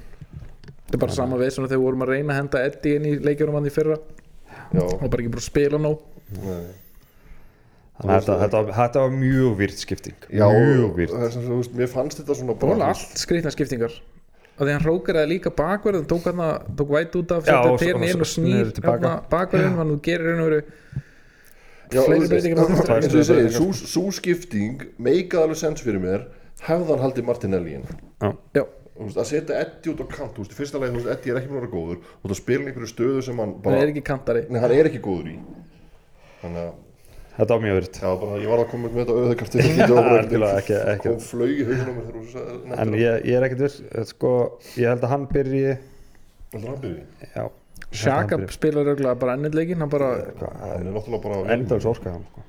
Þetta 0.86 0.98
er 1.00 1.04
bara 1.06 1.18
sama 1.18 1.42
við 1.42 1.54
svona 1.56 1.70
þegar 1.72 1.82
við 1.82 1.86
vorum 1.90 2.06
að 2.06 2.12
reyna 2.14 2.34
að 2.36 2.42
henda 2.42 2.64
Eddie 2.70 2.98
inn 3.00 3.08
í 3.10 3.14
leikjunum 3.26 3.60
hann 3.60 3.70
í 3.70 3.74
fyrra. 3.74 4.00
Já, 4.76 4.84
og 4.86 5.06
bara 5.10 5.22
ekki 5.24 5.32
bara 5.36 5.44
að 5.44 5.48
spila 5.50 5.80
nóg. 5.82 6.04
Nei. 6.42 6.66
þannig 7.96 8.12
að 8.12 8.20
þetta, 8.20 8.36
þetta, 8.44 8.60
var- 8.60 8.76
þetta 8.76 9.06
var 9.06 9.16
mjög 9.16 9.54
virt 9.62 9.80
skipting. 9.82 10.28
Já, 10.30 10.46
mjög 10.52 10.98
virt 11.00 11.76
mér 11.80 11.90
fannst 11.92 12.20
þetta 12.22 12.36
svona 12.36 12.56
Það 12.60 12.74
var 12.74 12.90
allt 12.90 13.22
skrýtna 13.22 13.54
skiptingar 13.56 13.96
og 14.56 14.64
því 14.68 14.72
hann 14.76 14.86
rókaraði 14.88 15.32
líka 15.34 15.52
bakverðin 15.52 16.08
tók 16.10 16.30
hann 16.30 16.42
tók 16.80 16.94
væt 16.96 17.16
út 17.20 17.32
af 17.36 17.46
perin 17.46 18.02
og- 18.02 18.10
inn 18.10 18.22
og 18.24 18.30
snýr 18.32 18.72
bakverðin 19.30 19.76
hann 19.82 20.00
gerir 20.00 20.40
veru 20.42 20.62
Já, 21.94 22.02
fleiri 22.02 22.28
breytingar 22.28 23.76
sú 23.78 24.08
skipting 24.16 24.82
meikaði 24.98 25.44
alveg 25.44 25.60
sens 25.60 25.84
fyrir 25.86 26.02
mér 26.02 26.26
hefðan 26.66 27.04
haldið 27.04 27.28
Martinelli 27.28 27.76
inn. 27.78 27.86
Já, 28.24 28.32
Já, 28.56 28.64
Þú 28.96 29.10
veist, 29.10 29.18
að 29.20 29.28
setja 29.28 29.56
Eddie 29.60 29.92
út 29.92 30.02
á 30.02 30.08
kant 30.08 30.38
í 30.40 30.56
fyrsta 30.56 30.80
leið, 30.80 30.94
þú 30.94 31.00
veist, 31.02 31.10
Eddie 31.12 31.32
er 31.34 31.38
ekki 31.42 31.50
að 31.52 31.58
vera 31.60 31.68
góður 31.74 31.98
og 32.00 32.30
það 32.32 32.38
spila 32.40 32.70
einhverju 32.70 32.88
stöðu 32.94 33.24
sem 33.28 33.40
hann 33.42 33.50
hann 33.52 33.62
bara 33.66 33.82
er 33.84 33.90
ekki 33.92 34.04
kantari. 34.08 34.44
Nei, 34.50 34.60
hann 34.64 34.72
er 34.72 34.88
ekki 34.88 35.02
góður 35.04 35.28
í. 35.34 35.36
Þannig 36.42 36.62
að, 36.62 36.70
þetta 37.36 37.52
var 37.56 37.62
mjög 37.66 37.76
virt 37.80 38.00
já, 38.02 38.10
bara, 38.22 38.38
ég 38.42 38.50
var 38.52 38.62
að 38.64 38.70
koma 38.72 38.90
með 38.94 39.12
þetta 39.12 39.16
ekki 40.62 41.04
kom 41.04 41.20
flög 41.26 41.52
í 41.52 41.66
hausnum 41.68 41.92
á 41.92 41.94
mér 41.98 42.08
þegar 42.08 42.22
þú 42.22 42.32
sagði- 42.36 42.80
en 42.86 42.94
ég, 43.00 43.26
ég 43.30 43.38
er 43.40 43.46
ekkert 43.50 43.64
viss 43.66 44.10
sko, 44.14 44.32
ég 44.80 44.90
held 44.92 45.04
að 45.06 45.14
hann 45.16 45.26
byrji. 45.34 45.76
Heldur 46.56 46.70
hann 46.72 46.82
byrji? 46.86 47.06
já, 47.36 47.46
Shaka 47.96 48.40
spilar 48.52 48.88
auðvitað 48.92 49.20
bara 49.22 49.36
ennið 49.38 49.58
leikin 49.60 49.84
hann 49.84 49.92
bara, 49.92 50.10
hann 50.40 50.88
er 50.88 50.94
náttúrulega 50.96 51.24
bara 51.28 51.54
endals 51.58 51.86
orka 51.92 52.14
hann 52.16 52.24
sko. 52.32 52.46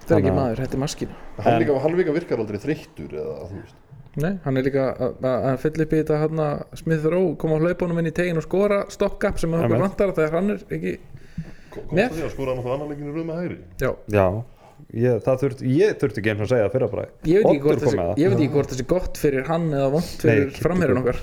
þetta 0.00 0.16
er 0.16 0.22
ekki 0.24 0.34
maður, 0.36 0.62
þetta 0.64 0.76
er 0.78 0.82
maskín 0.86 1.12
hann, 1.44 1.68
hann 1.84 1.96
líka 2.00 2.16
virkar 2.16 2.42
aldrei 2.42 2.58
þreyttur 2.64 3.14
eða 3.20 3.36
þú 3.50 3.60
veist 3.60 3.76
Nei, 4.20 4.32
hann 4.42 4.56
er 4.58 4.64
líka 4.66 4.84
að- 4.98 5.20
að 5.22 5.44
að 5.52 5.58
fylla 5.62 5.84
upp 5.86 5.92
í 5.94 5.98
þetta 6.00 6.16
hann 6.18 6.40
að 6.42 6.62
Smith 6.80 7.04
Rowe 7.12 7.36
koma 7.38 7.60
á 7.60 7.62
hlaupunum 7.62 8.00
inn 8.02 8.08
í 8.10 8.14
tegin 8.16 8.40
og 8.40 8.42
skora 8.42 8.80
stoppgap 8.90 9.38
sem 9.38 9.52
er 9.54 9.60
okkur 9.62 9.76
Amen. 9.76 9.84
vantar 9.86 10.10
þegar 10.16 10.34
hann 10.34 10.50
er 10.56 10.64
ekki 10.66 10.94
kom 11.74 11.90
Með- 11.96 12.08
það 12.10 12.16
því 12.20 12.24
að 12.28 12.32
skora 12.36 12.54
á 12.56 12.72
annan 12.74 12.88
leikinu 12.92 13.14
rauð 13.16 13.26
með 13.30 13.40
hægri. 13.40 13.58
Já, 13.80 13.90
já, 14.16 14.26
ég, 15.04 15.18
það 15.26 15.42
þurft, 15.44 15.66
ég 15.80 15.98
þurfti 16.00 16.22
ekki 16.22 16.32
eins 16.32 16.40
og 16.40 16.46
að 16.46 16.52
segja 16.54 16.68
það 16.68 16.72
fyrra 16.76 16.88
bræði 16.94 17.34
ég 17.34 17.44
veit 17.44 17.50
ekki 17.56 17.76
þessi, 17.84 18.06
ég 18.22 18.32
veit 18.32 18.40
ekki 18.40 18.54
hvort 18.54 18.72
þessi 18.74 18.86
gott 18.94 19.20
fyrir 19.20 19.50
hann 19.50 19.68
eða 19.70 19.90
vond 19.96 20.14
fyrir 20.24 20.48
Nei, 20.50 20.62
framherjun 20.64 21.02
okkar. 21.02 21.20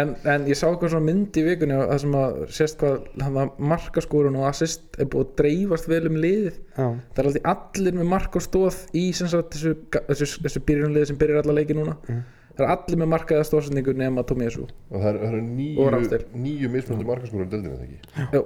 En, 0.00 0.14
en 0.32 0.46
ég 0.48 0.56
sá 0.56 0.64
eitthvað 0.70 0.94
svona 0.94 1.04
mynd 1.10 1.36
í 1.36 1.42
vikunni 1.44 1.76
það 1.76 1.98
sem 2.00 2.14
að 2.16 2.38
sést 2.56 2.78
hvað 2.80 3.02
hann 3.20 3.36
að 3.42 3.58
markaskorun 3.72 4.38
og 4.40 4.46
assist 4.48 4.96
er 4.96 5.10
búið 5.12 5.26
að 5.26 5.34
dreifast 5.42 5.88
vel 5.92 6.02
um 6.08 6.16
liðið. 6.22 6.56
Já, 6.72 6.86
það 7.12 7.20
er 7.20 7.28
alltaf 7.28 7.50
allir 7.52 7.98
með 8.00 8.08
mark 8.14 8.38
og 8.40 8.46
stóð 8.46 8.78
í 8.96 9.02
sem 9.18 9.28
sagt, 9.28 9.52
þessu, 9.58 9.74
þessu, 10.08 10.30
þessu 10.46 10.62
byrjunliði 10.70 11.10
sem 11.12 11.20
byrjar 11.20 11.42
alla 11.44 11.58
leiki 11.60 11.76
núna. 11.76 11.98
Mhm. 12.08 12.22
það 12.56 12.64
er 12.66 12.72
allir 12.74 12.98
með 13.00 13.08
markaða 13.12 13.44
stóðsendingu 13.48 13.92
nema 13.96 14.24
Tómi 14.28 14.44
Jesu 14.44 14.64
og 14.66 14.96
það 15.00 15.20
eru 15.28 15.38
er 15.38 15.44
nýju, 15.46 16.18
nýju 16.34 16.68
mismunandi 16.72 17.06
markaskórar 17.08 17.46
í 17.46 17.52
deildinu 17.54 17.76
eða 17.76 17.86
ekki 17.86 18.42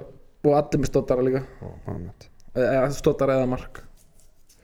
og 0.49 0.59
allir 0.59 0.83
með 0.83 0.91
stóttara 0.91 1.25
líka. 1.25 1.43
Eða 2.55 2.87
stóttara 2.95 3.39
eða 3.39 3.49
mark. 3.55 3.81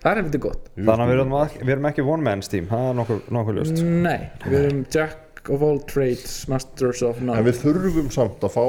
Það 0.02 0.12
er 0.12 0.24
heldur 0.24 0.42
gott. 0.48 0.70
Þannig 0.78 1.04
að 1.04 1.12
við 1.12 1.20
erum, 1.20 1.34
við 1.62 1.74
erum 1.76 1.92
ekki 1.92 2.06
one 2.10 2.26
man's 2.26 2.50
team 2.50 2.70
það 2.72 2.88
er 2.88 2.96
nokkuð, 2.98 3.20
nokkuð 3.38 3.60
ljóst. 3.60 3.84
Nei, 3.86 4.32
við 4.48 4.58
erum 4.64 4.80
Jack 4.96 5.52
of 5.54 5.62
all 5.66 5.80
trades 5.90 6.34
masters 6.50 7.02
of 7.06 7.20
En 7.22 7.30
none 7.30 7.44
við 7.46 7.60
þurfum 7.62 8.10
samt 8.14 8.44
að 8.46 8.56
fá 8.56 8.64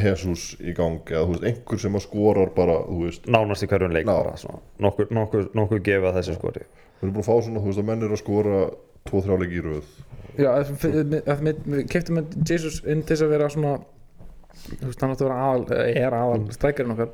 Jesus 0.00 0.46
í 0.60 0.74
gang 0.76 1.00
eða 1.08 1.26
þú 1.28 1.34
veist, 1.34 1.46
einhver 1.50 1.82
sem 1.84 1.96
að 1.96 2.04
skorar 2.06 2.52
bara, 2.56 2.78
þú 2.88 3.02
veist, 3.04 3.28
nánast 3.28 3.64
í 3.64 3.70
hverjum 3.70 3.96
leik 3.96 4.08
nokkuð, 4.08 5.12
nokkuð, 5.16 5.50
nokkuð 5.56 5.82
gefa 5.90 6.14
þessi 6.16 6.36
skori. 6.36 6.64
Við 7.00 7.06
erum 7.06 7.16
búin 7.16 7.24
að 7.24 7.30
fá 7.30 7.46
svona, 7.46 7.62
þú 7.62 7.72
veist, 7.72 7.82
að 7.82 7.88
menn 7.92 8.08
eru 8.08 8.16
að 8.16 8.22
skora 8.24 8.58
tvo, 9.08 9.22
þrjá 9.24 9.40
leiki 9.40 9.60
í 9.60 9.64
röð. 9.68 9.94
Já, 10.40 10.50
við 11.44 11.88
keftum 11.92 12.20
Jesus 12.48 12.80
inn 12.88 13.04
til 13.08 13.20
að 13.20 13.32
vera 13.34 13.48
svona 13.52 13.78
veist, 14.82 15.00
hann 15.00 15.12
átti 15.14 15.24
að 15.24 15.28
vera 15.28 15.42
aðal 15.48 15.82
er 15.94 16.16
aðal 16.20 16.46
strækjarinn 16.56 16.94
okkar. 16.96 17.10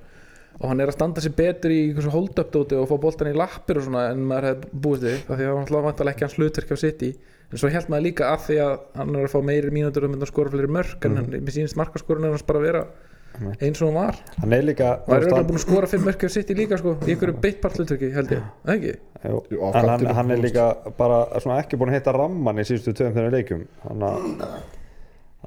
Og 0.56 0.70
hann 0.70 0.80
er 0.80 0.88
að 0.88 0.96
standa 0.96 1.20
sér 1.20 1.34
betur 1.36 1.72
í 1.74 1.80
einhversu 1.90 2.12
hold-up 2.14 2.52
dóti 2.54 2.76
og 2.80 2.86
fá 2.88 2.96
boltan 3.02 3.28
í 3.28 3.34
lappir 3.36 3.76
og 3.76 3.84
svona 3.84 4.06
en 4.14 4.22
maður 4.24 4.46
hefði 4.50 4.70
búist 4.86 5.02
við 5.04 5.18
af 5.26 5.34
því 5.36 5.48
að 5.50 5.58
alltaf 5.60 5.82
vantalega 5.84 6.14
ekki 6.16 6.24
hans 6.24 6.36
hlutverk 6.38 6.70
á 6.72 6.76
City. 6.80 7.10
En 7.52 7.60
svo 7.60 7.68
held 7.70 7.90
maður 7.92 8.06
líka 8.08 8.30
að 8.32 8.46
því 8.46 8.56
að 8.64 8.72
hann 8.96 9.12
er 9.18 9.26
að 9.28 9.34
fá 9.34 9.42
meiri 9.50 9.74
mínútur 9.74 10.06
og 10.08 10.14
mynda 10.14 10.24
að 10.24 10.32
skora 10.32 10.54
fleiri 10.54 10.70
mörk 10.78 11.04
en 11.06 11.18
hann, 11.20 11.28
mér 11.36 11.54
sýnist 11.54 11.76
markaskorun 11.76 12.24
er 12.24 12.32
hans 12.32 12.46
bara 12.48 12.62
að 12.62 12.66
vera 12.70 12.80
eins 13.60 13.82
og 13.84 13.90
hann 13.90 13.98
var. 14.00 14.16
Hann 14.40 14.56
er 14.56 14.64
líka 14.64 14.88
og 14.96 15.12
hann 15.12 15.20
er 15.20 15.28
veist, 15.28 15.46
búin 15.50 15.60
að 15.60 15.64
skora 15.66 15.90
fimm 15.92 16.06
mörk 16.08 16.24
á 16.24 16.28
City 16.32 16.56
líka 16.56 16.78
sko, 16.80 16.94
í 17.04 17.12
einhverju 17.12 17.36
beittpart 17.44 17.76
hlutverki 17.76 18.08
held 18.16 18.32
ég, 18.32 18.48
ekki? 18.72 18.94
hann, 19.26 19.36
jú, 19.52 19.60
en 19.68 19.90
hann, 19.92 20.06
hann 20.22 20.32
er 20.32 20.40
líka 20.40 20.64
bara 20.96 21.20
svona 21.44 21.60
ekki 21.60 21.76
búin 21.76 21.92
að 21.92 21.98
hitta 22.00 22.16
ramman 22.16 22.62
í 22.62 22.66
síðustu 22.66 22.96
þeirra 22.96 23.28
leikjum. 23.36 23.66
Hann, 23.84 24.06
hann, 24.08 24.34
þa- 24.40 24.50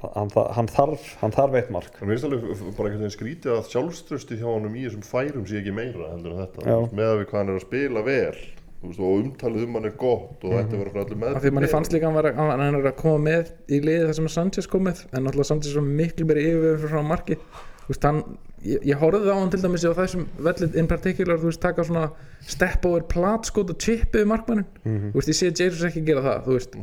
hann 0.00 0.68
þarf 0.70 1.08
hann 1.20 1.34
þarf 1.34 1.54
eitt 1.60 1.70
mark. 1.74 1.98
Mér 2.00 2.14
finnst 2.16 2.24
alveg 2.28 2.46
bara 2.46 2.88
einhvern 2.88 3.02
veginn 3.04 3.14
skrítið 3.16 3.52
að 3.56 3.68
sjálfströsti 3.74 4.38
hjá 4.40 4.46
honum 4.48 4.74
í 4.78 4.86
þessum 4.86 5.04
færum 5.06 5.46
sé 5.48 5.60
ekki 5.60 5.74
meira 5.76 6.08
heldur 6.14 6.32
en 6.36 6.42
þetta. 6.46 6.80
Með 6.96 7.10
að 7.10 7.18
við 7.20 7.28
hvað 7.30 7.38
hann 7.40 7.52
er 7.52 7.60
að 7.60 7.66
spila 7.66 8.02
vel 8.06 8.40
þú 8.80 8.88
veist, 8.88 9.00
og 9.04 9.16
umtalið 9.20 9.64
um 9.66 9.74
hann 9.76 9.84
er 9.90 9.96
gott 10.00 10.44
og 10.48 10.54
þetta 10.56 10.78
verður 10.80 10.92
frá 10.94 11.00
allir 11.04 11.18
með 11.20 11.34
af 11.36 11.42
því 11.44 11.50
manni 11.52 11.68
fannst 11.68 11.92
líka 11.92 12.08
að 12.08 12.28
hann, 12.32 12.52
hann 12.64 12.78
er 12.78 12.86
að 12.88 12.94
koma 12.96 13.18
með 13.26 13.50
í 13.68 13.80
liði 13.84 14.06
þar 14.08 14.16
sem 14.16 14.28
Sanchez 14.32 14.66
kom 14.72 14.86
með 14.88 15.02
en 15.12 15.26
náttúrulega 15.26 15.50
Sanchez 15.50 15.74
var 15.76 15.84
miklu 15.84 16.24
meiri 16.30 16.46
yfirvefur 16.48 16.94
frá 16.94 17.02
marki. 17.04 17.36
Þú 17.84 17.92
veist, 17.92 18.06
hann, 18.08 18.22
ég, 18.64 18.86
ég 18.88 19.00
horfði 19.02 19.34
á 19.34 19.36
hann 19.36 19.50
til 19.52 19.60
dæmis 19.66 19.84
á 19.84 19.92
þessum 19.98 20.24
vellit 20.46 20.76
in 20.80 20.88
particular 20.88 21.36
þú 21.42 21.50
veist, 21.50 21.60
taka 21.60 21.84
svona 21.84 22.06
step 22.48 22.86
over 22.88 23.04
platskot 23.10 23.74
og 23.74 23.78
chip 23.84 24.14
yfir 24.16 24.28
markmannin 24.32 24.64
Mhm. 24.86 25.10
þú 25.12 25.20
veist, 25.20 25.28
ég 25.28 25.36
sé 25.42 25.52
Jesus 25.52 25.84
ekki 25.90 26.04
gera 26.06 26.22
það 26.24 26.48
veist. 26.54 26.76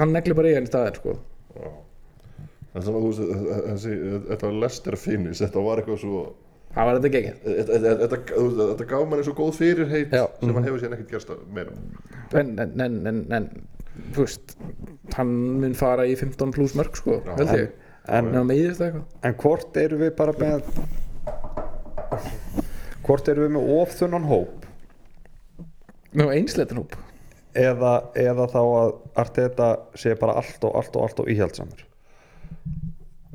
Hann 0.00 0.12
negli 0.12 0.34
bara 0.34 0.48
í 0.50 0.54
hann 0.58 0.66
í 0.66 0.70
staðin 0.72 0.96
sko. 0.98 1.14
En 2.70 2.84
svona, 2.84 3.00
þú 3.02 3.08
veist, 3.10 3.86
þetta 4.30 4.46
var 4.46 4.56
Lester 4.62 4.96
finish, 5.00 5.40
þetta 5.42 5.64
var 5.64 5.80
eitthvað 5.82 5.98
svo 6.04 6.20
það 6.70 6.86
var 6.86 6.98
þetta 7.00 7.10
geggjað. 7.16 7.36
Þetta, 8.04 8.84
gaf 8.92 9.08
manni 9.10 9.24
svo 9.26 9.34
góð 9.40 9.56
fyrirheit 9.58 10.12
Já. 10.14 10.22
sem 10.38 10.54
hann 10.54 10.68
hefur 10.68 10.78
síðan 10.84 10.94
ekkert 10.98 11.10
gerst 11.16 11.32
að- 11.34 11.40
meira. 11.56 11.74
En, 12.38 12.52
en, 12.62 12.74
en, 12.86 12.98
en, 13.10 13.18
en 13.40 13.48
þú 14.14 14.22
veist 14.22 14.54
hann 15.16 15.32
mun 15.64 15.74
fara 15.74 16.06
í 16.06 16.14
15 16.20 16.54
pluss 16.54 16.76
mörg 16.78 16.94
sko, 17.00 17.18
held 17.34 17.50
ég. 17.56 17.72
En, 18.06 18.30
en 18.30 18.38
hann 18.38 18.46
meiðist 18.48 18.80
eitthvað. 18.86 19.02
en 19.26 19.34
hvort 19.42 19.76
eru 19.82 19.98
við 20.04 20.14
bara 20.20 20.32
með 20.38 20.62
hvort 23.06 23.28
eru 23.32 23.46
við 23.48 23.54
með 23.56 23.72
ofþunnan 23.80 24.28
hóp? 24.30 24.66
Nú, 26.14 26.26
einsleitin 26.34 26.80
hóp 26.84 26.94
eða, 27.54 27.92
eða 28.14 28.46
þá 28.52 28.60
að 28.62 28.92
Arteta 29.24 29.68
sé 29.98 30.14
bara 30.20 30.36
allt 30.40 30.64
og 30.68 30.76
allt 30.80 30.96
og 30.96 31.02
allt 31.08 31.20
og 31.24 31.30
íhjaldsamur 31.32 31.84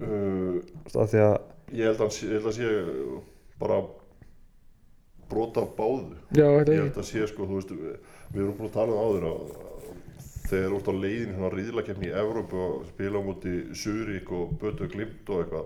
uh, 0.01 0.57
af 0.95 1.11
því 1.11 1.21
að 1.25 1.37
Ég 1.75 1.87
held 1.89 1.97
að, 1.97 2.03
hann 2.05 2.13
sé- 2.13 2.27
ég 2.29 2.35
held 2.37 2.49
að 2.51 2.57
sé 2.59 2.67
bara 3.59 3.77
brota 5.29 5.63
af 5.65 5.71
báðu. 5.75 6.13
Já, 6.37 6.45
Ég 6.45 6.67
held 6.69 6.99
að 7.01 7.07
sé 7.09 7.23
sko, 7.27 7.47
þú 7.49 7.55
veist, 7.57 7.71
við, 7.73 7.95
við 8.35 8.43
erum 8.43 8.57
búin 8.59 8.69
að 8.69 8.75
tala 8.75 8.93
um 8.93 9.01
áður 9.01 9.25
að 9.31 9.55
þegar 10.45 10.69
þú 10.69 10.77
ert 10.77 10.89
á 10.93 10.95
leiðin 11.01 11.31
í 11.31 11.35
svona 11.39 11.49
ríðlakefni 11.55 12.09
í 12.11 12.13
Evrópu 12.21 12.59
og 12.61 12.83
spila 12.91 13.17
á 13.17 13.25
móti 13.25 13.53
Surik 13.81 14.29
og 14.37 14.53
Bötu 14.61 14.87
Glimt 14.93 15.31
og 15.33 15.41
eitthvað 15.41 15.65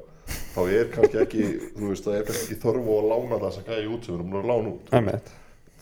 þá 0.55 0.61
er 0.79 0.89
kannski 0.95 1.19
ekki, 1.25 1.43
þú 1.75 1.89
veist, 1.91 2.07
það 2.07 2.15
er 2.21 2.25
kannski 2.29 2.45
ekki 2.47 2.61
þörfu 2.63 2.95
að 2.95 3.09
lána 3.11 3.41
það 3.43 3.53
sem 3.57 3.67
gæði 3.67 3.89
út 3.91 4.07
sem 4.07 4.13
við 4.15 4.19
erum 4.21 4.31
búin 4.31 4.39
að 4.45 4.51
lána 4.53 4.71
út. 4.71 4.93
Einmitt. 4.95 5.33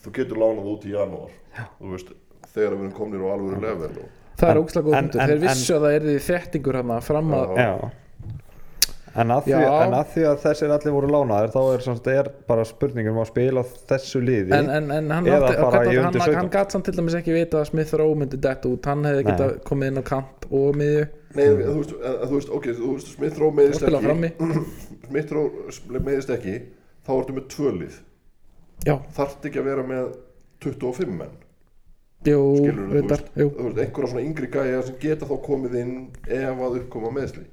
þú 0.02 0.16
getur 0.18 0.42
lánað 0.42 0.72
út 0.74 0.88
í 0.90 0.96
janúar 0.98 1.38
þú 1.78 1.94
veist, 1.94 2.12
þegar 2.58 2.74
við 2.76 2.82
erum 2.82 2.98
komnir 2.98 3.24
á 3.24 3.28
alvöru 3.36 3.62
level 3.64 3.94
og 4.02 4.42
það 4.42 4.52
er 4.54 4.60
ógslag 4.64 4.90
góð 4.90 4.98
en- 5.00 5.14
þeir 5.16 5.40
vissu 5.46 5.78
að 5.78 5.86
það 5.88 5.96
er 6.00 6.10
því 6.10 6.18
þettingur 6.28 6.82
hann 6.82 7.00
fram 7.12 7.32
að 7.38 7.56
Já. 7.58 7.64
Já. 7.64 7.94
En 9.18 9.32
að, 9.34 9.48
því, 9.48 9.54
en 9.66 9.94
að 9.98 10.10
því 10.14 10.24
að 10.30 10.36
þessir 10.44 10.72
allir 10.76 10.94
voru 10.94 11.08
lánaðir 11.10 11.50
þá 11.50 11.62
er, 11.74 11.82
samt, 11.82 12.08
er 12.14 12.28
bara 12.46 12.66
spurningum 12.70 13.16
að 13.18 13.30
spila 13.32 13.64
þessu 13.90 14.20
liði 14.22 14.54
en, 14.54 14.68
en, 14.70 14.92
en 14.94 15.08
hann, 15.10 15.30
átti, 15.34 15.56
í 15.58 15.98
hann, 15.98 16.04
hann, 16.04 16.14
17. 16.20 16.36
hann 16.38 16.52
gat 16.54 16.76
samt 16.76 16.86
til 16.86 16.94
dæmis 17.00 17.16
ekki 17.18 17.34
vita 17.34 17.64
að 17.64 17.72
Smith 17.72 17.96
Rowe 17.98 18.14
myndi 18.20 18.38
dett 18.44 18.68
út. 18.70 18.86
Hann 18.86 19.08
hefði 19.10 19.24
geta 19.26 19.48
komið 19.66 19.90
inn 19.90 19.98
á 19.98 20.06
kant 20.06 20.46
og 20.52 20.78
miðju. 20.78 21.08
Nei, 21.34 21.48
þú 21.50 21.74
veist, 21.80 21.96
að, 21.98 22.20
þú 22.28 22.36
veist, 22.36 22.52
ok, 22.60 22.70
þú 22.78 22.92
veist, 22.94 23.10
Smith 23.16 23.42
Rowe 23.42 23.58
meðist 23.58 23.88
ekki. 23.90 24.62
Smith 25.08 25.34
Rowe 25.40 26.04
meðist 26.12 26.36
ekki. 26.38 26.56
Þá 27.08 27.12
ertu 27.18 27.38
með 27.40 27.50
tvölið 27.56 27.98
já, 28.86 28.96
þarft 29.18 29.50
ekki 29.50 29.64
að 29.64 29.70
vera 29.72 29.88
með 29.88 30.14
25 30.62 31.14
menn 31.24 31.36
jú, 32.26 32.40
skilur 32.58 32.88
þú 32.88 33.02
veist, 33.12 33.28
þú 33.38 33.48
veist, 33.68 33.82
einhverja 33.84 34.12
svona 34.12 34.24
yngri 34.26 34.50
gæja 34.54 34.84
sem 34.88 34.96
geta 35.02 35.28
þá 35.30 35.36
komið 35.46 35.76
inn 35.82 35.94
ef 36.26 36.64
að 36.68 36.80
uppkoma 36.82 37.12
meðsli 37.14 37.44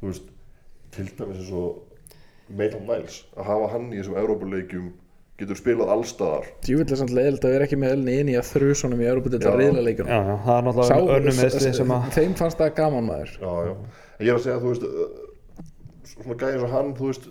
þú 0.00 0.12
veist, 0.12 0.30
til 0.96 1.08
dæmis 1.18 1.42
eins 1.42 1.52
og 1.52 1.82
Maitland 2.56 2.86
Niles, 2.86 3.24
að 3.36 3.50
hafa 3.50 3.72
hann 3.74 3.90
í 3.92 3.98
þessum 4.00 4.16
Evrópuleikjum 4.22 4.88
getur 5.36 5.58
spilað 5.58 5.90
allstaðar 5.92 6.46
djúvillig 6.64 6.96
samt 7.02 7.12
leiðilegt 7.12 7.44
að 7.44 7.54
vera 7.56 7.66
ekki 7.66 7.78
með 7.82 7.94
elni 7.98 8.14
inn 8.22 8.30
í 8.32 8.36
að 8.40 8.46
þrjusunum 8.54 9.02
í 9.02 9.08
Európa-delta 9.10 9.52
Já. 10.08 10.16
Já, 10.16 10.36
það 10.46 10.54
er 10.56 10.68
náttúrulega 10.68 11.16
önnum 11.18 11.40
meðsli 11.42 11.72
sem 11.76 11.92
að 11.96 12.06
þeim 12.16 12.36
fannst 12.38 12.62
það 12.62 12.70
gaman 12.78 13.10
maður. 13.10 13.34
Já, 13.42 13.50
já, 13.66 13.74
ég 14.22 14.30
er 14.30 14.38
að 14.38 14.44
segja, 14.46 14.60
þú 14.62 14.70
veist 14.72 14.86
uh, 14.86 15.66
svona 16.14 16.38
gæja 16.40 16.54
eins 16.54 16.64
og 16.64 16.72
hann, 16.72 16.94
þú 16.96 17.10
veist 17.10 17.28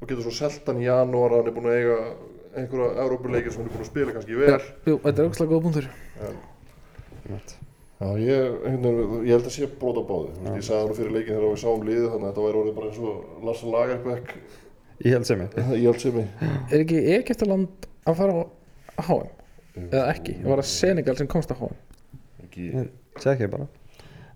og 0.00 0.10
getur 0.10 0.26
svo 0.26 0.34
selt 0.34 0.66
hann 0.68 0.82
í 0.82 0.88
janúar 0.88 1.36
hann 1.36 1.48
er 1.48 1.54
búin 1.54 1.70
að 1.70 1.78
eiga 1.78 1.98
einhverja 2.60 3.04
Evrópuleikir 3.04 3.52
sem 3.54 3.62
hann 3.62 3.70
er 3.70 3.74
búin 3.76 3.84
að 3.84 3.90
spila 3.90 4.14
kannski 4.16 4.38
vel. 4.40 4.58
jú, 4.88 4.96
þetta 5.04 5.22
er 5.22 5.28
ógslag 5.30 5.52
góð 5.52 5.62
punktur. 5.68 5.88
Já, 8.04 8.08
ég, 8.18 8.56
veginn, 8.64 9.12
ég 9.24 9.36
held 9.36 9.46
að 9.46 9.52
sé 9.54 9.68
brot 9.80 9.96
á 9.96 10.04
veist, 10.04 10.40
Ég 10.58 10.64
sagði 10.66 10.80
hann 10.82 10.96
fyrir 10.98 11.12
leikin 11.14 11.36
þegar 11.36 11.52
við 11.54 11.60
sáum 11.62 11.84
liðið 11.86 12.08
þannig 12.10 12.26
að 12.26 12.32
þetta 12.32 12.44
væri 12.44 12.58
orðið 12.60 12.74
bara 12.78 12.88
eins 12.90 12.98
og 13.00 13.44
Larsen 13.46 13.70
Lagerbæk 13.74 14.32
ég 15.04 15.14
held 15.14 15.28
sem 15.28 15.44
ég 15.44 15.54
Ég 15.78 15.86
held 15.86 16.02
sem 16.02 16.18
ég 16.18 16.42
er 16.74 16.82
ekki 16.82 16.98
Egyptaland 17.14 17.88
að 18.10 18.18
fara 18.18 18.34
á 18.34 19.02
HM 19.06 19.30
eða 19.86 20.04
ekki, 20.10 20.36
var 20.42 20.60
það 20.60 20.68
Senegal 20.74 21.16
sem 21.20 21.30
komst 21.30 21.54
á 21.54 21.56
HM 21.62 21.78
ekki, 22.44 22.68
Tjekki 23.22 23.48
bara. 23.54 23.70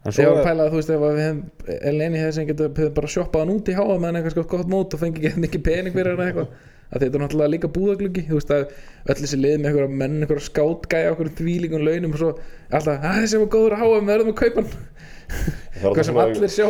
En 0.06 0.12
Ég 0.12 0.16
svo 0.16 0.30
var 0.30 0.38
að 0.38 0.46
pæla 0.46 0.64
að 0.64 0.72
þú 0.72 0.78
veist 0.78 0.94
ef 0.94 1.04
að 1.04 1.16
við 1.18 1.24
hefum 1.26 1.78
Eleni 1.90 2.22
hefði 2.22 2.34
sem 2.38 2.48
getur 2.48 2.90
bara 2.94 3.10
shoppað 3.10 3.42
hann 3.44 3.54
út 3.58 3.68
í 3.68 3.74
háa 3.74 3.86
meðan 3.98 4.20
eitthvað 4.20 4.36
sko 4.36 4.44
gott 4.54 4.70
mót 4.70 4.94
og 4.94 5.02
fengi 5.02 5.32
ekki 5.34 5.60
pening 5.66 5.96
fyrir 5.98 6.14
hann 6.14 6.28
eitthvað 6.30 6.52
að 6.88 7.02
þetta 7.02 7.18
er 7.18 7.22
náttúrulega 7.22 7.52
líka 7.52 7.70
búðagluggi 7.74 8.24
þú 8.28 8.38
veist 8.38 8.52
að 8.54 8.62
öll 9.08 9.18
þessi 9.18 9.38
lið 9.38 9.56
með 9.58 9.68
einhverja 9.70 9.98
menn 10.02 10.16
einhverja 10.22 10.46
skátgæja 10.46 11.12
okkur 11.12 11.30
þvílíkum 11.38 11.84
launum 11.84 12.16
og 12.16 12.22
svo 12.22 12.30
alltaf 12.70 12.96
að 12.96 13.20
þessi 13.22 13.42
var 13.42 13.50
góður 13.54 13.76
að 13.76 13.82
háa 13.82 13.92
við 13.92 14.08
verðum 14.12 14.32
að 14.32 14.38
kaupa 14.42 14.64
hann. 14.64 14.88
Það, 15.28 15.92
hvað 15.92 16.02
sem 16.08 16.20
allir 16.24 16.52
sjá. 16.54 16.68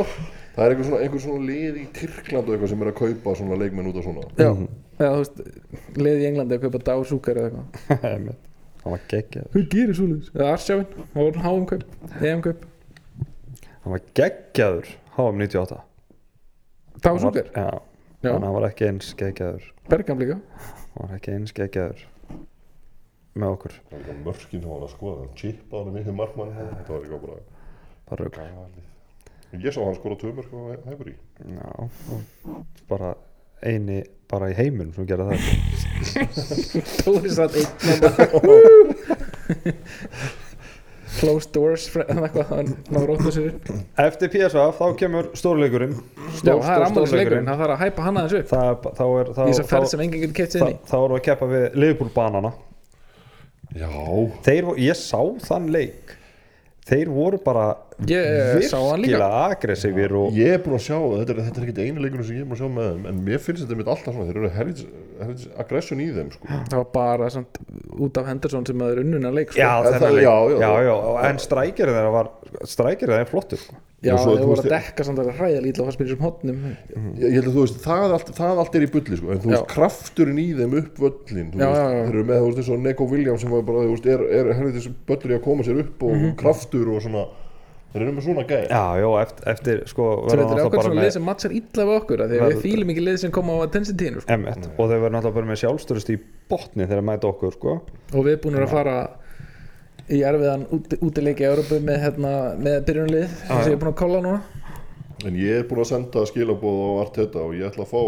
það 0.57 0.65
er 0.65 0.75
einhver 0.75 0.89
svona, 0.89 1.01
einhver 1.07 1.25
svona 1.25 1.49
lið 1.49 1.79
í 1.79 1.87
Tyrkland 1.99 2.45
og 2.49 2.55
eitthvað 2.57 2.73
sem 2.73 2.85
er 2.85 2.91
að 2.93 2.99
kaupa 2.99 3.35
svona 3.39 3.59
leikmenn 3.63 3.91
út 3.93 4.01
af 4.01 4.09
svona. 4.09 4.27
Já, 4.35 4.51
eða 4.99 5.11
þú 5.15 5.23
veist 5.23 5.99
lið 6.03 6.23
í 6.23 6.29
Englandi 6.33 6.59
að 6.59 6.65
kaupa 6.67 6.85
dársúkar 6.91 7.43
eða 7.45 7.65
eitthvað. 7.89 8.39
Hann 8.79 8.95
var 8.95 9.05
geggjað. 9.11 9.47
Hvað 9.53 9.69
gerir 9.75 9.97
svo 9.99 10.07
liðs? 10.09 10.31
eða 10.35 10.51
Arsjáin, 10.55 10.85
það 11.13 11.25
voru 11.25 11.45
háum 11.45 11.67
kaup 11.69 12.23
EM 12.23 12.43
kaup. 12.47 12.65
Hann 13.69 13.95
var 13.95 14.05
geggjaður. 14.19 14.91
HM 15.19 15.41
98 15.43 15.81
dársúkar, 17.03 17.51
já, 17.55 17.83
já, 18.23 18.31
en 18.35 18.43
hann 18.43 18.55
var 18.57 18.67
ekki 18.69 18.89
eins 18.89 19.15
geggjaður. 19.19 19.65
Bergam 19.89 20.19
líka. 20.23 20.37
Hann 20.95 21.03
var 21.05 21.17
ekki 21.19 21.31
eins 21.37 21.53
geggjaður 21.57 22.01
með 23.39 23.49
okkur. 23.55 23.75
Það 23.91 24.07
var 24.09 24.21
mörkin 24.27 24.61
sem 24.61 24.69
hann 24.69 24.75
var 24.75 24.87
að 24.89 24.95
skoða. 24.97 25.23
Hann 25.23 25.39
chipa 25.39 25.75
hann 25.83 25.95
mikið 25.95 26.15
markmann 26.19 26.55
þetta 26.57 26.91
var 26.93 27.01
eitthvað 27.03 27.23
bara 27.25 27.39
bara 28.09 28.31
galið. 28.39 28.85
Ég 29.65 29.73
sá 29.73 29.81
hann 29.81 29.97
skora 29.97 30.17
tvö 30.21 30.31
mörk 30.37 30.53
á 30.53 30.61
Hæfri 30.91 31.15
já, 31.17 31.69
og 31.79 31.89
bara 32.91 33.15
eini 33.65 34.03
bara 34.29 34.51
í 34.53 34.57
heiminum 34.59 34.93
sem 34.93 35.07
gera 35.09 35.25
það. 35.31 35.41
Tóri 37.05 37.31
satt 37.33 37.57
einn 37.57 37.73
Closed 41.17 41.51
doors 41.55 41.89
eftir 43.99 44.31
PSV 44.35 44.65
þá 44.77 44.85
kemur 45.01 45.31
stórleikurinn. 45.39 45.97
Já, 46.45 46.53
það 46.53 46.73
er 46.75 46.85
ammælisleikurinn, 46.87 47.49
það 47.49 47.63
þarf 47.63 47.75
að 47.75 47.83
hæpa 47.83 48.07
hann 48.07 48.21
aðeins 48.21 48.37
upp. 48.39 48.49
Það, 48.53 48.89
þá 48.99 49.05
er 49.09 49.27
þess 49.39 49.61
að 51.01 51.21
keppa 51.25 51.49
við 51.51 51.65
Liverpool 51.81 52.13
banana 52.15 52.53
já, 53.77 53.91
þeir, 54.47 54.73
ég 54.81 54.97
sá 54.99 55.21
þann 55.49 55.69
leik. 55.75 56.15
Þeir 56.89 57.11
voru 57.13 57.41
bara 57.45 57.67
Ég 58.07 58.23
eh, 58.23 58.61
sá 58.63 58.79
hann 58.79 59.01
líka 59.03 59.17
virkilega 59.19 59.39
aggressífir 59.49 60.13
og 60.15 60.37
ég 60.39 60.53
er 60.55 60.61
búin 60.63 60.77
að 60.77 60.85
sjá 60.85 60.99
þetta 61.03 61.33
er, 61.35 61.41
þetta 61.49 61.59
er 61.59 61.65
ekki 61.73 61.87
einu 61.89 62.05
leikunum 62.05 62.27
sem 62.29 62.37
ég 62.37 62.45
er 62.45 62.47
búin 62.47 62.55
að 62.55 62.61
sjá 62.61 62.69
með 62.77 62.87
þeim 62.93 63.09
en 63.11 63.17
mér 63.27 63.41
finnst 63.43 63.65
þetta 63.65 63.79
mitt 63.81 63.91
alltaf 63.91 64.15
svona 64.15 64.27
þeir 64.29 64.39
eru 64.39 64.51
helvits, 64.55 64.85
helvits 65.19 65.49
aggression 65.65 66.03
í 66.05 66.07
þeim 66.15 66.31
sko. 66.37 66.47
Það 66.53 66.77
var 66.79 66.87
bara 66.95 67.31
samt, 67.35 67.59
út 67.99 68.21
af 68.23 68.31
Henderson 68.31 68.69
sem 68.71 68.85
að 68.87 68.93
er 68.95 69.03
unnuna 69.03 69.33
leik 69.35 69.51
sko. 69.51 69.59
já, 69.59 69.73
það- 69.83 70.15
leik, 70.15 70.23
já, 70.29 70.37
já, 70.55 70.59
já. 70.63 70.71
já, 70.87 70.95
en 71.27 71.43
strækirinn 71.43 71.99
þeirra 71.99 72.13
var 72.15 72.31
strækirinn 72.63 73.15
þeirra 73.17 73.27
er 73.27 73.33
flottur 73.33 73.63
sko. 73.65 73.75
Já, 73.99 74.15
þeir 74.15 74.39
þú 74.39 74.47
voru 74.47 74.63
að 74.63 74.71
dekka 74.71 75.03
samt 75.03 75.19
að 75.19 75.27
það 75.27 75.33
er 75.33 75.39
hræða 75.41 75.61
lítið 75.65 75.81
og 75.83 75.87
mér 75.89 75.99
í 75.99 76.07
þessum 76.07 76.23
hotnum 76.23 76.59
ég, 76.71 76.79
ég 77.19 77.33
held 77.35 77.49
að 77.51 77.57
þú 77.57 77.63
veist 77.65 77.81
það 77.83 78.13
allt, 78.15 78.29
það 78.37 78.61
allt 78.63 78.75
er 78.79 78.85
í 78.87 78.91
bulli 78.95 79.19
sko. 79.19 79.27
en 79.35 79.43
þú 79.43 79.49
veist 79.51 79.67
krafturinn 79.73 80.39
í 80.39 80.55
þeim 80.55 80.77
upp 80.79 80.95
völlin 81.03 81.51
þeir 81.51 82.07
eru 82.07 82.23
með 82.23 82.39
þú 82.39 82.47
veist 82.47 82.61
eins 82.63 82.71
og 82.71 82.79
Neko 82.85 83.11
Williams 83.11 83.43
sem 83.43 83.51
var 83.51 83.67
bara 83.67 83.83
þú 83.83 83.97
veist 83.97 84.07
er, 84.07 84.23
er 84.23 84.55
helvits 84.55 84.87
að 87.89 87.95
þeir 87.97 88.03
eru 88.05 88.13
með 88.19 88.25
svona 88.29 88.45
gæð 88.49 88.65
já, 88.69 88.83
já, 89.01 89.09
eftir, 89.23 89.45
eftir 89.53 89.79
sko, 89.89 90.07
Svo 90.09 90.27
verða 90.29 90.29
þetta 90.29 90.43
er 90.43 90.49
náttúrulega 90.49 90.67
ákveð 90.69 90.77
bara 90.79 90.89
svona 90.89 90.99
með 90.99 91.07
lið 91.09 91.15
sem 91.17 91.25
matchar 91.29 91.55
illa 91.59 91.87
við 91.89 91.95
okkur 91.99 92.21
af 92.25 92.29
Því 92.29 92.37
að 92.37 92.43
Verður- 92.43 92.59
við 92.59 92.67
fýlum 92.67 92.93
ekki 92.93 93.05
lið 93.07 93.17
sem 93.23 93.33
koma 93.39 93.57
á 93.57 93.59
attention-tíðinu 93.69 94.21
sko. 94.25 94.37
M1 94.39 94.69
og 94.69 94.85
þeir 94.93 95.01
verður 95.05 95.15
náttúrulega 95.17 95.39
bara 95.39 95.51
með 95.53 95.61
sjálfstörust 95.63 96.13
í 96.13 96.19
botni 96.53 96.85
þegar 96.89 97.07
mæta 97.09 97.31
okkur 97.33 97.57
sko. 97.57 97.77
Og 98.13 98.27
við 98.29 98.37
búin 98.45 98.59
að 98.61 98.69
fara 98.75 98.97
í 100.09 100.21
erfiðan 100.25 100.67
úti, 100.73 100.99
útileiki 101.05 101.45
í 101.45 101.49
Európu 101.49 101.81
með, 101.85 101.99
hérna, 102.05 102.33
með 102.61 102.79
byrjunlið 102.89 103.27
sem 103.45 103.59
ég 103.65 103.75
er 103.75 103.81
búin 103.83 103.93
að 103.93 103.99
kolla 104.05 104.21
núna 104.25 104.41
en 105.27 105.35
ég 105.35 105.59
er 105.61 105.65
búin 105.69 105.83
að 105.83 105.89
senda 105.91 106.23
skilabóð 106.31 106.79
á 106.79 106.91
Arteta 107.03 107.43
og 107.43 107.57
ég 107.59 107.67
ætla 107.69 107.85
að 107.85 107.91
fá 107.91 108.03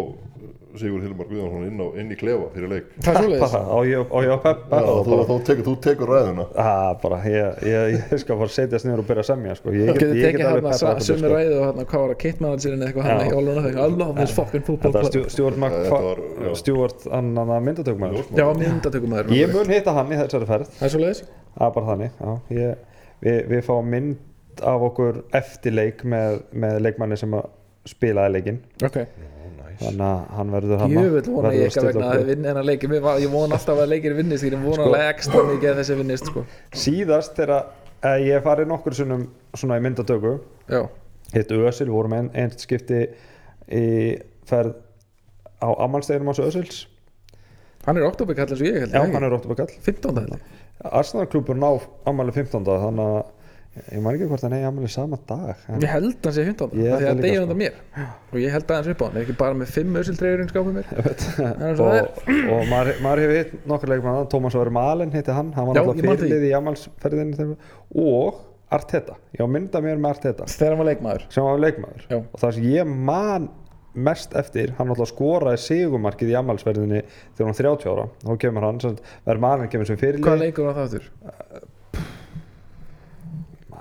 Sigur 0.78 1.02
Hilmar 1.02 1.26
Guðjónsson 1.26 1.64
inn, 1.66 1.80
á, 1.82 1.86
inn 1.98 2.10
í 2.14 2.16
klefa 2.18 2.46
fyrir 2.54 2.70
leik. 2.70 2.90
Er 3.10 3.26
bara, 3.40 3.60
á 3.66 3.78
ég 3.82 4.12
að 4.34 4.42
peppa? 4.44 4.80
Já, 4.80 4.86
og 4.92 5.00
þú, 5.06 5.16
bara, 5.20 5.38
tekur, 5.48 5.64
þú 5.66 5.74
tekur 5.86 6.12
ræðuna. 6.14 6.46
Að, 6.64 6.90
bara 7.02 7.18
ég, 7.26 7.64
ég, 7.66 7.96
ég 8.12 8.22
skal 8.22 8.38
bara 8.40 8.54
setjast 8.54 8.86
niður 8.88 9.02
og 9.02 9.08
byrja 9.10 9.24
að 9.24 9.28
semja 9.32 9.56
sko. 9.58 9.74
ég, 9.74 9.90
tekið 9.98 10.46
alveg 10.50 10.68
þetta, 10.70 10.94
sömu 11.08 11.22
sko. 11.24 11.32
ræðu 11.34 11.58
og 11.64 11.80
hvað 11.82 12.04
var 12.04 12.14
að 12.14 12.18
kitmanagerinn 12.24 12.86
eitthvað 12.86 13.08
hann 13.10 13.20
Já. 13.20 13.26
í 13.26 13.36
áluna 13.40 13.66
þegar 13.66 13.80
I 13.80 13.98
love 14.04 14.16
this 14.20 14.34
fucking 14.38 14.66
football 14.68 14.94
þetta 14.96 15.10
club. 15.10 15.26
Er 15.26 15.34
Stuart 15.36 15.60
Mac 15.64 15.76
Þetta 15.76 16.00
var- 16.06 16.24
já. 16.46 16.50
Stuart 16.62 17.06
annan 17.20 17.54
að 17.56 17.62
myndatökum 17.68 18.06
Já, 18.40 18.48
myndatökum 18.62 19.14
maður 19.14 19.36
ég 19.40 19.54
mun 19.54 19.72
hitta 19.74 19.94
hann 19.96 20.12
í 20.12 20.18
þessari 20.20 20.50
ferð. 20.50 20.74
Það 20.78 20.88
er 20.88 20.94
svoleiðis. 20.96 21.22
Það 21.56 21.66
er 21.66 21.74
bara 21.78 21.88
þannig. 21.90 22.20
Já, 22.20 22.34
ég, 22.60 22.84
við, 23.26 23.40
við 23.54 23.64
fáum 23.66 23.90
mynd 23.96 24.62
af 24.66 24.82
okkur 24.90 25.22
eftir 25.38 25.72
leik 25.72 26.02
með, 26.04 26.40
með 26.52 26.80
leikmanni 26.84 27.16
sem 27.20 27.32
að 27.38 27.46
spilaði 27.88 28.34
leikin 28.36 28.58
Ok 28.84 28.98
þannig 29.80 30.04
að 30.06 30.22
hann 30.36 30.50
verður 30.54 30.80
hann 30.82 30.94
Jöfull 30.94 31.34
vona 31.34 31.52
ég 31.56 31.66
ekki 31.70 31.80
að 31.80 31.86
vegna 31.90 32.08
að 32.10 32.20
þið 32.20 32.26
vinni 32.30 32.48
hennar 32.50 32.66
leiki 32.68 32.90
Mér 32.92 33.00
var- 33.06 33.20
Ég 33.20 33.30
vona 33.32 33.56
alltaf 33.58 33.78
að 33.84 33.88
leikir 33.94 34.14
vinnist 34.18 34.44
Ég 34.44 34.56
vona 34.60 34.74
Sko- 34.76 34.86
alveg 34.90 35.08
ekstra 35.14 35.42
mikið 35.50 35.70
að 35.72 35.80
þessi 35.80 35.96
vinnist 36.00 36.26
sko. 36.30 36.44
síðast 36.84 37.34
þegar 37.40 37.64
að 38.10 38.26
ég 38.28 38.42
farið 38.44 38.70
nokkur 38.70 38.94
sinnum 38.96 39.26
svona 39.54 39.78
í 39.80 39.84
myndatöku 39.84 40.34
hitt 41.34 41.50
Ösil, 41.52 41.88
vorum 41.90 42.12
einn 42.16 42.30
ein 42.34 42.50
skipti 42.58 43.02
í 43.70 43.84
ferð 44.50 44.74
á 45.62 45.68
ammálsteginum 45.84 46.30
á 46.32 46.34
Ösils 46.42 46.86
hann 47.86 47.96
er 47.96 48.04
oktoberkall 48.08 48.48
eins 48.50 48.60
og 48.60 48.66
ég 48.66 48.80
held 48.80 48.92
já, 48.92 49.00
hann 49.04 49.22
er 49.24 49.30
róttubakall 49.30 49.68
15. 49.80 50.16
held 50.18 50.32
ég 50.36 50.40
Arsenal 50.92 51.26
klúpur 51.26 51.54
ná 51.56 51.68
ammali 52.08 52.32
15. 52.32 52.64
þannig 52.64 53.04
að 53.04 53.24
ég 53.70 54.00
man 54.02 54.16
ekki 54.16 54.26
hvort 54.26 54.42
hann 54.42 54.54
eigi 54.56 54.66
ammali 54.66 54.88
sama 54.90 55.16
dag 55.30 55.52
en, 55.70 55.80
Ég 55.84 55.92
held 55.92 56.16
hann 56.26 56.34
sé 56.34 56.42
15. 56.48 56.72
Ég 56.74 56.90
af 56.92 57.00
Því 57.00 57.06
held 57.06 57.20
að 57.20 57.22
degja 57.24 57.36
sko. 57.38 57.44
undan 57.46 57.60
mér. 57.60 57.76
Og 58.32 58.38
ég 58.42 58.50
held 58.56 58.66
aðeins 58.74 58.90
upp 58.94 59.00
á 59.00 59.06
hann 59.06 59.20
ekki 59.22 59.36
bara 59.38 59.58
með 59.60 59.70
5 59.76 60.00
ösiltreyjur 60.02 60.42
í 60.42 60.48
skápum 60.50 60.74
mér? 60.80 60.90
Ég. 60.90 61.24
Það 61.38 61.62
það 61.62 61.82
og, 61.86 62.20
og 62.56 62.64
maður, 62.72 63.00
maður 63.06 63.22
hefur 63.24 63.38
hitt 63.38 63.66
nokkur 63.70 63.92
leikmann 63.94 64.28
Tómas 64.34 64.56
Óri 64.58 64.74
Malen 64.74 65.14
hitti 65.14 65.36
hann 65.38 65.52
hann 65.54 65.70
var 65.70 65.78
ég 65.80 65.86
því. 66.02 66.26
fyrirlið 66.26 66.48
í 66.50 66.52
ammálsferðinu 66.58 67.38
þegar- 67.38 67.72
og 68.10 68.46
Arteta, 68.70 69.16
ég 69.34 69.42
á 69.42 69.46
mynda 69.50 69.80
mér 69.82 69.96
með 69.98 70.12
Arteta. 70.14 70.44
Þegar 70.50 70.74
hann 70.76 70.78
var 70.84 70.88
leikmaður. 70.90 71.24
Var 71.34 71.58
leikmaður. 71.64 72.04
Og 72.20 72.36
það 72.38 72.52
sem 72.54 72.68
ég 72.70 72.86
man 73.10 73.48
mest 73.94 74.34
eftir, 74.38 74.70
hann 74.78 74.86
náttúrulega 74.86 75.10
skoraði 75.10 75.58
sigumarkið 75.64 76.30
í 76.30 76.36
ammálsferðinni 76.38 77.00
þegar 77.02 77.48
hann 77.48 77.50
var 77.50 77.58
30 77.58 77.90
ára. 77.90 78.04
Þá 78.22 78.36
kemur 78.44 78.66
hann, 78.68 78.78
Malen 79.42 79.72
kemur 79.72 79.88
sem 79.90 79.98
Hvað 79.98 80.04
fyrirlið 80.04 80.46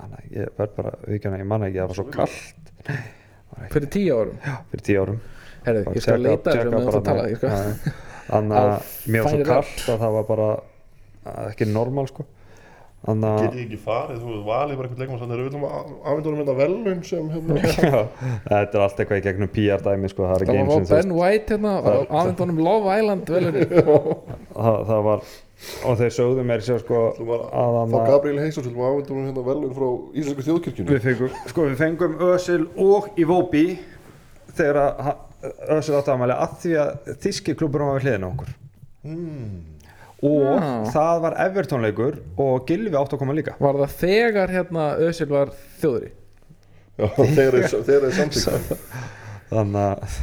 var 0.00 0.08
það 0.08 0.16
man, 0.16 0.30
ég 0.36 0.54
verð 0.58 0.74
bara, 0.80 0.94
vikjana, 1.06 1.40
ég 1.42 1.48
man 1.52 1.66
ekki 1.68 1.80
það 1.80 1.92
var 1.92 2.00
svo 2.00 2.08
kallt 2.16 2.72
Fyrir 3.70 3.88
10 3.92 4.10
árum? 4.14 4.36
Fyrir 4.70 4.84
10 4.86 5.00
árum. 5.02 5.16
Herðu, 5.66 5.80
ég 5.92 6.04
skal 6.04 6.20
leita 6.22 6.52
þessu 6.54 6.70
með. 6.72 6.90
það 6.90 7.06
tala 7.08 7.24
þannig 8.30 8.58
að 8.60 8.92
mér 9.10 9.24
var 9.24 9.32
svo 9.34 9.46
kallt 9.48 9.88
að 9.90 10.04
það 10.04 10.14
var 10.16 10.28
bara 10.30 10.50
ekki 11.50 11.66
normal 11.68 12.06
sko. 12.08 12.24
Þannig 13.00 13.36
Get 13.40 13.54
ég 13.56 13.60
ekki 13.64 13.76
farið, 13.80 14.18
þú 14.20 14.28
veist, 14.28 14.42
valið 14.44 14.76
bara 14.76 14.88
einhvern 14.90 15.00
leikmann 15.00 15.20
sem 15.22 15.30
er 15.32 15.40
auðvitað 15.40 15.62
afmyndunum 16.10 16.40
hérna 16.42 16.54
velun 16.58 16.98
sem 17.08 17.30
hérna 17.32 17.54
Já, 17.94 18.00
þetta 18.44 18.76
er 18.76 18.82
allt 18.84 18.98
eitthvað 19.00 19.20
í 19.20 19.24
gegnum 19.24 19.50
PR 19.54 19.84
dæmi 19.86 20.10
sko, 20.12 20.26
það 20.28 20.34
er 20.34 20.44
Það 20.44 20.50
var 20.50 20.58
einu 20.60 20.68
fá 20.68 20.74
sinni, 20.74 20.90
þú 20.90 20.98
Ben 20.98 21.14
White 21.16 21.54
hérna 21.54 21.72
Það- 21.86 22.12
aðeindunum 22.20 22.60
Love 22.66 22.98
Island 22.98 23.32
velunni 23.32 23.64
það, 24.60 24.76
það 24.90 25.00
var 25.08 25.24
og 25.84 25.96
þeir 26.00 26.12
sögðu 26.16 26.44
mér 26.48 26.62
sér 26.64 26.78
sko 26.82 27.00
var 27.28 27.42
að 27.52 27.78
hann 27.80 27.96
Gabriel 28.10 28.38
Heysons 28.40 28.66
til 28.68 28.74
afmyndunum 28.76 29.26
hérna 29.28 29.44
velun 29.44 29.74
frá 29.76 29.88
Íslenska 30.16 30.44
þjóðkirkjunni. 30.46 30.94
Við 30.94 31.02
fengum, 31.08 31.34
sko 31.52 31.66
við 31.68 31.74
fengum 31.82 32.14
Ösil 32.30 32.62
og 32.80 33.10
Iwobi 33.20 33.64
þegar 34.56 34.80
að 34.84 35.10
Ösil 35.76 35.96
átti 35.98 36.12
afmæli 36.14 36.34
að 36.36 36.54
því 36.62 36.72
að 36.84 37.12
þíski 37.24 37.54
klubburum 37.60 37.90
var 37.92 38.00
við 38.00 38.08
hliðina 38.08 38.28
á 38.28 38.32
okkur. 38.34 38.54
Mm. 39.08 39.60
og 40.20 40.48
Já. 40.60 40.72
það 40.92 41.20
var 41.24 41.36
Everton 41.46 41.80
leikur 41.86 42.18
og 42.44 42.66
Gilvi 42.68 42.92
átti 43.00 43.16
að 43.16 43.22
koma 43.22 43.36
líka. 43.38 43.54
Var 43.60 43.78
það 43.84 43.94
þegar 44.02 44.52
hérna 44.52 44.88
Ösil 45.06 45.28
var 45.30 45.52
þjóðri? 45.80 46.10
Já, 47.00 47.06
þegar 47.16 47.56
þeir- 47.56 47.84
þegar 47.88 48.02
þeir 48.04 48.16
samtíka 48.18 48.78
þannig 49.54 49.80
að 49.80 50.18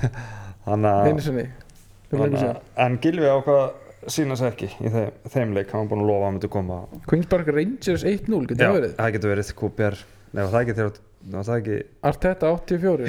þannig 0.68 0.92
að 0.92 2.38
að- 2.52 2.62
En 2.86 2.98
Gilvi 3.02 3.26
ákvað 3.34 3.64
sína 4.12 4.36
sér 4.40 4.54
ekki 4.54 4.68
í 4.72 4.92
þeim, 4.94 5.16
þeim 5.34 5.54
leik, 5.58 5.72
hann 5.74 5.84
var 5.84 5.90
búin 5.92 6.04
að 6.04 6.10
lofa 6.12 6.20
að 6.22 6.26
hann 6.28 6.36
myndi 6.38 6.50
koma. 6.54 6.78
Queen's 7.10 7.28
Park 7.32 7.50
Rangers 7.52 8.06
1-0 8.08 8.48
getur 8.50 8.64
Já, 8.64 8.70
það 8.70 8.78
verið? 8.80 8.94
það 9.00 9.12
getur 9.18 9.34
verið 9.34 9.52
QPR 9.62 9.98
Nei, 10.28 10.42
var 10.44 10.52
það 10.54 10.62
ekki 10.64 10.76
þegar 10.78 11.02
var 11.38 11.48
það 11.48 11.60
ekki, 11.62 11.78
Arteta 12.12 12.52
84 12.56 13.08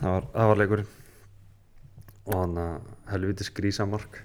það 0.00 0.14
var, 0.14 0.26
það 0.36 0.50
var 0.52 0.60
leikurinn. 0.62 0.90
Og 2.30 2.36
hann 2.38 2.58
að 2.62 2.88
helvitis 3.10 3.50
grísamark. 3.56 4.20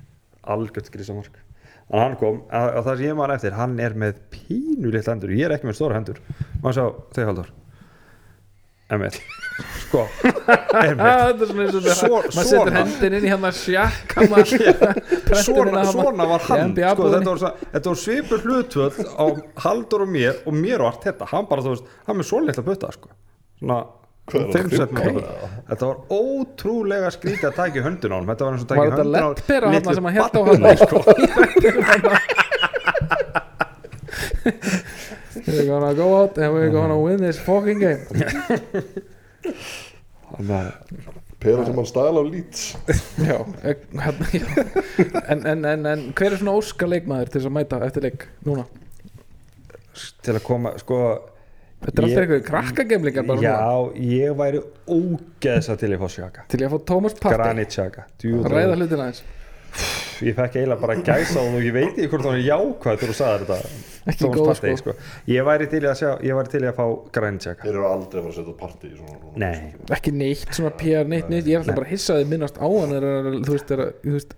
Algjört 0.56 0.92
grísamark. 0.94 1.40
En 1.90 2.02
hann 2.02 2.16
kom, 2.20 2.42
að, 2.54 2.68
að 2.80 2.86
það 2.88 2.98
sem 3.00 3.08
ég 3.10 3.18
man 3.18 3.34
eftir 3.34 3.56
hann 3.58 3.76
er 3.82 3.96
með 3.98 4.20
pínulegt 4.34 5.10
hendur. 5.10 5.34
Ég 5.36 5.48
er 5.50 5.56
ekki 5.58 5.68
með 5.70 5.78
stóra 5.80 5.98
hendur. 6.00 6.20
Maður 6.62 6.78
sjá, 6.78 6.86
þau 7.18 7.26
haldur 7.32 7.52
Emil 7.52 7.54
sko, 7.54 7.54
Emil 7.54 7.54
Ah, 7.54 7.54
Þetta 7.54 7.54
er 7.54 7.54
svona 7.54 7.54
eins 7.54 8.75
og 9.96 11.86
Svo- 11.96 12.20
maður 12.36 12.48
setur 12.50 12.74
hendin 12.76 13.14
inn 13.18 13.26
í 13.26 13.30
hann 13.32 13.46
að 13.48 13.56
sjakka 13.62 14.26
svona, 15.42 15.84
svona 15.90 16.26
var 16.30 16.42
hann. 16.50 16.74
sko, 16.76 17.08
þetta, 17.16 17.32
var, 17.32 17.40
þetta 17.72 17.88
var 17.90 18.00
svipur 18.02 18.40
hlutvöld 18.46 18.98
á 19.16 19.26
Haldur 19.66 20.06
og 20.06 20.10
mér 20.12 20.36
og 20.46 20.54
mér 20.60 20.84
og 20.84 20.88
allt 20.92 21.04
þetta 21.08 21.30
hann 21.32 21.46
bara, 21.50 21.62
þú 21.66 21.70
veist, 21.74 21.86
hann 22.06 22.20
með 22.20 22.26
svo 22.30 22.38
litla 22.46 22.64
butta 22.68 22.92
sko. 22.94 23.08
svona 23.62 23.80
er 24.36 24.50
centimetra. 24.52 25.50
þetta 25.70 25.84
var 25.86 25.98
ótrúlega 26.10 27.10
skrítið 27.14 27.48
að 27.50 27.58
taka 27.62 27.76
í 27.80 27.86
höndin 27.86 28.12
á 28.12 28.16
hann 28.20 28.30
þetta 28.34 28.44
var 28.46 28.52
eins 28.54 28.66
og 28.66 28.70
taka 28.74 28.82
í 28.82 28.84
þetta 28.92 29.06
höndin 29.06 29.26
á 29.26 29.70
litlu 29.78 29.92
sem 29.96 30.06
hann 30.10 30.18
held 30.20 30.34
á 30.34 30.42
barni, 30.46 30.66
hann 30.66 30.80
sko. 30.84 30.98
We're 35.46 35.66
gonna 35.70 35.94
go 35.94 36.08
out 36.22 36.38
and 36.38 36.54
we're 36.54 36.72
gonna 36.74 36.98
win 37.00 37.18
this 37.22 37.38
fucking 37.40 37.80
game. 37.80 38.02
Þannig 40.36 40.56
að- 40.58 41.14
Pera 41.46 41.66
sem 41.68 41.76
hann 41.78 41.86
stæla 41.86 42.22
af 42.24 42.30
lít 42.32 42.62
Já, 43.22 43.36
hérna, 43.62 44.14
já. 44.34 44.46
En, 45.30 45.44
en, 45.46 45.66
en, 45.66 45.86
en 45.86 46.06
hver 46.18 46.32
er 46.34 46.38
svona 46.40 46.56
óska 46.58 46.88
leikmaður 46.90 47.30
til 47.30 47.42
þess 47.42 47.50
að 47.52 47.56
mæta 47.60 47.80
eftir 47.86 48.08
leik 48.08 48.26
núna? 48.48 48.64
til 50.26 50.34
að 50.36 50.44
koma 50.48 50.72
sko 50.82 50.98
Þetta 51.86 52.02
er 52.02 52.06
alltaf 52.08 52.22
einhverju 52.24 52.44
krakkagemlingar 52.48 53.26
bara 53.28 53.38
núna. 53.38 53.52
Já, 53.52 54.02
ég 54.16 54.34
væri 54.40 54.62
ógeðsa 54.90 55.76
til 55.78 55.92
ég 55.94 56.02
fá 56.02 56.08
sjaka 56.10 56.46
Til 56.50 56.64
ég 56.64 56.72
að 56.72 56.74
fá 56.80 56.86
Thomas 56.90 57.14
Partey. 57.20 57.38
Granit 57.44 57.76
sjaka 57.78 58.08
Ræða 58.24 58.80
hlutina 58.80 59.10
eins 59.12 59.22
ég 60.26 60.38
fekk 60.38 60.56
eiginlega 60.60 60.80
bara 60.82 60.96
gæsa 61.04 61.42
og 61.44 61.60
ég 61.64 61.76
veit 61.76 61.92
ekki 61.92 62.08
hvort 62.14 62.30
hann 62.30 62.40
er 62.40 62.46
jákvæð 62.48 63.02
þegar 63.02 63.12
þú 63.12 63.18
sagði 63.20 63.50
þetta 63.50 63.84
Ekki 64.06 64.30
góð, 64.30 64.48
Partey, 64.52 64.78
sko. 64.78 64.94
ég 65.34 65.46
væri 65.48 65.68
til 65.72 65.82
að 65.82 65.96
sjá 65.98 66.10
ég 66.22 66.38
væri 66.38 66.52
til 66.54 66.62
í 66.62 66.70
að 66.70 66.78
fá 66.78 66.86
granit 67.18 67.48
sjaka 67.48 67.66
Þeir 67.66 67.74
eru 67.74 67.88
aldrei 67.90 68.20
að 68.22 68.28
fara 68.28 68.34
að 68.34 68.40
setja 68.40 68.58
partí 68.60 68.92
Nei. 69.42 69.54
Ekki 69.98 70.14
neitt 70.14 70.54
svona 70.54 70.72
PR 70.78 71.10
neitt 71.10 71.32
neitt. 71.34 71.50
Ég 71.50 71.58
er 71.58 71.64
alltaf 71.64 71.80
bara 71.82 71.90
hissaði 71.90 72.28
minnast 72.30 72.60
á 72.62 72.68
hann 72.70 72.94
Þú 72.96 73.56
veist, 73.56 73.74
er, 73.74 74.36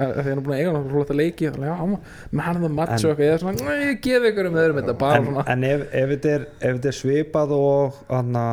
að 0.00 0.18
því 0.22 0.32
hann 0.32 0.40
er 0.40 0.44
búin 0.46 0.54
að 0.56 0.60
eiga 0.62 0.72
hann 0.74 1.18
leiki 1.18 1.48
og 1.48 1.58
já, 1.60 1.72
hann, 1.78 1.96
með 2.32 2.46
hann 2.46 2.58
er 2.58 2.64
það 2.64 2.76
match 2.78 3.04
og 3.06 3.10
eitthvað 3.12 3.26
eða 3.28 3.40
svona, 3.42 3.66
nei, 3.68 3.80
ég 3.82 4.00
gef 4.06 4.28
ykkur 4.30 4.48
um 4.48 4.58
öðrum 4.62 4.80
þetta 4.80 4.94
bara 5.02 5.18
en, 5.20 5.40
en 5.54 5.66
ef, 5.68 5.84
ef, 6.00 6.12
þetta 6.14 6.32
er, 6.32 6.46
ef 6.58 6.78
þetta 6.78 6.90
er 6.92 6.98
svipað 6.98 7.54
og 7.56 7.98
anna, 8.20 8.44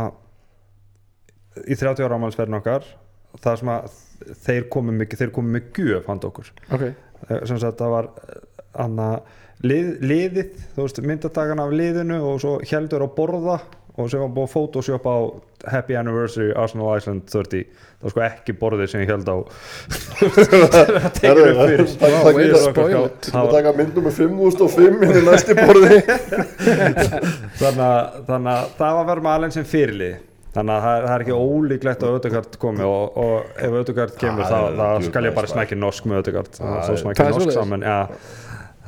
í 1.63 1.77
30 1.79 2.05
ára 2.05 2.19
ámælsverðin 2.19 2.59
okkar 2.59 2.89
það 3.37 3.59
sem 3.61 3.73
að 3.75 3.97
þeir 4.45 4.65
komu 4.73 4.95
mikið 4.99 5.21
þeir 5.23 5.33
komu 5.35 5.53
með 5.57 5.69
gjöf 5.79 6.09
handa 6.11 6.31
okkur. 6.31 6.49
Ok, 6.75 6.89
Eh, 7.29 7.41
sem 7.49 7.59
sagt 7.59 7.77
það 7.81 7.89
var 7.91 8.07
anna, 8.79 9.09
lið, 9.67 9.89
liðið, 10.07 10.53
þú 10.75 10.85
veist 10.85 11.01
myndatakan 11.03 11.59
af 11.59 11.73
liðinu 11.75 12.21
og 12.29 12.39
svo 12.39 12.53
heldur 12.63 13.03
á 13.03 13.07
borða 13.11 13.57
og 13.99 14.07
sem 14.07 14.21
var 14.21 14.29
búið 14.31 14.45
að 14.47 14.53
photoshop 14.53 15.07
á 15.11 15.15
Happy 15.67 15.97
Anniversary 15.99 16.53
Arsenal 16.55 16.93
Iceland 16.95 17.25
30 17.27 17.65
það 17.67 18.05
var 18.05 18.13
sko 18.13 18.21
ekki 18.23 18.55
borðið 18.61 18.91
sem 18.93 19.01
ég 19.03 19.11
held 19.11 19.27
á. 19.27 19.37
Það 20.15 21.09
tekur 21.19 21.41
upp 21.49 21.59
fyrir. 21.65 21.83
Það 21.99 22.15
er 22.15 22.55
spoil 22.63 22.95
it. 23.09 23.27
Það 23.27 23.35
er 23.35 23.41
að 23.41 23.51
taka 23.57 23.73
myndum 23.81 24.07
með 24.07 24.15
5005 24.21 25.03
inn 25.03 25.19
í 25.19 25.25
næsti 25.27 25.57
borði. 25.59 25.99
Þannig 27.59 27.83
að, 27.83 28.65
það 28.79 28.97
var 29.01 29.09
verið 29.11 29.25
með 29.27 29.33
alveg 29.35 29.55
sem 29.57 29.67
fyrirlið 29.67 30.17
þannig 30.55 30.75
að 30.75 30.85
það 30.85 30.95
er, 30.97 31.07
það 31.07 31.15
er 31.15 31.25
ekki 31.25 31.39
ólíklegt 31.39 32.05
að 32.05 32.15
Ödegard 32.19 32.59
komi 32.61 32.85
og, 32.85 33.17
og 33.23 33.65
ef 33.67 33.75
Ödegard 33.83 34.15
kemur 34.21 34.47
Það 34.49 34.69
þá, 34.69 34.79
þá 34.79 35.09
skal 35.09 35.25
ég 35.27 35.35
bara 35.35 35.51
smækja 35.53 35.79
norsk 35.79 36.07
með 36.09 36.23
Ödegard 36.23 36.55
Það 36.57 36.79
þá 36.79 36.93
smækja 37.03 37.25
Það 37.25 37.35
norsk 37.37 37.57
saman 37.57 37.85
já. 37.85 37.97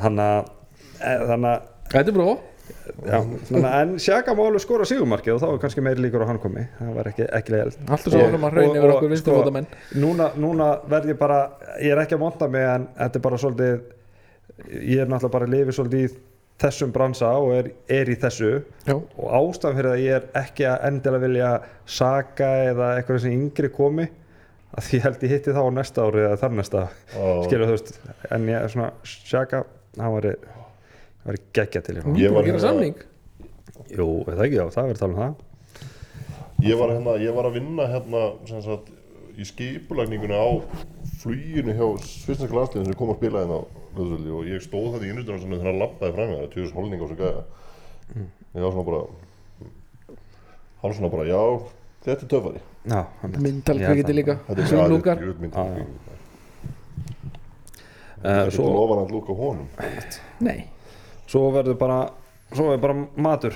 þannig 0.01 0.31
að 0.31 0.39
e, 1.01 1.13
þannig 1.31 1.51
að 1.51 1.67
þetta 1.91 2.07
er 2.07 2.17
bró 2.17 2.31
en 3.01 3.95
Sjaka 3.99 4.33
má 4.35 4.41
alveg 4.45 4.63
skora 4.63 4.85
sigumarkið 4.87 5.35
og 5.35 5.41
þá 5.41 5.47
er 5.49 5.61
kannski 5.63 5.83
meiri 5.85 6.03
líkur 6.05 6.23
á 6.23 6.29
hann 6.29 6.39
komi. 6.41 6.63
Það 6.77 6.91
var 6.95 7.09
ekki, 7.11 7.25
ekki 7.37 7.53
leiðilegt. 7.53 7.81
Alltaf 7.87 8.13
svo 8.13 8.21
varum 8.21 8.45
að 8.47 8.55
hraun 8.55 8.77
yfir 8.79 8.93
okkur 8.95 9.11
vinsturfóta 9.11 9.53
menn 9.55 9.67
núna, 10.01 10.29
núna 10.39 10.69
verð 10.91 11.13
ég 11.13 11.19
bara 11.19 11.39
ég 11.81 11.93
er 11.93 12.03
ekki 12.03 12.17
að 12.17 12.23
monta 12.23 12.49
mig 12.51 12.67
en 12.67 12.87
þetta 12.97 13.19
er 13.19 13.25
bara 13.27 13.41
svolítið 13.41 13.73
ég 14.77 15.03
er 15.03 15.11
náttúrulega 15.11 15.33
bara 15.35 15.49
að 15.49 15.55
lifi 15.55 15.75
svolítið 15.77 16.05
í 16.05 16.11
þessum 16.61 16.93
bransa 16.95 17.33
og 17.41 17.51
er, 17.57 17.69
er 17.89 18.09
í 18.11 18.15
þessu. 18.21 18.51
Já, 18.87 18.95
og 18.95 19.27
ástæðan 19.41 19.77
fyrir 19.79 19.91
að 19.91 20.03
ég 20.05 20.17
er 20.19 20.27
ekki 20.43 20.67
að 20.69 20.87
endilega 20.89 21.25
vilja 21.25 21.51
saga 21.99 22.49
eða 22.69 22.89
eitthvað 22.97 23.21
sem 23.25 23.35
yngri 23.37 23.71
komi 23.73 24.07
að 24.71 24.87
því 24.87 25.01
held 25.03 25.23
ég 25.25 25.33
hitti 25.35 25.53
þá 25.55 25.61
á 25.67 25.69
næsta 25.75 26.05
ári 26.07 26.25
eða 26.25 26.39
þar 26.45 26.57
næsta 26.57 26.87
skilur 27.11 27.67
þú 27.67 27.75
veist. 27.75 27.93
En 28.31 28.47
ég 28.47 28.57
er 28.61 28.71
svona 28.71 28.91
Sjaka 29.03 29.65
hann 29.99 30.13
var 30.15 30.29
var 31.25 31.37
geggja 31.53 31.81
til 31.85 31.99
hún 32.01 32.17
Ég 32.17 32.31
var 32.33 32.41
að 32.41 32.51
gera 32.51 32.57
hérna- 32.57 32.67
samning? 32.67 32.95
Jú, 33.91 34.07
er 34.27 34.37
það 34.37 34.45
ekki, 34.45 34.57
já, 34.57 34.65
það 34.71 34.87
verður 34.87 34.95
að 34.95 35.01
tala 35.01 35.11
um 35.11 35.19
það. 35.21 35.35
Ég 36.61 36.77
var, 36.77 36.91
hérna, 36.93 37.13
ég 37.17 37.33
var 37.35 37.47
að 37.49 37.55
vinna 37.57 37.85
hérna 37.89 38.23
sem 38.47 38.61
sagt, 38.61 38.89
í 39.33 39.45
skipulagninguna 39.47 40.37
á 40.37 40.49
fluginu 41.21 41.73
hjá 41.73 41.87
svisneska 42.05 42.53
landsliðin 42.55 42.91
sem 42.91 42.97
kom 42.99 43.13
að 43.13 43.21
spila 43.21 43.41
hérna 43.41 43.57
á 43.57 43.63
Löðsvöldi 43.95 44.31
og 44.37 44.45
ég 44.47 44.61
stóð 44.63 44.85
þetta 44.93 45.05
í 45.05 45.09
innrýstunum 45.11 45.41
sem 45.41 45.51
þegar 45.55 45.67
hann 45.71 45.81
lappaði 45.81 46.13
fram 46.15 46.29
með 46.31 46.37
það, 46.41 46.49
tjóðis 46.53 46.75
holning 46.77 47.01
og 47.01 47.09
svo 47.11 47.17
gæða 47.19 47.43
ég 48.55 48.61
var 48.65 48.71
svona 48.75 48.87
bara 48.87 49.01
hann 50.81 50.95
svona 50.97 51.11
bara, 51.13 51.25
já, 51.29 51.41
þetta 52.05 52.23
er 52.25 52.31
töfari 52.35 52.61
Já, 52.81 53.01
einmitt. 53.21 53.41
myndal 53.45 53.77
Ég 53.77 53.85
held 53.85 53.91
kvikiti 53.91 54.11
það. 54.11 54.19
líka 54.21 54.35
Þetta 54.47 54.61
er 55.61 55.85
Eh, 58.21 58.51
svo, 58.53 58.67
lofan 58.69 58.99
að 59.01 59.11
lúka 59.15 59.33
honum. 59.33 59.67
Nei, 60.45 60.59
svo 61.25 61.47
verður 61.55 61.77
bara 61.79 61.95
svo 62.53 62.67
er 62.75 62.77
bara 62.83 62.93
matur 63.17 63.55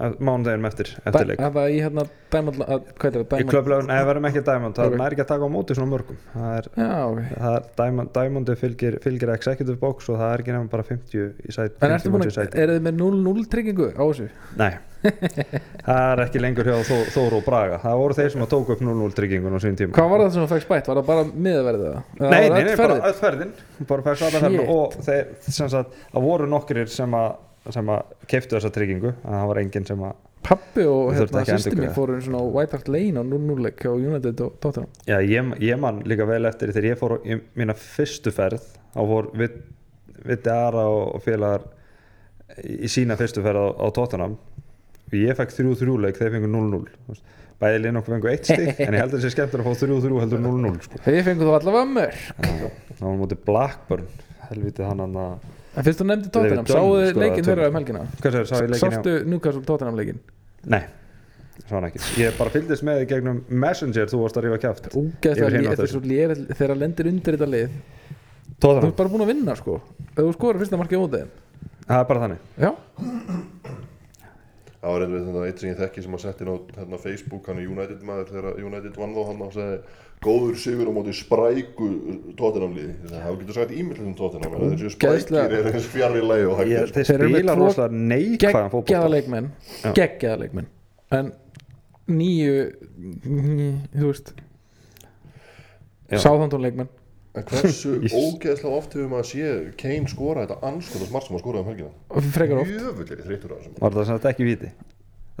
eh, 0.00 0.16
mánudeginum 0.20 0.66
eftir, 0.70 0.90
eftir 1.04 1.26
leik. 1.30 1.38
það 1.40 1.52
var 1.56 1.68
í 1.70 1.78
hérna 1.84 2.04
Diamond, 2.30 2.60
það, 2.60 2.84
Í 2.90 3.22
Diamond 3.26 3.50
klöflögun, 3.50 3.88
nei, 3.90 4.02
verðum 4.06 4.28
ekki 4.30 4.42
Diamond 4.46 4.76
það 4.78 4.86
Ok. 4.92 5.00
er 5.06 5.14
ekki 5.16 5.24
að 5.24 5.30
taka 5.32 5.48
á 5.48 5.50
móti 5.50 5.74
svona 5.78 5.90
mörgum. 5.90 6.18
Það 6.34 6.52
er, 6.60 6.68
já, 6.76 6.90
ok. 7.10 7.22
það 7.40 7.56
er 7.56 7.64
Diamond, 7.80 8.12
Diamondi 8.14 8.56
fylgir, 8.60 8.98
fylgir 9.02 9.32
executive 9.34 9.78
box 9.80 10.08
og 10.12 10.20
það 10.20 10.34
er 10.36 10.44
ekki 10.44 10.54
nefnum 10.54 10.70
bara 10.70 10.86
50 10.86 11.26
í 11.48 11.56
sæti 11.56 11.74
en 11.80 11.96
ertu 11.96 12.12
50 12.12 12.14
búin 12.14 12.30
að, 12.30 12.54
er 12.62 12.74
þið 12.76 12.86
með 12.86 13.02
0-0 13.02 13.50
tryggingu 13.56 13.90
á 13.98 14.04
þessu? 14.04 14.28
Nei, 14.60 14.70
það 15.86 16.06
er 16.12 16.22
ekki 16.26 16.42
lengur 16.42 16.68
hjá 16.70 16.78
Þó, 16.86 16.96
Þóru 17.14 17.38
og 17.40 17.44
Braga. 17.46 17.78
Það 17.82 18.00
voru 18.02 18.16
þeir 18.18 18.32
sem 18.34 18.44
að 18.44 18.50
tóku 18.54 18.74
upp 18.76 18.82
0-0 18.84 19.14
tryggingun 19.16 19.56
á 19.56 19.60
sín 19.62 19.78
tíma. 19.78 19.94
Hvað 19.96 20.10
var 20.12 20.24
það 20.24 20.32
sem 20.34 20.44
þú 20.44 20.48
fækst 20.54 20.70
bætt, 20.70 20.90
var 20.90 21.00
það 21.00 21.06
bara 21.10 21.24
miðaverðið 21.46 21.86
það? 21.90 22.02
Eða 22.20 22.30
Nei, 22.30 22.40
nei, 22.50 22.76
bara 22.80 22.98
öll 23.10 23.16
ferðin. 23.20 23.54
Og 24.70 24.98
þeir, 25.06 25.30
sem 25.48 25.70
sagt, 25.72 25.96
það 26.12 26.26
voru 26.28 26.50
nokkrir 26.50 26.90
sem 26.92 27.16
að, 27.16 27.30
sem 27.74 27.90
að 27.92 28.12
keiftu 28.30 28.56
þessa 28.56 28.70
tryggingu 28.74 29.10
en 29.12 29.34
það 29.36 29.48
var 29.52 29.60
enginn 29.64 29.86
sem 29.90 30.04
að 30.08 30.18
Pappi 30.40 30.86
og 30.88 31.10
hérna 31.12 31.42
ekki 31.42 31.52
að 31.52 31.58
sýsti 31.60 31.70
mín 31.76 31.82
endurgreiða. 31.84 31.94
fóru 31.98 32.14
einu 32.16 32.24
svona 32.24 32.38
á 32.40 32.44
White 32.56 32.72
Hart 32.78 32.86
Lane 32.88 33.20
á 33.20 33.24
0-0 33.28 33.64
leik 33.66 33.82
hjá 33.84 33.90
United 33.92 34.40
og 34.40 34.54
Tottenham 34.64 34.88
Já, 35.04 35.18
ég, 35.20 35.50
ég 35.60 35.80
man 35.82 35.98
líka 36.08 36.24
vel 36.30 36.48
eftir 36.48 36.72
þegar 36.72 36.86
ég 36.88 37.00
fór 37.02 37.12
á 37.12 37.18
í 37.28 37.36
mína 37.60 37.74
fyrstu 37.76 38.32
ferð 38.32 38.64
þá 38.94 39.00
fór 39.10 39.28
Vitti 39.36 40.50
Ara 40.54 40.86
og 40.88 41.20
félagar 41.26 41.66
í 42.64 42.88
sína 42.90 43.18
fyrstu 43.20 43.44
ferð 43.44 43.60
á, 43.60 43.66
á 43.84 43.86
Tottenham 44.00 44.38
og 44.40 45.18
ég 45.20 45.36
fekk 45.36 45.52
3-3 45.60 46.00
leik 46.06 46.16
þegar 46.18 46.34
fengur 46.38 46.52
0-0 46.56 46.80
þú 46.88 47.12
veist. 47.12 47.24
bæði 47.60 47.84
linn 47.84 48.00
okkur 48.00 48.16
fengur 48.16 48.32
1 48.32 48.44
stig 48.48 48.80
en 48.80 48.96
ég 48.96 49.00
held 49.04 49.12
að 49.12 49.16
það 49.18 49.24
sé 49.28 49.34
skemmtur 49.36 49.60
að 49.60 49.68
fá 49.68 49.84
3-3 49.84 50.20
heldur 50.24 50.44
0-0 50.48 50.84
sko. 50.88 51.04
þegar 51.04 51.28
fengu 51.28 51.44
þú 51.50 51.54
allavega 51.60 51.92
mörg 51.92 52.20
það 52.40 53.04
var 53.04 53.16
mútið 53.20 53.44
Blackburn 53.44 54.08
helviti 54.48 54.88
hann 54.88 55.04
að 55.04 55.34
En 55.70 55.86
fyrst 55.86 56.00
þú 56.00 56.06
nefndi 56.08 56.30
Tottenham, 56.34 56.66
sáðu 56.66 56.94
þið 57.00 57.12
tvö. 57.14 57.20
þeirra 57.46 57.66
um 57.70 57.76
helgina? 57.78 58.00
Hvað 58.20 58.36
sér, 58.36 58.48
sá 58.50 58.54
ég 58.58 58.70
leikin 58.72 58.80
Sástu 58.82 59.12
Newcastle 59.30 59.62
Tottenham 59.68 59.98
leikinn? 60.00 60.18
Nei, 60.74 60.80
hann 61.70 61.86
ekki. 61.86 62.00
Ég 62.18 62.38
bara 62.40 62.52
fylgdist 62.54 62.86
með 62.88 63.04
í 63.04 63.06
gegnum 63.12 63.38
Messenger 63.64 64.10
þú 64.10 64.22
varst 64.24 64.40
að 64.40 64.46
rífa 64.48 64.58
er 65.46 66.08
lér 66.10 66.34
þegar 66.50 66.72
það 66.74 66.82
lendir 66.82 67.10
undir 67.12 67.38
þetta 67.38 67.50
lið. 67.54 67.78
Þú 68.50 68.58
Tóðan, 68.66 68.88
ert 68.90 68.98
bara 68.98 69.12
búin 69.14 69.24
að 69.24 69.30
vinna 69.30 69.54
sko. 69.60 69.78
Ef 70.10 70.18
þú 70.18 70.32
skorar 70.34 70.60
fyrsta 70.64 70.80
markið 70.80 70.98
á 70.98 71.02
mótið 71.04 71.22
þeim. 71.22 71.30
það 71.86 72.00
er 72.02 72.10
bara 72.10 72.24
þannig. 72.26 72.42
Já, 72.66 72.70
Það 74.80 74.94
var 74.94 75.02
einhvern 75.04 75.26
veginn 75.26 75.46
eitt 75.50 75.60
sem 75.60 75.68
ég 75.70 75.80
þekki 75.80 76.02
sem 76.06 76.14
að 76.16 76.22
setja 76.22 76.44
inn 76.46 76.52
á 76.52 76.56
hérna, 76.78 76.98
Facebook, 77.02 77.48
hann 77.50 77.58
er 77.60 77.66
United 77.68 78.04
maður 78.08 78.30
þegar 78.32 78.60
United 78.64 78.94
vann 78.96 79.12
þá 79.12 79.20
hann 79.28 79.42
og 79.44 79.52
segi 79.52 79.80
góður 80.24 80.56
sigur 80.60 80.88
á 80.88 80.92
móti 80.96 81.12
spræku 81.16 81.88
tóttinamliði. 82.36 82.94
Það 83.10 83.38
getur 83.42 83.56
sagt 83.58 83.74
ímyndið 83.76 84.08
um 84.08 84.16
tóttinam 84.16 84.56
en 84.56 84.74
þessi 84.74 84.92
sprækir 84.96 85.54
er 85.58 85.68
eins 85.72 85.88
fjarr 85.92 86.16
í 86.16 86.24
lagi 86.24 86.48
og 86.48 86.58
hægt 86.60 86.72
ég. 86.72 86.92
Þeir 86.96 87.08
Þeir 87.10 87.16
eru 87.18 87.28
með 87.30 87.40
spila 87.40 87.56
tvo 87.56 87.68
rosalega 87.68 88.02
neikvæðan 88.10 88.40
geggjaða 88.40 88.72
fótbolta 88.74 89.12
leikmenn. 89.14 89.50
Geggjaða 90.00 90.40
leikmenn 90.44 90.70
En 91.20 91.32
nýju 92.10 92.54
Þú 93.96 94.06
veist 94.06 94.32
Já. 96.10 96.18
En 97.40 97.46
hversu 97.48 97.94
ógeðslega 98.20 98.76
oft 98.76 98.94
hefur 98.96 99.08
maður 99.10 99.28
sé 99.30 99.50
Kane 99.80 100.10
skora 100.12 100.44
þetta 100.46 100.58
anskoðast 100.70 101.14
margt 101.14 101.26
sem 101.30 101.36
hann 101.36 101.42
skoraði 101.44 101.64
um 101.64 101.70
helgina? 101.72 101.92
Og 102.12 102.28
Frekar 102.36 102.60
oft 102.62 102.72
Jöfull 102.74 103.06
er 103.06 103.16
ég 103.22 103.26
þreyttur 103.30 103.54
á 103.54 103.56
þessum. 103.56 103.74
Var 103.80 103.96
það 103.96 104.08
sem 104.10 104.18
þetta 104.20 104.32
ekki 104.34 104.48
víti? 104.50 104.70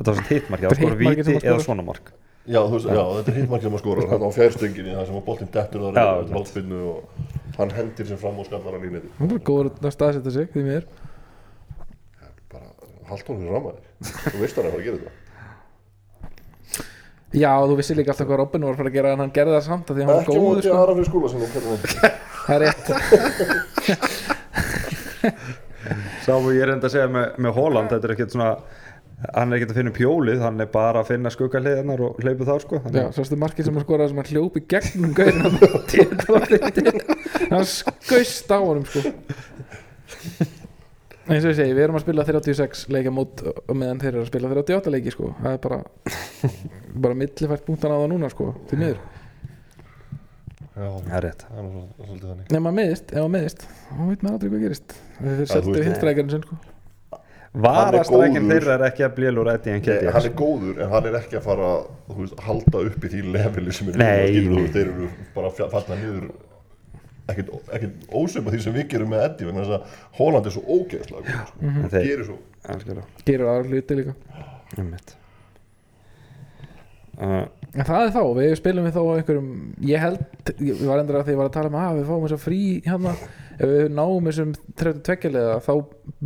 Þetta 0.00 0.08
var 0.10 0.18
sem 0.20 0.28
hitmarki, 0.30 0.64
það 0.64 0.70
Þetta 0.70 0.70
er 0.70 0.70
var 0.70 0.80
skor 0.80 1.00
hitmarkið 1.00 1.24
sem 1.28 1.36
víti 1.36 1.46
hann 1.50 1.56
eða 1.60 1.66
svona 1.68 1.84
mark 1.90 2.12
Já, 2.50 2.60
veist, 2.72 2.86
já, 2.88 3.02
þetta 3.20 3.30
er 3.30 3.36
hittmarkið 3.36 3.66
sem 3.66 3.74
hann 3.76 3.82
skorar 3.82 4.06
hann 4.10 4.22
á 4.24 4.30
fjærstönginu, 4.32 4.94
það 4.96 5.06
sem 5.10 5.18
að 5.20 5.24
boltinn 5.26 5.50
dettur 5.54 5.82
þar 5.84 5.98
Já, 6.00 6.00
í 6.00 6.14
einmitt. 6.16 6.32
hálfspinnu 6.38 6.78
og 6.88 7.58
hann 7.60 7.74
hendir 7.76 8.08
sem 8.08 8.20
fram 8.22 8.38
og 8.40 8.48
skallar 8.48 8.78
hann 8.78 8.86
í 8.88 8.92
neti. 8.94 9.10
Hún 9.20 9.34
er 9.36 9.42
góður 9.50 9.68
að 9.76 9.92
staðsetja 9.94 10.32
sig 10.38 10.48
Því 10.54 10.64
mér 10.70 10.86
Bara, 12.50 12.70
haldt 13.10 13.28
hún 13.28 13.42
fyrir 13.42 13.54
rammaðir. 13.54 13.84
Þú 14.00 14.40
veist 14.40 14.56
hann 14.56 14.64
er 14.64 14.70
að 14.70 14.74
fara 14.74 14.80
að 14.80 14.88
gera 14.88 15.02
þetta. 15.02 15.12
Já, 17.30 17.62
þú 17.62 17.76
vissi 17.78 17.94
líka 17.94 18.10
alltaf 18.10 18.26
hvað 18.26 18.40
Robin 18.40 18.64
var 18.66 18.72
að 18.74 18.78
fara 18.80 18.90
að 18.90 18.96
gera 18.98 19.10
En 19.14 19.20
hann 19.22 19.30
gerði 19.34 19.52
það 19.54 19.66
samt 19.68 19.86
að 19.90 19.94
því 19.96 20.02
að 20.02 20.06
hann 20.08 20.16
var 20.16 20.22
Ekki 20.24 20.34
góður 20.34 20.46
móti 20.50 20.64
sko. 20.66 20.74
aðra 20.80 20.94
fyrir 20.98 21.10
skóla 21.10 21.28
kallar 21.54 21.78
Það 22.40 22.54
er 22.56 22.60
rétt. 22.66 22.86
Sá 26.26 26.34
ég 26.50 26.62
er 26.64 26.70
enda 26.74 26.86
að 26.88 26.94
segja 26.96 27.06
með, 27.12 27.26
með 27.46 27.52
Holland 27.60 27.88
Þetta 27.94 28.06
er 28.08 28.14
ekkert 28.16 28.34
svona 28.34 28.50
Hann 29.20 29.50
er 29.52 29.56
ekkert 29.58 29.72
að 29.74 29.76
finna 29.76 29.90
upp 29.92 29.98
hjólið, 30.00 30.38
hann 30.40 30.62
er 30.64 30.68
bara 30.72 31.02
að 31.02 31.10
finna 31.10 31.28
skuggaliðinar 31.34 32.00
og 32.06 32.16
hleypu 32.24 32.46
þá 32.48 32.54
sko. 32.62 32.78
Já, 32.80 32.84
Þannig, 32.86 33.10
sástu 33.18 33.36
markið 33.36 33.66
sem 33.66 33.74
hann 33.76 33.84
skoraði 33.84 34.08
sem 34.08 34.16
hann 34.22 34.30
hljópi 34.30 34.60
gegnum 34.72 35.12
gauðin 35.18 35.44
hann 37.52 37.66
skaust 37.68 38.48
á 38.48 38.56
honum 38.64 38.86
sko 38.88 39.00
eins 41.30 41.44
og 41.46 41.52
ég 41.52 41.56
segi, 41.60 41.74
við 41.76 41.84
erum 41.86 41.98
að 42.00 42.04
spila 42.04 42.24
36 42.26 42.82
leikja 42.94 43.12
mót 43.14 43.42
og 43.46 43.72
meðan 43.76 44.00
þeir 44.02 44.12
eru 44.14 44.24
að 44.24 44.30
spila 44.32 44.50
38 44.54 44.92
leiki 44.96 45.14
sko, 45.14 45.30
það 45.40 45.56
er 45.56 45.62
bara 45.66 45.80
bara 47.06 47.18
millifært 47.22 47.64
punktan 47.68 47.94
á 47.94 47.98
það 48.02 48.10
núna 48.14 48.30
sko 48.32 48.50
til 48.70 48.80
miður, 48.82 49.00
Já, 50.80 50.86
það 51.04 51.14
er 51.18 51.24
rétt. 51.26 51.42
Er 51.50 52.56
ef 52.56 52.60
maður 52.62 52.76
meðist 52.78 53.10
ef 53.12 53.18
maður 53.20 53.32
meðist, 53.34 53.64
þá 53.90 54.02
veit 54.08 54.22
maður 54.24 54.36
aldrei 54.36 54.50
hvað 54.52 54.62
gerist. 54.64 54.94
Þeir 55.18 55.40
veist- 55.42 55.80
hindstrækjarinn 55.90 56.30
sinn 56.32 56.44
sko. 56.46 56.58
Varastrækinn 57.50 58.44
góður. 58.46 58.52
þeirra 58.54 58.74
er 58.76 58.84
ekki 58.86 59.02
að 59.02 59.14
blélur 59.16 59.48
Eddie 59.50 59.72
en 59.74 59.80
Nei, 59.80 59.86
Ketty 59.88 60.12
hann 60.14 60.26
er 60.28 60.34
góður 60.38 60.76
en 60.84 60.92
hann 60.92 61.06
er 61.10 61.16
ekki 61.18 61.38
að 61.40 61.46
fara 61.48 61.70
þú 62.06 62.18
veist, 62.20 62.42
halda 62.46 62.82
upp 62.86 63.06
í 63.06 63.10
því 63.10 63.22
leveli 63.34 63.72
sem 63.74 63.88
er 63.90 63.98
Nei. 63.98 64.68
þeir 64.70 64.84
eru 64.84 65.08
bara 65.34 65.50
að 65.50 65.72
falla 65.74 65.96
niður 65.98 66.28
ekkert, 67.28 67.50
ekkert 67.76 68.08
ósum 68.16 68.44
því 68.50 68.60
sem 68.64 68.74
við 68.74 68.88
gerum 68.94 69.10
með 69.14 69.24
vegna 69.46 69.64
þess 69.64 69.76
að 69.76 69.98
Holland 70.18 70.46
er 70.46 70.54
svo 70.56 70.62
ógeðslega 70.78 71.46
sko. 71.46 71.60
En 71.62 71.70
hann 71.76 71.90
þeir- 71.90 72.08
gerir 72.08 72.24
svo 72.30 72.38
Algjörlega, 72.70 73.06
gerur 73.24 73.48
aðra 73.48 73.68
hluti 73.70 73.96
líka. 73.96 74.14
Einmitt. 74.78 75.16
Uh, 77.20 77.46
En 77.76 77.84
það 77.86 78.02
er 78.06 78.12
þá, 78.14 78.22
við 78.34 78.52
spilum 78.58 78.86
við 78.88 78.94
þá 78.96 79.00
einhverjum 79.14 79.50
Ég 79.86 80.00
held, 80.02 80.22
ég 80.66 80.80
var 80.88 80.98
endur 81.02 81.18
að 81.20 81.26
því 81.28 81.34
ég 81.34 81.38
var 81.38 81.48
að 81.50 81.52
tala 81.54 81.68
um 81.70 81.76
að 81.78 81.98
við 82.00 82.06
fáum 82.08 82.24
þess 82.24 82.34
að 82.36 82.44
frí 82.46 82.60
hérna. 82.86 83.12
Ef 83.60 83.70
við 83.70 83.84
náum 83.94 84.26
þessum 84.30 84.54
32 84.80 85.30
leða 85.36 85.58
þá 85.66 85.70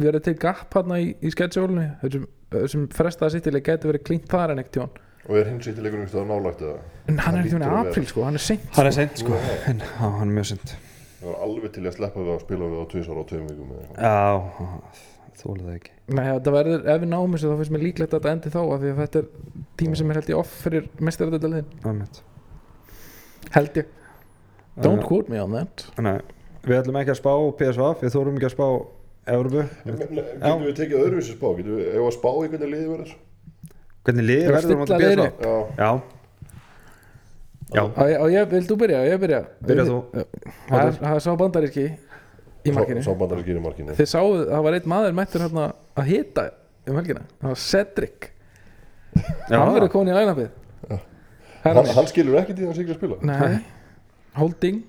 verður 0.04 0.22
til 0.24 0.34
gap 0.44 0.76
hérna 0.78 1.00
í, 1.02 1.08
í 1.20 1.32
sketsjólunni. 1.34 1.86
Þessum, 2.04 2.24
þessum 2.54 2.86
frestaða 2.94 3.34
sittileg 3.34 3.66
gæti 3.66 3.90
verið 3.90 4.04
klínt 4.06 4.30
þar 4.32 4.54
en 4.54 4.62
ekkert 4.62 4.78
tjón 4.78 4.94
og 5.28 5.38
er 5.40 5.48
hins 5.50 5.66
eittilegur 5.70 5.98
einhvers 6.02 6.12
staðar 6.14 6.28
nálægt 6.32 6.60
eða? 6.64 6.78
En 7.08 7.18
hann 7.18 7.24
Hann 7.24 7.38
er 7.38 7.44
ekki 7.44 7.54
hlýtur 7.54 7.64
í 7.64 7.78
apríl 7.80 8.06
sko, 8.10 8.24
hann 8.26 8.38
er 8.38 8.44
seint 8.44 8.68
Hann 8.76 8.86
er 8.90 8.94
seint 8.96 9.18
sko. 9.22 9.38
En, 9.70 9.80
á, 9.80 10.06
Hann 10.18 10.28
er 10.28 10.34
mjög 10.38 10.46
seint. 10.52 10.74
Það 11.20 11.28
var 11.30 11.42
alveg 11.46 11.72
til 11.74 11.84
að 11.88 11.96
sleppa 11.98 12.20
við 12.24 12.32
að 12.34 12.42
spila 12.44 12.68
við 12.68 12.78
á 12.80 12.86
tvisar 12.92 13.16
á 13.20 13.24
tveim 13.30 13.44
vikum 13.48 13.70
eða 13.72 13.82
eitthvað. 13.84 14.04
Já, 14.04 15.34
þólið 15.40 15.64
það 15.68 15.74
ekki. 15.78 15.92
Nei, 16.14 16.24
þetta 16.28 16.52
verður, 16.54 16.84
ef 16.94 17.00
við 17.04 17.10
náum 17.14 17.32
þessu 17.36 17.48
þá 17.50 17.56
finnst 17.60 17.74
mér 17.74 17.84
líklegt 17.86 18.12
að 18.14 18.20
þetta 18.20 18.34
endi 18.36 18.52
þá 18.54 18.60
af 18.64 18.80
því 18.84 18.90
að 18.92 19.00
þetta 19.04 19.22
er 19.22 19.28
tími 19.80 19.96
sem 20.00 20.10
er 20.12 20.18
held 20.20 20.30
ég 20.34 20.40
off 20.42 20.52
fyrir 20.64 20.88
mestaradaldaliðin, 21.08 21.70
Einmitt. 21.88 22.20
Held 23.54 23.80
ég. 23.80 23.88
Don't 24.84 25.00
Uh, 25.02 25.06
quote 25.08 25.28
me 25.32 25.40
on 25.40 25.52
that. 25.56 25.86
Nei, 26.02 26.18
við 26.66 26.80
ætlum 26.82 26.98
ekki 27.00 27.14
að 27.14 27.20
spá 27.20 27.32
PSV 27.60 27.90
Við 28.02 28.14
þórum 28.16 28.36
ekki 28.40 28.48
að 28.50 28.54
spá 28.56 28.66
Európu 29.34 29.62
getum 29.86 30.64
við 30.66 30.74
tekið 30.80 30.98
öðruvísi 31.00 31.36
spá? 31.38 31.46
Getum 31.56 31.78
við, 31.78 33.14
hvernig 34.04 34.26
liðið 34.28 34.50
verður 34.54 34.80
móti 34.80 34.90
stilla 34.90 35.04
liðinu. 35.04 35.28
PSV? 35.30 35.44
já, 35.78 35.84
Já, 35.84 36.02
Já. 37.74 37.82
Á, 37.90 38.02
ég- 38.06 38.18
á, 38.20 38.24
ég, 38.30 38.48
Vil 38.50 38.66
þú 38.68 38.76
byrja? 38.78 38.98
Ég 39.08 39.20
byrja? 39.22 39.40
Byrja 39.66 39.84
þú. 39.88 39.96
Það 40.68 41.14
er- 41.14 41.20
sá 41.24 41.30
bandaríski 41.36 41.86
í 42.64 42.72
markinu. 42.72 43.02
sá 43.02 43.14
bandar 43.18 43.38
að 43.38 43.46
gera 43.46 43.58
í 43.58 43.64
markinu. 43.64 43.96
Þið 43.98 44.10
sáðu, 44.12 44.44
það 44.50 44.62
var 44.62 44.72
einn 44.74 44.88
maður 44.92 45.14
mættur 45.18 45.40
hérna 45.40 45.72
að 45.96 46.04
hita 46.12 46.50
um 46.86 46.94
helgina. 47.00 47.22
Það 47.40 47.48
var 47.48 47.56
Cedric. 47.56 48.30
Já. 49.48 49.58
Hann 49.58 49.74
verður 49.74 49.90
komin 49.90 50.12
í 50.14 50.16
lænapið 50.18 50.50
hann, 51.64 51.86
hann 51.96 52.06
skilur 52.10 52.40
ekkert 52.42 52.60
í 52.60 52.66
það 52.66 52.74
sig 52.76 52.90
að 52.92 52.98
spila. 52.98 53.16
Nei. 53.24 53.64
Holding 54.36 54.82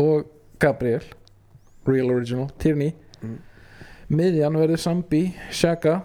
og 0.00 0.26
Gabriel 0.62 1.02
Real 1.86 2.10
Original, 2.10 2.48
Tierney. 2.58 2.94
Mm. 3.22 3.38
Miðjan 4.10 4.56
verður 4.58 4.80
Sambi, 4.80 5.22
Shaka 5.50 6.00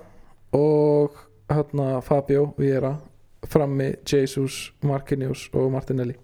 og 0.53 1.15
hérna 1.57 2.01
Fabio 2.05 2.51
Vieira 2.57 2.95
frammi 3.47 3.93
Jesus, 4.05 4.73
Marquinhos 4.85 5.47
og 5.53 5.71
Martinelli. 5.73 6.15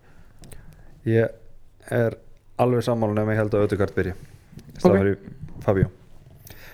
Ég 1.07 1.31
er 1.91 2.17
alveg 2.61 2.85
sammála 2.85 3.15
nefn 3.17 3.33
ég 3.33 3.41
held 3.41 3.55
að 3.55 3.67
Ödugard 3.67 3.95
byrja. 3.95 4.13
Það 4.81 4.97
verður 4.97 5.17
Fabio. 5.65 5.89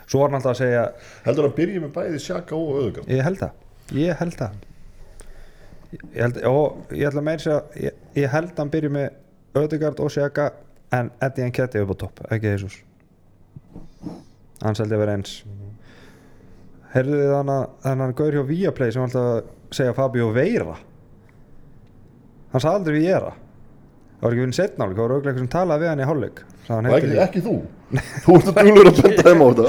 Svo 0.03 0.19
var 0.19 0.29
hann 0.29 0.39
alltaf 0.39 0.53
að 0.55 0.59
segja 0.59 0.83
heldur 1.25 1.47
hann 1.47 1.57
byrja 1.57 1.81
með 1.83 1.91
bæði 1.95 2.21
Sjaka 2.21 2.55
og 2.57 2.79
Öðugard 2.81 3.11
Ég 3.11 3.23
held 3.23 3.39
það. 3.39 3.59
Ég 3.97 4.19
held 4.19 4.37
það. 4.39 4.57
Ég 5.93 6.19
held, 6.19 6.39
og 6.49 6.93
ég 6.97 7.07
held 7.07 7.19
að 7.21 7.27
meira 7.29 7.43
segja 7.43 7.87
ég, 7.87 7.99
ég 8.17 8.33
held 8.33 8.51
að 8.51 8.63
hann 8.63 8.73
byrja 8.73 8.93
með 8.97 9.61
Ödugard 9.63 10.01
og 10.03 10.11
Sjaka 10.13 10.49
en 10.93 11.11
Eddie 11.23 11.47
Nketi 11.49 11.81
upp 11.83 11.93
á 11.93 11.97
topp 12.03 12.23
ekki 12.29 12.51
Jesus. 12.51 12.79
Hans 14.63 14.81
held 14.81 14.91
ég 14.91 14.97
að 14.97 15.05
vera 15.05 15.17
eins 15.17 15.37
Herðu 16.93 17.19
þið 17.19 17.31
þannig 17.33 17.69
þennan 17.87 18.15
gaur 18.19 18.35
hjá 18.37 18.43
Viaplay 18.49 18.91
sem 18.93 19.03
alltaf 19.05 19.29
að 19.29 19.39
segja 19.73 19.93
Fabio 19.97 20.27
Veira? 20.35 20.75
Hann 22.53 22.61
sagði 22.61 22.75
aldrei 22.79 22.99
Viera. 23.01 23.31
Það 24.19 24.27
var 24.27 24.35
ekki 24.35 24.43
vinn 24.45 24.53
setna 24.55 24.85
það 24.87 24.99
var 25.01 25.13
auðvitað 25.13 25.29
eitthvað 25.31 25.41
sem 25.43 25.51
talaði 25.55 25.83
við 25.83 25.89
hann 25.91 26.03
í 26.03 26.09
hálfleik. 26.09 26.43
Og 26.63 26.85
heitir 26.87 27.09
ekki, 27.09 27.23
ekki 27.23 27.41
þú. 27.43 27.55
Þú 28.23 28.35
ert 28.37 28.51
að 28.51 28.59
dúlur 28.69 28.89
að 28.91 28.99
benda 29.03 29.23
þeim 29.27 29.41
á 29.43 29.47
þetta. 29.49 29.65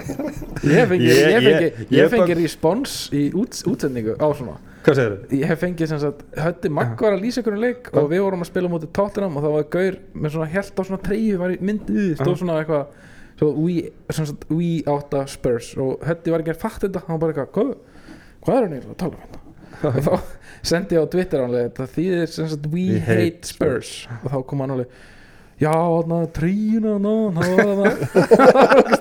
Ég 0.66 0.88
fengi, 0.90 1.06
Ég- 1.06 1.18
ég, 1.20 1.44
fengi, 1.44 1.50
ég- 1.52 1.76
ég, 1.76 1.92
ég 2.00 2.08
fengi 2.10 2.32
bara- 2.32 2.38
respons 2.40 2.94
í 3.14 3.20
út, 3.38 3.60
útsendingu 3.70 4.16
á 4.18 4.26
svona. 4.34 4.56
Hvað 4.86 4.98
segir 4.98 5.12
þið? 5.20 5.36
Ég 5.42 5.50
hef 5.52 5.60
fengið 5.62 5.90
sem 5.92 6.00
sagt 6.02 6.24
Hötti 6.40 6.70
Magg 6.72 7.00
var 7.04 7.14
að 7.16 7.22
lýsa 7.26 7.40
einhverjum 7.42 7.62
leik 7.66 7.88
og 7.92 8.08
við 8.10 8.20
vorum 8.24 8.42
að 8.44 8.48
spila 8.50 8.70
mútið 8.72 8.90
Tottenham 8.96 9.36
og 9.38 9.44
það 9.46 9.54
var 9.56 9.64
gaur 9.76 9.96
með 10.24 10.34
svona 10.36 10.48
held 10.56 10.72
á 10.78 10.82
svona 10.88 11.00
treyju 11.06 11.38
var 11.40 11.54
í 11.54 11.58
myndið 11.70 12.12
stóð 12.20 12.36
svona 12.42 12.58
eitthvað 12.62 12.84
svo 13.36 13.50
we, 13.56 13.90
sem 14.10 14.28
sagt, 14.28 14.46
we 14.52 14.70
átta 14.90 15.26
Spurs. 15.30 15.72
Og 15.80 16.04
Hötti 16.06 16.32
var 16.32 16.44
ekki 16.44 16.54
að 16.54 16.62
fatta 16.62 16.86
þetta. 16.86 17.04
Hann 17.06 17.18
var 17.18 17.24
bara 17.24 17.46
eitthvað 17.46 17.74
hvað, 18.46 18.54
er 18.56 18.62
hann 18.62 18.76
eiginlega 18.78 18.94
að 18.94 19.02
tala 19.02 19.18
um 19.18 19.26
þetta? 19.26 19.42
Og 19.90 19.98
þá 20.06 20.14
sendi 20.66 20.96
ég 20.96 21.04
á 21.04 21.12
Twitter 21.12 21.42
ánlega 21.44 21.68
þetta 21.68 21.90
þýðir 21.92 22.32
sem 22.32 22.48
sagt 22.48 22.70
we, 22.72 22.86
We 22.94 23.02
hate, 23.04 23.20
hate 23.20 23.50
Spurs. 23.50 23.92
Og 24.22 24.32
þá 24.32 24.38
kom 24.48 24.64
hann 24.64 24.72
alveg 24.76 24.88
já, 25.60 25.72
það 25.72 25.92
var 25.96 27.88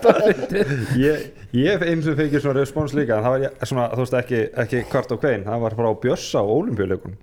það 0.04 0.26
Ég, 1.56 1.84
eins 1.84 2.08
og 2.08 2.18
fengið 2.20 2.44
svona 2.44 2.60
respons 2.60 2.96
líka 2.96 3.18
en 3.18 3.26
það 3.26 3.36
var 3.36 3.70
svona, 3.70 3.88
þú 3.92 4.04
veist 4.04 4.18
ekki, 4.22 4.42
ekki 4.64 4.84
kvart 4.92 5.16
og 5.16 5.22
kvein 5.24 5.44
það 5.48 5.66
var 5.66 5.78
frá 5.80 5.90
Bjössa 6.06 6.44
á 6.44 6.46
olimpíuleikum 6.46 7.16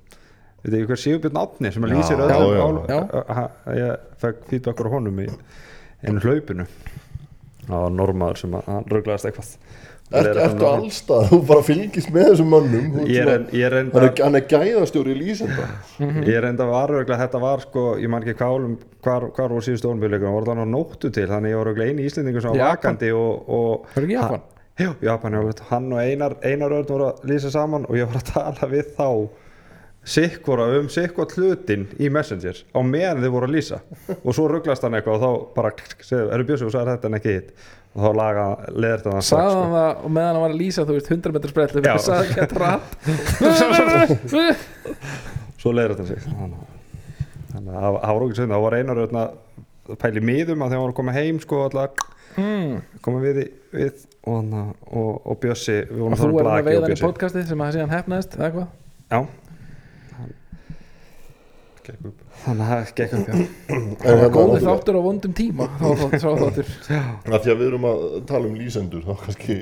Veit 0.63 0.77
ekki 0.77 0.89
hver 0.93 1.01
Sigurbjörn 1.03 1.41
Átni 1.41 1.73
sem 1.75 1.87
að 1.87 1.95
lýsir 1.97 2.21
öðrum 2.23 2.83
Ég 3.79 4.05
fekk 4.23 4.45
feedbackur 4.51 4.93
á 4.93 4.95
honum 4.95 5.23
í 5.25 5.29
einu 6.03 6.23
hlaupinu 6.23 6.69
það 7.69 7.81
var 7.85 7.97
normaður 7.97 8.43
sem 8.43 8.55
að 8.59 8.69
hann 8.73 8.87
rugglaðist 8.91 9.29
eitthvað 9.31 9.51
hann. 10.13 10.65
allstað, 10.69 11.23
þú 11.31 11.39
bara 11.49 11.65
fylgist 11.65 12.11
með 12.13 12.27
þessum 12.31 12.51
mönnum 12.53 12.89
hann 12.99 13.07
er, 13.65 13.77
hann 14.21 14.39
gæðastjóri 14.51 15.15
lýsenda 15.17 15.69
Ég 16.29 16.35
er 16.37 16.49
enda 16.51 16.67
var 16.69 16.93
örugglega, 16.93 17.21
þetta 17.23 17.43
var 17.43 17.65
sko, 17.65 17.85
ég 18.03 18.13
man 18.13 18.27
ekki 18.27 18.37
hvað 18.41 18.57
álum, 18.57 18.75
hvar, 19.05 19.29
hvar 19.37 19.55
voru 19.55 19.65
síðustu 19.65 19.89
ólumbíuleikunum, 19.89 20.37
voru 20.37 20.51
það 20.51 20.65
á 20.65 20.67
nóttu 20.75 21.13
til, 21.15 21.29
þannig 21.31 21.55
ég 21.55 21.61
var 21.61 21.71
örugglega 21.71 21.95
eini 21.95 22.09
íslendingur 22.11 22.45
sem 22.45 22.57
var 22.57 22.75
vakandi 22.75 23.13
og, 23.17 23.49
og 23.49 23.87
Það 23.95 24.03
ekki 24.05 24.19
Japan? 24.19 24.49
Jú, 24.83 24.91
Japan, 25.05 25.37
já, 25.37 25.45
veit, 25.47 25.65
hann 25.69 25.89
og 25.93 26.03
Einar, 26.03 26.37
Einar 26.49 26.77
Örn 26.81 26.89
voru 26.89 27.09
að 27.11 27.25
lýsa 27.29 27.53
saman 27.53 27.89
og 27.89 27.97
ég 27.97 28.09
var 28.09 28.21
að 28.21 28.31
tala 28.33 28.69
við 28.73 28.93
þá 28.97 29.09
sikkvora 30.03 30.65
um 30.81 30.89
sikkvort 30.91 31.33
hlutin 31.39 31.85
í 32.03 32.09
Messenger 32.11 32.57
á 32.75 32.79
meðan 32.83 33.23
þið 33.23 33.31
voru 33.37 33.47
að 33.47 33.55
lýsa. 33.55 33.79
Og 34.23 34.35
svo 34.35 34.49
rugglast 34.51 34.83
hann 34.83 34.97
eitthvað 34.99 35.15
og 35.15 35.23
þá 35.23 35.31
bara, 35.55 35.71
eru 36.35 36.45
Bjössi 36.49 36.67
og 36.67 36.73
sagði 36.75 36.91
þetta 36.97 37.07
en 37.11 37.19
ekki 37.21 37.37
hitt. 37.37 37.53
Og 37.93 38.01
þá 38.07 38.11
laga, 38.17 38.45
leðir 38.73 38.99
þetta 39.03 39.13
hann 39.13 39.27
Sagði 39.29 39.53
sko. 39.53 39.61
hann 39.63 39.75
það 39.77 39.91
og 39.93 40.11
meðan 40.17 40.33
hann 40.33 40.43
var 40.43 40.53
að 40.55 40.61
lýsa 40.63 40.87
þú 40.89 40.93
veist 40.97 41.11
100 41.13 41.35
metrar 41.37 41.53
sprell 41.53 41.73
Já. 41.85 41.95
Sagði 42.01 42.25
ekki 42.33 42.41
að 42.43 42.53
rætt 42.63 42.91
svo 45.63 45.71
leðir 45.77 45.93
þetta 45.95 46.07
sig. 46.09 46.21
Þannig 46.25 46.57
að- 46.57 46.69
að 47.53 47.83
það 47.83 47.99
það 48.01 48.13
var 48.17 48.23
okkur 48.27 48.39
sund, 48.41 48.53
þá 48.57 48.61
var 48.65 48.77
Einar 48.79 49.03
Örn 49.05 49.19
að 49.23 49.29
pæli 50.01 50.21
miðum 50.25 50.63
að 50.65 50.73
þegar 50.73 50.79
hann 50.79 50.87
var 50.87 50.93
að 50.95 50.99
koma 51.03 51.13
heim 51.17 51.39
sko 51.43 51.57
alltaf 51.67 51.91
mm. 52.39 52.75
koma 53.05 53.21
við, 53.23 53.41
við 53.75 53.93
og, 54.25 54.35
hann, 54.39 54.53
og, 54.89 55.11
og 55.27 55.41
Bjössi 55.43 55.79
Og 55.91 55.93
þú 55.93 56.07
að 56.07 56.13
er 56.13 56.17
með 56.17 56.43
blaki 56.43 56.63
og 56.63 56.69
veiðan 56.71 56.87
í 56.87 56.93
Bjössi. 56.95 57.05
podcastið 57.07 57.49
sem 57.53 57.65
að 57.67 57.73
síðan 57.77 57.93
hefnaðist 57.97 58.37
eða 58.39 58.51
hvað 58.57 58.69
Já 59.13 59.21
Þannig 62.43 62.63
að 62.63 62.73
það 62.73 62.95
gekk 63.01 63.13
upp 63.19 63.29
já. 63.29 63.35
En 63.73 63.87
hérna, 63.99 64.29
Góði 64.33 64.33
náttúrulega- 64.33 64.67
þáttur 64.69 64.99
á 64.99 65.03
vondum 65.07 65.33
tíma 65.39 65.69
þá 65.79 65.87
þáttur, 66.23 66.73
Af 67.33 67.43
því 67.45 67.53
að 67.53 67.61
við 67.63 67.67
erum 67.71 67.87
að 67.91 68.03
tala 68.31 68.51
um 68.51 68.59
lýsendur 68.59 69.03
þá 69.07 69.13
kannski 69.27 69.57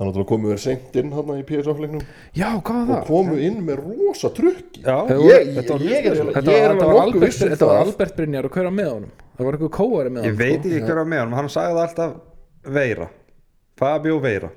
hann 0.00 0.08
náttúrulega 0.08 0.28
komu 0.30 0.48
þér 0.54 0.60
seint 0.64 0.94
inn 0.96 1.10
hann 1.12 1.30
í 1.36 1.42
PSF-leiknum 1.50 2.04
Já, 2.40 2.48
hvað 2.64 2.78
var 2.88 2.94
og 2.94 2.94
það? 2.94 3.06
komu 3.10 3.36
inn 3.44 3.58
með 3.66 3.82
rosa 3.84 4.30
trukki. 4.32 4.80
Já, 4.80 4.96
Þetta 5.10 5.18
ég, 5.20 5.44
ég, 5.44 5.50
þetta 5.58 5.76
var 5.76 6.76
var, 6.80 6.80
var, 6.80 7.02
Albert, 7.04 7.42
um 7.44 7.52
þetta 7.52 7.68
var 7.68 7.76
það. 7.76 7.82
Albert 7.84 8.16
Brynjar 8.16 8.48
og 8.48 8.56
hver 8.56 8.68
var 8.70 8.76
með 8.80 8.90
honum? 8.94 9.12
Það 9.36 9.44
var 9.50 9.58
einhver 9.58 9.72
kóari 9.76 10.14
með 10.14 10.24
Ég 10.24 10.32
honum 10.32 10.40
veit 10.40 10.64
ekki 10.70 10.80
hver 10.88 11.00
var 11.02 11.10
með 11.12 11.20
honum, 11.26 11.36
hann 11.42 11.52
sagði 11.52 11.76
það 11.76 11.84
alltaf 11.84 12.16
Veira. 12.80 13.10
Fabio 13.80 14.18
Veira. 14.24 14.50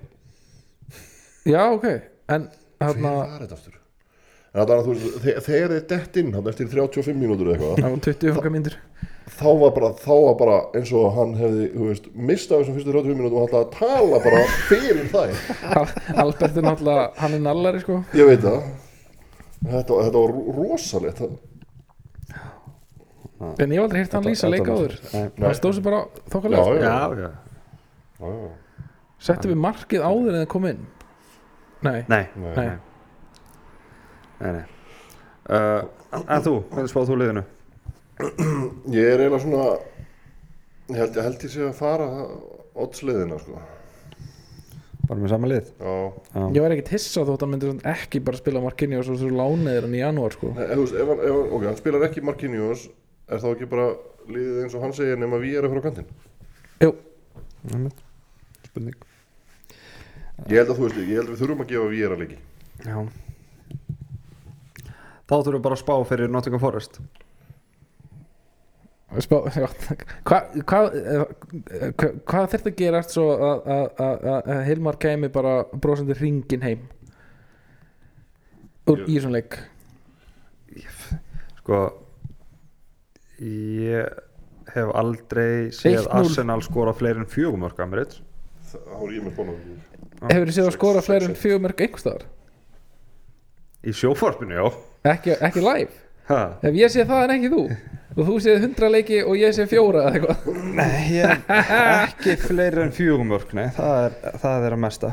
Já, 1.44 1.62
ok. 1.76 1.86
En 2.32 2.48
Hver 2.80 2.88
hérna 2.94 3.12
var 3.20 3.34
þetta 3.44 3.58
aftur? 3.60 3.76
Var 4.54 4.68
þú 4.70 4.92
veist, 4.94 5.16
þe- 5.24 5.40
þegar 5.48 5.72
þið 5.74 5.86
dett 5.90 6.18
inn 6.22 6.34
eftir 6.48 6.68
35 6.70 7.16
mínútur 7.18 7.48
eða 7.50 7.56
eitthvað 7.58 7.80
Það 7.82 7.94
var 7.94 8.02
20 8.06 8.36
okkar 8.38 8.54
myndir 8.54 8.76
þá 9.34 9.48
var 9.64 9.72
bara, 9.74 9.88
þá 9.98 10.12
var 10.28 10.36
bara 10.38 10.58
eins 10.78 10.92
og 10.94 11.08
hann 11.16 11.32
hefði, 11.40 11.64
þú 11.74 11.88
veist, 11.90 12.10
mistað 12.14 12.60
þessum 12.62 12.76
fyrstu 12.78 12.94
35 12.94 13.18
mínútur 13.18 13.34
og 13.34 13.40
hann 13.40 13.50
ætlaði 13.50 13.66
að 13.66 13.74
tala 13.80 14.20
bara 14.28 14.44
fyrir 14.68 15.08
það 15.10 15.34
Albert 16.26 16.60
er 16.62 16.68
náttúrulega 16.68 17.08
Hann 17.24 17.34
er 17.40 17.44
nallari 17.48 17.82
sko. 17.82 17.98
Ég 18.14 18.30
veit 18.30 18.44
það. 18.46 18.60
Þetta, 19.64 19.98
þetta 20.04 20.22
var 20.22 20.36
ro- 20.36 20.56
rosalegt 20.60 21.24
það, 21.24 21.34
En 23.60 23.72
ég 23.74 23.76
hef 23.80 23.84
aldrei 23.84 24.00
heyrt 24.04 24.14
hann 24.16 24.24
lýsa 24.28 24.50
leik 24.52 24.68
áður. 24.72 24.94
Nei. 25.14 25.24
Það 25.40 25.56
stóð 25.58 25.74
sér 25.76 25.84
bara 25.84 26.00
já 26.54 26.62
já, 26.80 27.32
já. 28.22 28.30
Settum 29.24 29.52
við 29.52 29.60
markið 29.66 30.04
áður 30.06 30.30
en 30.36 30.42
það 30.44 30.50
kom 30.54 30.66
inn? 30.70 30.84
Nei, 31.84 32.04
Nei, 32.08 32.22
Nei. 32.40 32.54
Nei. 32.56 32.70
Nei, 34.42 34.52
nei. 34.60 34.64
Uh, 35.50 35.84
En 36.14 36.44
þú, 36.46 36.52
hvernig 36.72 36.92
spáð 36.92 37.08
þú 37.10 37.16
liðinu? 37.20 37.44
ég 38.94 39.08
er 39.10 39.24
eiginlega 39.24 39.40
svona 39.42 39.64
ég 40.94 41.00
held, 41.00 41.16
ég 41.18 41.26
held 41.26 41.46
ég 41.48 41.54
sé 41.54 41.64
að 41.66 41.78
fara 41.80 42.08
oddsliðina 42.84 43.40
sko. 43.42 43.62
Bara 45.08 45.20
með 45.20 45.34
sama 45.34 45.50
lið? 45.52 45.72
Já, 45.82 45.96
Já, 46.32 46.44
Ég 46.56 46.64
var 46.64 46.76
ekkert 46.76 46.92
hissa 46.94 47.24
þótt 47.28 47.42
hann 47.44 47.52
myndi 47.52 47.68
svona 47.72 47.92
ekki 47.96 48.22
bara 48.24 48.40
spila 48.40 48.62
Markinni 48.64 49.00
og 49.00 49.08
svo, 49.08 49.18
lániðir 49.34 49.88
hann 49.88 49.98
í 49.98 50.04
janúar 50.04 50.36
sko. 50.38 50.54
Nei, 50.56 50.68
þú 50.70 50.86
veist, 50.86 50.96
ef 51.02 51.12
hann, 51.12 51.24
ef 51.26 51.34
hann, 51.34 51.50
ok, 51.58 51.66
hann 51.68 51.80
spilar 51.82 52.06
ekki 52.08 52.24
Marquinhos 52.30 52.86
er 53.28 53.42
þá 53.44 53.50
ekki 53.56 53.68
bara 53.74 53.90
liðið 54.30 54.62
eins 54.64 54.78
og 54.78 54.86
hann 54.86 54.96
segir 54.96 55.20
nema 55.20 55.42
við 55.42 55.58
erum 55.60 55.74
frá 55.76 55.84
kantinn? 55.90 56.08
Jú, 56.84 56.94
spurning. 58.70 58.96
Ég 60.50 60.58
held 60.62 60.72
að 60.72 60.78
þú 60.80 60.88
veist, 60.88 61.02
ég 61.04 61.18
held 61.18 61.28
að 61.28 61.34
við 61.36 61.44
þurfum 61.44 61.66
að 61.66 61.74
gefa 61.74 61.92
við 61.92 62.08
erum 62.08 62.24
leiki. 62.24 62.40
Já 62.84 62.98
Þá 65.34 65.38
þurfum 65.42 65.56
við 65.58 65.64
bara 65.66 65.78
að 65.80 65.82
spá 65.82 65.94
fyrir 66.06 66.30
Nottingham 66.30 66.62
Forest. 66.62 67.00
Spá, 69.24 69.36
já, 69.54 69.68
hvað 70.26 70.56
hva, 70.66 70.80
hva, 71.98 72.10
að 72.72 72.78
gerast 72.80 73.14
svo 73.14 73.26
að- 73.34 73.68
að 73.70 74.02
að- 74.06 74.24
að 74.34 74.48
að 74.56 74.62
Hilmar 74.70 74.98
kemi 75.02 75.30
bara 75.34 75.56
brosandi 75.74 76.16
hringin 76.18 76.66
heim? 76.66 76.86
Úr 78.90 79.04
í 79.08 79.18
svona 79.22 79.38
leik. 79.40 79.58
Sko 81.62 81.82
Ég 83.44 84.10
hef 84.74 84.90
aldrei 84.98 85.70
séð 85.76 86.06
1-0. 86.06 86.10
Arsenal 86.22 86.62
skora 86.66 86.94
fleiri 86.96 87.22
en 87.24 87.30
fjögumörk 87.30 87.80
Amerit 87.84 88.16
þá 88.72 88.78
er 88.96 89.12
ég 89.18 89.26
með 89.26 89.36
bónum 89.38 89.58
Hefur 90.30 90.48
þið 90.50 90.56
séð 90.58 90.68
að 90.70 90.76
skora 90.78 91.02
sex- 91.02 91.08
fleiri 91.10 91.28
en 91.28 91.34
sex. 91.36 91.42
fjögumörk 91.44 91.82
einhverstaðar? 91.86 92.26
Í 93.84 93.92
sjóforpinu, 94.00 94.56
já 94.58 94.68
Ekki, 95.04 95.34
ekki 95.44 95.60
live? 95.60 95.92
Ha. 96.30 96.38
Ef 96.64 96.76
ég 96.80 96.92
sé 96.92 97.04
það 97.04 97.26
en 97.26 97.32
ekki 97.34 97.50
þú? 97.52 97.64
Og 98.14 98.28
þú 98.30 98.36
séð 98.46 98.62
hundra 98.64 98.88
leiki 98.94 99.18
og 99.26 99.36
ég 99.36 99.52
sé 99.56 99.66
fjóra 99.68 100.06
eða 100.06 100.14
eitthvað? 100.16 100.62
Nei, 100.78 101.00
ég, 101.18 101.42
ekki 101.50 102.36
fleiri 102.40 102.86
en 102.86 102.94
fjögumörk 102.96 103.52
Nei, 103.58 103.66
það 103.76 103.98
er, 104.06 104.16
það 104.40 104.68
er 104.70 104.76
að 104.78 104.82
mesta. 104.86 105.12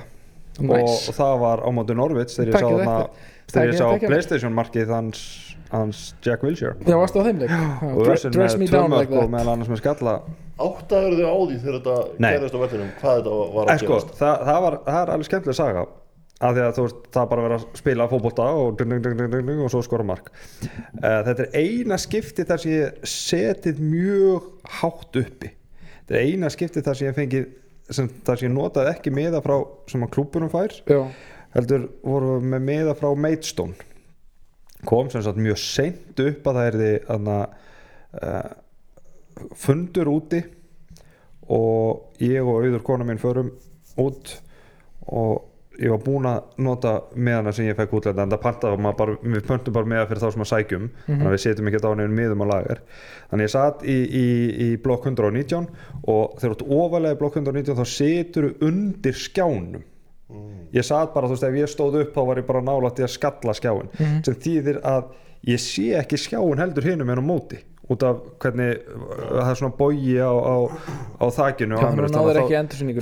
Nice. 0.61 1.09
og 1.09 1.17
það 1.17 1.35
var 1.41 1.63
á 1.67 1.69
móti 1.75 1.97
Norvits 1.97 2.37
þegar 2.37 2.53
ég 2.53 2.55
sá, 2.55 2.67
þarna, 2.69 3.27
þegar 3.51 3.73
ég 3.73 3.81
sá. 3.81 3.87
Playstation 4.05 4.55
markið 4.55 4.93
hans, 4.95 5.23
hans 5.73 6.03
Jack 6.23 6.45
Wilshere. 6.47 6.77
Já, 6.85 6.95
varstu 7.01 7.25
á 7.25 7.27
þeim 7.27 7.41
leik? 7.43 7.55
Já, 7.55 7.91
og 7.91 8.03
þessin 8.13 8.37
með 8.37 8.59
me 8.61 8.69
tvö 8.71 8.77
down 8.77 8.95
mörk 8.95 9.09
like 9.09 9.25
og 9.25 9.33
meðal 9.35 9.55
annars 9.57 9.73
með 9.73 9.81
skalla. 9.83 10.15
Áttaður 10.61 11.17
þið 11.17 11.27
á 11.27 11.35
því 11.41 11.59
þegar 11.65 11.81
þetta 11.81 12.29
gerðist 12.29 12.55
á 12.55 12.61
vellinum 12.63 12.95
hvað 13.01 13.19
þetta 13.19 13.41
var 13.57 13.73
að 13.75 13.83
sko, 13.83 13.97
gerast? 13.97 14.15
það, 14.21 14.47
það, 14.51 14.61
var, 14.67 14.79
það 14.87 15.01
er 15.01 15.13
alveg 15.17 15.31
skemmtileg 15.31 15.59
saga 15.59 15.87
af 16.41 16.55
því 16.57 16.63
að 16.65 16.77
þú 16.77 16.85
veist, 16.87 17.01
það 17.13 17.23
er 17.23 17.31
bara 17.31 17.43
að 17.43 17.47
vera 17.47 17.57
að 17.59 17.81
spila 17.81 18.07
fótbolta 18.09 18.45
og, 18.57 18.69
ding, 18.79 18.93
ding, 18.95 19.03
ding, 19.05 19.19
ding, 19.21 19.49
ding, 19.51 19.59
og 19.61 19.73
svo 19.73 19.83
skora 19.85 20.07
mark. 20.09 20.31
Uh, 20.63 21.21
þetta 21.27 21.47
er 21.47 21.57
eina 21.61 21.99
skipti 22.01 22.47
þar 22.49 22.63
sem 22.63 22.73
ég 22.73 23.11
setið 23.13 23.83
mjög 23.85 24.47
hátt 24.79 25.21
uppi. 25.21 25.51
Þetta 25.99 26.17
er 26.17 26.31
eina 26.31 26.53
skipti 26.53 26.85
þar 26.87 26.99
sem 26.99 27.11
ég 27.11 27.19
fengið 27.19 27.51
sem, 27.91 28.09
þar 28.25 28.41
sem 28.41 28.49
ég 28.49 28.55
notaði 28.55 28.95
ekki 28.95 29.13
meða 29.15 29.43
frá 29.45 29.57
sem 29.91 30.07
að 30.07 30.13
klúbunum 30.17 30.53
fær. 30.53 30.79
Já, 30.89 31.03
heldur 31.59 31.87
voru 32.07 32.39
við 32.39 32.49
með 32.55 32.67
meða 32.71 32.97
frá 32.99 33.11
Maidstone. 33.27 33.89
Kom 34.89 35.13
sem 35.13 35.25
sagt 35.27 35.41
mjög 35.41 35.61
seint 35.61 36.25
upp 36.25 36.49
að 36.49 36.61
það 36.61 36.71
er 36.71 36.81
því 36.81 37.37
uh, 37.37 38.49
fundur 39.61 40.09
úti 40.11 40.41
og 41.51 42.23
ég 42.23 42.41
og 42.41 42.63
auður 42.63 42.85
kona 42.87 43.05
mín 43.05 43.21
förum 43.21 43.53
út 44.01 44.39
og 45.11 45.50
ég 45.81 45.93
var 45.95 46.01
búinn 46.05 46.29
að 46.29 46.59
nota 46.61 46.93
meðana 47.17 47.53
sem 47.57 47.69
ég 47.69 47.77
fekk 47.79 47.95
útlenda 47.97 48.27
en 48.27 48.33
það 48.35 48.43
pantaði 48.45 48.83
maður 48.85 48.99
bara, 48.99 49.15
við 49.35 49.47
pöntum 49.49 49.77
bara 49.77 49.91
meða 49.93 50.09
fyrir 50.11 50.23
þá 50.23 50.35
sem 50.35 50.45
að 50.45 50.51
sækjum 50.51 50.89
þannig 51.07 51.29
að 51.31 51.37
við 51.37 51.43
setjum 51.45 51.71
ekki 51.71 51.81
á 51.81 51.91
nefnum 52.01 52.19
miðum 52.19 52.45
á 52.45 52.47
lagar 52.51 52.83
þannig 53.31 53.49
ég 53.49 53.55
satt 53.55 53.87
í, 53.87 53.97
í, 54.21 54.27
í 54.67 54.69
blokk 54.85 55.09
119 55.09 55.71
og 56.13 56.37
þegar 56.43 56.45
þú 56.45 56.59
ert 56.59 56.67
ofalega 56.81 57.17
í 57.17 57.21
blokk 57.23 57.41
119 57.41 57.81
þá 57.81 57.95
setur 57.95 58.49
þú 58.51 58.69
undir 58.71 59.17
skjánum. 59.17 59.89
Ég 60.71 60.87
satt 60.87 61.15
bara, 61.15 61.27
þú 61.27 61.35
veist, 61.35 61.49
ef 61.49 61.59
ég 61.59 61.73
stóð 61.73 61.99
upp 62.05 62.15
þá 62.15 62.21
var 62.29 62.43
ég 62.43 62.47
bara 62.47 62.63
nálægt 62.63 63.01
í 63.01 63.07
að 63.07 63.15
skalla 63.17 63.57
skjáin 63.57 63.91
sem 63.99 64.37
þýðir 64.45 64.79
að 64.87 65.11
ég 65.49 65.63
sé 65.65 65.89
ekki 65.99 66.21
skjáin 66.21 66.61
heldur 66.61 66.87
hinum 66.87 67.11
en 67.11 67.25
á 67.25 67.25
móti 67.25 67.59
út 67.91 68.05
af 68.07 68.21
hvernig 68.45 68.69
það 68.87 69.49
er 69.51 69.59
svona 69.59 69.77
bogi 69.81 70.15
á, 70.23 70.31
á, 70.31 70.57
á 71.19 71.27
þakinu 71.35 71.75
Já, 71.75 71.81
á 71.81 71.91
þannig 71.91 72.05
að 72.07 72.15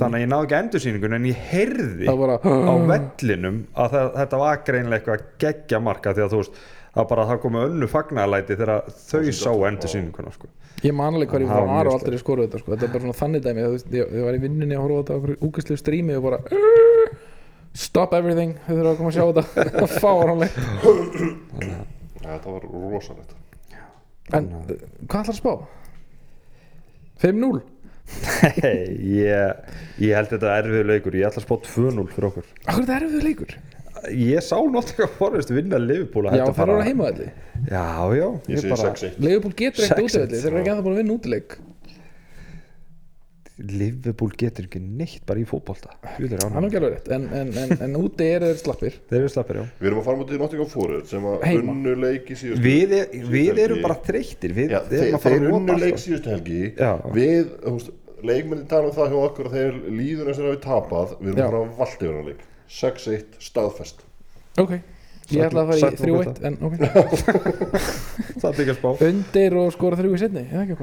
þannig 0.01 0.17
að 0.17 0.23
ég 0.23 0.29
náði 0.31 0.47
ekki 0.47 0.57
endursýningun 0.63 1.15
en 1.19 1.27
ég 1.29 1.43
heyrði 1.51 2.07
Það 2.09 2.19
bara- 2.23 2.39
á 2.41 2.73
vellinum 2.89 3.59
að 3.77 3.95
það, 3.95 4.09
þetta 4.17 4.39
var 4.43 4.61
greinlega 4.65 4.99
eitthvað 4.99 5.25
geggja 5.45 5.81
marka 5.89 6.13
því 6.17 6.25
að 6.25 6.33
þú 6.33 6.41
veist 6.43 6.59
það 6.89 7.07
bara 7.11 7.25
það 7.29 7.41
komu 7.45 7.61
önnu 7.67 7.87
fagnalæti 7.91 8.57
þegar 8.57 8.89
þau 8.89 9.21
sá 9.37 9.51
endursýninguna 9.69 10.31
sko. 10.33 10.47
Ég 10.81 10.93
man 10.95 11.13
alveg 11.13 11.29
hvað 11.29 11.43
ég 11.43 11.51
Það 11.51 11.59
var 11.59 11.69
mjög 11.69 11.89
og 11.91 11.95
aldrei 11.99 12.17
skoruð 12.23 12.47
þetta 12.47 12.59
sko. 12.63 12.71
Þetta 12.73 12.85
er 12.87 12.93
bara 12.95 13.03
svona 13.03 13.17
þannig 13.19 13.43
dæmi 13.45 13.65
ég 13.99 14.23
var 14.25 14.37
í 14.37 14.41
vinnunni 14.41 14.75
að 14.77 14.83
horfa 14.87 14.97
á 14.97 15.01
þetta 15.03 15.13
á 15.13 15.17
okkur 15.19 15.33
úkastlu 15.49 15.77
strími 15.77 16.15
og 16.17 16.23
bara 16.25 16.39
"Uh, 16.49 17.17
Stop 17.77 18.13
everything, 18.17 18.55
þau 18.65 18.73
þurfa 18.73 18.89
að 18.89 18.97
koma 18.97 19.09
að 19.09 19.15
sjá 19.19 19.25
þetta. 19.29 19.43
Það 19.69 19.81
var 19.85 19.91
fáránlegt. 20.01 20.55
Þetta 22.25 22.53
var 22.55 22.65
rosalegt 22.89 23.35
En 24.37 24.47
uh, 24.53 24.71
hvað 25.09 25.19
ætlar 25.23 25.33
að 25.33 25.39
spá? 25.41 25.53
5-0 27.19 27.61
ég, 29.19 29.57
ég 30.01 30.15
held 30.17 30.31
þetta 30.33 30.53
erfiðu 30.63 30.85
leikur. 30.89 31.17
Ég 31.19 31.27
ætla 31.29 31.43
að 31.43 31.45
spá 31.45 31.57
2-0 31.67 32.07
fyrir 32.13 32.29
okkur. 32.31 32.47
Akkur 32.65 32.85
þetta 32.85 32.95
er 32.95 33.05
erfið 33.09 33.27
leikur? 33.27 33.57
Ég 34.15 34.43
sá 34.45 34.55
náttúrulega 34.55 35.09
Forrest 35.17 35.51
vinna 35.51 35.79
Liverpool 35.81 36.29
að 36.29 36.37
Já, 36.37 36.43
þetta 36.45 36.55
það 36.59 36.69
er 36.69 36.75
að 36.77 36.87
heima 36.87 37.09
þetta 37.09 37.25
já, 37.67 37.87
já, 38.15 38.27
ég 38.47 38.61
segi 38.61 38.71
bara, 38.71 38.91
6-1 38.95 39.17
Leifupúl 39.25 39.55
getur 39.59 39.85
ekkert 39.85 39.99
6-1, 39.99 40.05
útivelli, 40.05 40.39
þeir 40.39 40.49
eru 40.51 40.59
ekki 40.61 40.71
að 40.71 40.77
það 40.77 40.85
búin 40.85 40.93
að 40.93 41.01
vinna 41.01 41.15
útileik 41.17 41.55
Liverpool 43.59 44.31
getur 44.39 44.65
ekki 44.69 44.79
neitt 44.79 45.23
bara 45.27 45.41
í 45.41 45.45
er 46.37 46.43
hann 46.55 46.63
er 46.63 46.67
ekki 46.69 46.79
alveg 46.79 46.93
rétt. 46.95 47.09
En, 47.15 47.25
en, 47.35 47.49
en, 47.59 47.73
en 47.85 47.97
úti 47.99 48.27
eru 48.29 48.49
þeir 48.51 48.59
slappir. 48.61 48.97
Þeir 49.09 49.19
eru 49.19 49.31
slappir 49.33 49.59
já. 49.59 49.63
Við 49.79 49.89
erum 49.89 50.01
að 50.01 50.05
fara 50.09 50.19
mútið 50.21 50.37
í 50.37 50.41
Nottingham 50.43 50.69
Forest 50.71 51.13
sem 51.13 51.25
að 51.29 51.45
Heima. 51.49 51.73
unnu 51.73 51.95
leik 51.99 52.29
í 52.31 52.37
síðustu 52.39 52.63
við, 52.65 52.93
er, 52.99 53.17
við 53.33 53.61
erum 53.65 53.81
bara 53.83 53.97
þreyttir. 54.05 54.53
Við 54.57 54.75
Já, 54.75 54.79
erum 54.79 54.93
þeir, 54.93 55.15
að 55.17 55.25
fara 55.25 55.39
þeir 55.39 55.47
að 55.49 55.57
unnu 55.57 55.73
nota 55.73 55.83
leik 55.83 55.95
allt. 55.97 56.03
síðustu 56.05 56.31
helgi. 56.33 56.61
Já. 56.79 56.91
Við, 57.17 57.49
þú 57.65 57.73
veist, 57.75 57.91
leikmennin 58.29 58.69
tala 58.69 58.91
um 58.91 58.95
það 58.99 59.11
hjá 59.13 59.19
okkur 59.25 59.49
að 59.49 59.57
þeir 59.57 59.81
líður 59.99 60.29
eins 60.31 60.39
og 60.39 60.45
þeir 60.45 60.53
hafi 60.53 60.61
tapað. 60.67 61.17
Við 61.19 61.33
erum 61.33 61.41
Já. 61.41 61.49
bara 61.49 61.59
að 61.63 61.73
valda 61.79 61.99
yfir 61.99 62.15
hann 62.19 62.29
leik 62.29 62.45
6-1 62.79 63.41
staðfest. 63.49 64.05
Ok, 64.59 64.75
ég 65.33 65.45
ætla 65.47 65.63
að 65.65 65.73
fara 65.73 65.79
í 65.79 65.83
og 65.85 65.99
3-1 65.99 66.45
en 66.49 66.57
ok, 66.67 66.73
það 68.41 68.49
er 68.49 68.63
ekki 68.63 68.73
að 68.73 68.79
spá. 68.79 68.89
Undir 69.09 69.59
og 69.61 69.73
skora 69.75 69.99
þrjú 69.99 70.15
í 70.15 70.21
setni 70.21 70.45
eða 70.47 70.63
ekki 70.65 70.79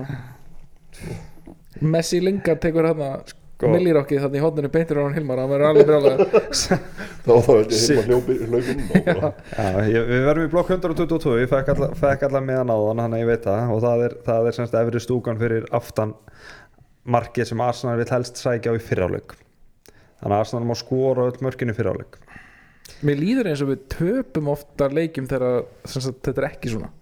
Messi 1.81 2.21
Lingard 2.23 2.63
tekur 2.63 2.89
hérna 2.89 3.11
Sko. 3.57 3.71
millirokkið 3.73 4.21
þarna 4.21 4.37
í 4.37 4.41
hodninu 4.45 4.69
beintir 4.69 4.99
á 5.01 5.03
hann 5.07 5.15
Hilmar 5.17 5.41
hann 5.41 5.49
verður 5.49 5.71
alveg 5.71 5.87
brjálega 5.89 6.25
Þá 7.25 7.31
þá 7.41 7.49
held 7.49 7.71
ég 7.73 7.87
heim 7.87 8.01
að 8.03 8.11
hljópi 8.11 8.35
hlaupin 8.43 8.83
og 8.85 9.07
bara 9.07 9.31
Já, 9.57 9.87
ég, 9.95 10.05
við 10.11 10.27
verðum 10.27 10.45
í 10.45 10.51
blokk 10.53 10.73
122 10.75 11.39
ég 11.41 11.49
fekk 11.55 11.71
alla, 11.73 11.89
fekk 11.97 12.27
alla 12.29 12.43
meðan 12.45 12.75
á 12.75 12.77
þann 12.77 13.03
hann 13.07 13.17
að 13.17 13.23
ég 13.23 13.31
veit 13.31 13.49
það 13.49 13.73
og 13.73 13.81
það 13.87 14.05
er, 14.09 14.19
það 14.29 14.51
er 14.51 14.59
semst 14.59 14.77
efri 14.83 15.03
stúkan 15.07 15.41
fyrir 15.41 15.67
aftan 15.81 16.13
markið 17.17 17.49
sem 17.49 17.65
Arsenal 17.65 17.97
vil 18.03 18.09
helst 18.13 18.45
sækja 18.45 18.77
á 18.77 18.77
í 18.77 18.85
fyrráleik 18.91 19.39
þannig 19.89 20.35
að 20.35 20.39
Arsenal 20.43 20.69
má 20.69 20.77
skora 20.77 21.31
öll 21.31 21.41
mörkin 21.49 21.73
í 21.73 21.79
fyrráleik 21.81 22.21
mér 23.09 23.21
líður 23.25 23.51
eins 23.55 23.65
og 23.65 23.73
við 23.73 23.87
töpum 23.93 24.53
ofta 24.53 24.89
leikjum 24.93 25.29
þegar 25.31 25.65
þetta 25.89 26.37
er 26.37 26.49
ekki 26.51 26.73
svona. 26.73 26.93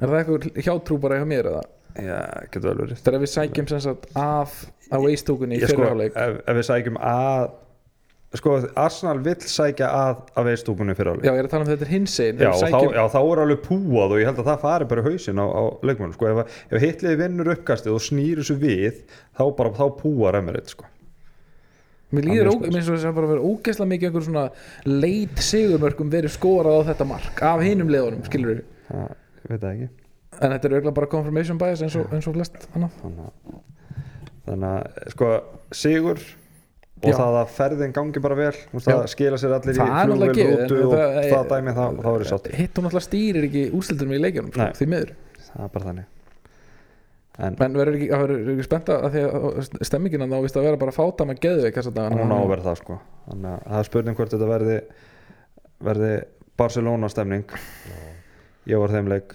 Er 0.00 0.10
það 0.10 0.18
eitthvað 0.20 0.64
hjátrú 0.66 0.98
bara 1.00 1.20
hjá 1.20 1.26
mér 1.28 1.48
eða 1.52 1.62
Já, 1.96 2.20
getur 2.52 2.68
vel 2.70 2.78
verið. 2.84 3.00
Þegar 3.02 3.20
við 3.24 3.32
sækjum 3.34 3.68
sem 3.72 3.80
sagt 3.86 4.06
af 4.18 4.54
á 4.90 4.96
veistúkunni 5.02 5.58
í 5.58 5.62
Ég 5.64 5.70
sko, 5.72 5.80
fyrirháleik 5.80 6.14
ef, 6.16 6.38
ef 6.46 6.56
við 6.60 6.66
sækjum 6.70 6.98
að 7.10 7.50
sko, 8.38 8.52
Arsenal 8.78 9.18
vill 9.24 9.40
sækja 9.50 9.88
að 9.90 10.20
að 10.38 10.48
veið 10.50 10.58
stúkunni 10.62 10.94
fyrráleik 10.94 11.24
já, 11.26 11.32
ég 11.34 11.40
er 11.42 11.48
að 11.48 11.50
tala 11.54 11.64
um 11.66 11.70
þetta 11.72 11.86
er 11.86 11.90
hinsegin 11.90 12.42
Já, 12.44 12.50
þá, 12.62 12.78
já, 12.94 13.02
þá 13.10 13.18
er 13.22 13.42
alveg 13.44 13.62
púað 13.64 14.14
og 14.14 14.20
ég 14.22 14.28
held 14.30 14.38
að 14.42 14.50
það 14.52 14.60
fari 14.62 14.86
bara 14.92 15.02
í 15.02 15.06
hausinn 15.08 15.42
á, 15.42 15.46
á 15.50 15.62
leikmönnum 15.82 16.14
sko. 16.14 16.30
ef, 16.30 16.60
ef 16.70 16.84
hitliði 16.84 17.18
vinnur 17.24 17.50
uppkastið 17.56 17.96
og 17.96 18.04
snýr 18.06 18.38
þessu 18.42 18.56
við 18.62 19.00
þá 19.34 19.42
bara 19.58 19.72
þá 19.80 19.84
púar 19.98 20.38
Emirates 20.38 20.76
sko. 20.76 20.86
mér 22.14 22.28
líður 22.30 22.50
Hann 22.52 22.54
er 22.54 22.54
ó- 22.54 22.62
mér 22.66 22.76
finnst 22.78 22.92
þess 22.94 23.08
að 23.10 23.18
bara 23.18 23.32
vera 23.32 23.48
ógeðslega 23.50 23.90
mikið 23.94 24.10
einhver 24.10 24.26
svona 24.28 24.46
leit 24.86 25.42
sigurmörkum 25.50 26.10
verið 26.14 26.34
skorað 26.38 26.78
á 26.78 26.88
þetta 26.92 27.08
mark 27.10 27.42
af 27.50 27.64
hinum 27.66 27.90
liðunum 27.90 28.22
skilur 28.30 28.54
við 28.54 28.62
ég 28.94 29.50
veit 29.50 29.60
það 29.66 29.72
ekki 29.74 29.90
en 30.38 30.52
þetta 30.54 30.68
er 30.68 30.74
auðvitað 30.76 30.96
bara 31.00 31.10
confirmation 31.14 31.58
bias 31.60 31.82
eins 31.84 31.96
og, 32.00 32.12
eins 32.14 32.28
og 32.30 32.36
flest 32.36 32.68
annað. 32.74 32.98
Þannig 33.00 33.24
að, 33.24 33.56
þannig 34.46 34.68
að 34.70 35.10
sko, 35.14 35.30
sigur 35.80 36.22
og 37.00 37.08
Já. 37.08 37.16
það 37.16 37.36
að 37.40 37.52
ferðin 37.56 37.92
gangi 37.96 38.20
bara 38.20 38.36
vel 38.36 38.52
veist, 38.52 38.86
það 38.86 39.06
skila 39.08 39.38
sér 39.40 39.54
allir 39.56 39.76
Það 39.78 39.88
í 39.88 39.92
náttúrulega 39.96 40.46
rútu 40.50 40.76
en 40.76 40.86
og 40.86 40.94
það- 40.94 41.28
það 41.32 41.46
dæmi 41.54 41.74
þá, 41.76 41.84
þá 42.04 42.08
er 42.12 42.24
ég 42.24 42.28
sátt 42.30 42.48
hitt 42.60 42.74
hún 42.80 42.88
alltaf 42.90 43.04
stýrir 43.06 43.46
ekki 43.48 43.62
úrslitunum 43.78 44.16
í 44.16 44.20
leikjunum 44.20 44.56
Nei. 44.60 44.72
því 44.76 44.88
miður. 44.92 45.12
Það 45.50 45.62
er 45.64 45.70
bara 45.76 45.84
þannig. 45.90 46.08
En 47.40 47.56
menn 47.56 47.72
verður 47.78 47.96
ekki, 47.96 48.08
það 48.10 48.22
verður 48.26 48.50
ekki 48.52 48.64
spennt 48.66 48.90
að 48.92 49.06
því 49.14 49.20
að 49.24 49.86
stemmingin 49.88 50.24
að 50.26 50.34
þá 50.34 50.42
vist 50.44 50.56
að 50.60 50.66
vera 50.68 50.80
bara 50.82 50.92
fáta 50.92 51.24
með 51.24 51.40
geðveik 51.40 51.78
hún 51.80 52.34
á 52.36 52.36
að 52.36 52.50
vera 52.52 52.66
það 52.66 52.76
sko. 52.82 52.98
Þannig 53.30 53.50
að 53.54 53.62
það 53.70 53.78
er 53.80 53.88
spurning 53.88 54.18
hvort 54.18 54.34
þetta 54.34 54.50
verði 54.50 54.76
verði 55.80 56.10
Barcelona 56.60 57.08
stemning 57.08 57.44
ég 58.68 58.76
var 58.82 58.92
þeim 58.92 59.08
leik 59.08 59.32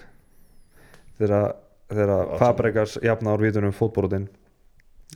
þegar 1.19 1.55
þegar 1.91 2.37
Fabregas 2.41 2.95
jafna 3.03 3.33
á 3.33 3.41
vítunum 3.41 3.73
fótbrotin 3.75 4.27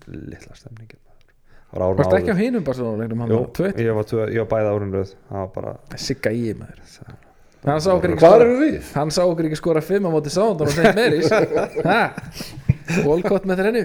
litla 0.07 0.57
stemningin 0.57 0.99
maður. 1.01 1.33
það 1.73 1.95
varst 1.99 2.17
ekki 2.19 2.35
á 2.35 2.37
hinum 2.39 2.67
Barcelona 2.67 3.03
leiknum 3.03 3.23
tveit, 3.57 3.81
ég 3.81 3.97
var, 3.97 4.05
var 4.43 4.51
bæða 4.53 4.75
árun 4.75 4.93
röð 4.95 5.15
það 5.15 5.41
var 5.41 5.51
bara 5.57 5.99
sigga 6.05 6.33
í 6.35 6.53
maður. 6.59 7.17
Hann 7.65 7.81
sá 7.83 7.89
okkur 7.91 8.13
ekki 8.13 8.23
skora 8.23 8.45
eru 8.45 8.59
við? 8.61 8.91
hann 8.95 9.11
sá 9.11 9.21
okkur 9.25 9.49
ekki 9.49 9.59
skora 9.59 9.83
fimm 9.83 10.07
á 10.07 10.11
móti 10.13 10.31
sáðan 10.33 10.61
og. 10.63 10.93
Mary's. 10.95 11.33
Ha? 11.89 12.01
Volkott 13.05 13.45
með 13.45 13.59
þrennu. 13.61 13.81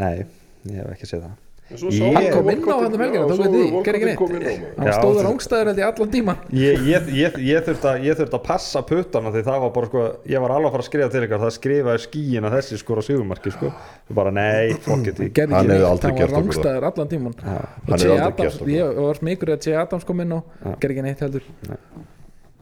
Nei, 0.00 0.24
ég 0.70 0.78
hef 0.80 0.94
ekki 0.94 1.10
séð 1.10 1.26
það 1.26 1.43
Hann 1.64 2.26
kom 2.28 2.48
inn 2.52 2.60
á 2.68 2.76
þarna 2.76 2.92
um 2.92 3.00
helgina, 3.00 3.24
tók 3.24 3.38
við 3.40 3.54
því, 3.54 3.68
gerði 3.86 4.08
ekki 4.12 4.26
neitt. 4.34 4.64
á 4.76 4.82
hann 4.84 4.90
stóður 4.98 5.28
ángstæður 5.30 5.68
held 5.70 5.78
ég 5.80 5.86
allan 5.88 6.10
tíman 6.12 6.40
ég, 6.52 6.82
ég, 6.90 7.06
ég, 7.22 7.38
ég 7.40 7.64
þurfti 7.64 7.88
að, 7.88 8.02
ég 8.04 8.18
þurfti 8.18 8.36
að 8.36 8.42
passa 8.44 8.82
puttana 8.84 9.32
því 9.32 9.42
það 9.46 9.62
var 9.64 9.72
bara 9.78 9.88
sko, 9.88 10.02
ég 10.28 10.44
var 10.44 10.52
alveg 10.58 10.68
að 10.68 10.74
fara 10.74 10.84
að 10.84 10.88
skrifa 10.90 11.08
til 11.14 11.22
ykkar 11.24 11.40
það 11.44 11.54
skrifaði 11.56 12.02
skíin 12.04 12.48
að 12.50 12.56
þessi 12.58 12.80
skora 12.82 13.04
sigumarki 13.06 13.54
sko, 13.56 13.70
þú 14.10 14.16
bara 14.20 14.34
nei, 14.36 14.76
fuck 14.84 15.08
it. 15.08 15.22
Gerði 15.40 15.56
Hann 15.56 15.64
ekki 15.64 15.72
hefði 15.72 15.80
neitt, 15.80 15.88
aldrei 15.88 16.10
hann 16.12 16.20
gert 16.20 16.36
var 16.36 16.44
okkur 16.44 16.60
það. 16.60 16.76
rángstæður 16.76 16.88
allan 16.90 17.12
tíman 17.14 17.36
Hann 17.48 17.96
hefði 17.96 18.12
aldrei 18.12 18.44
gert 18.44 18.60
okkur 18.60 18.72
ég 18.74 19.02
var 19.08 19.20
smikur 19.22 19.54
að 19.56 19.64
Che 19.64 19.76
Adams 19.80 20.04
kom 20.12 20.20
inn 20.26 20.36
og 20.36 20.54
gerði 20.84 20.92
ekki 20.98 21.06
neitt 21.08 21.24
heldur. 21.24 21.48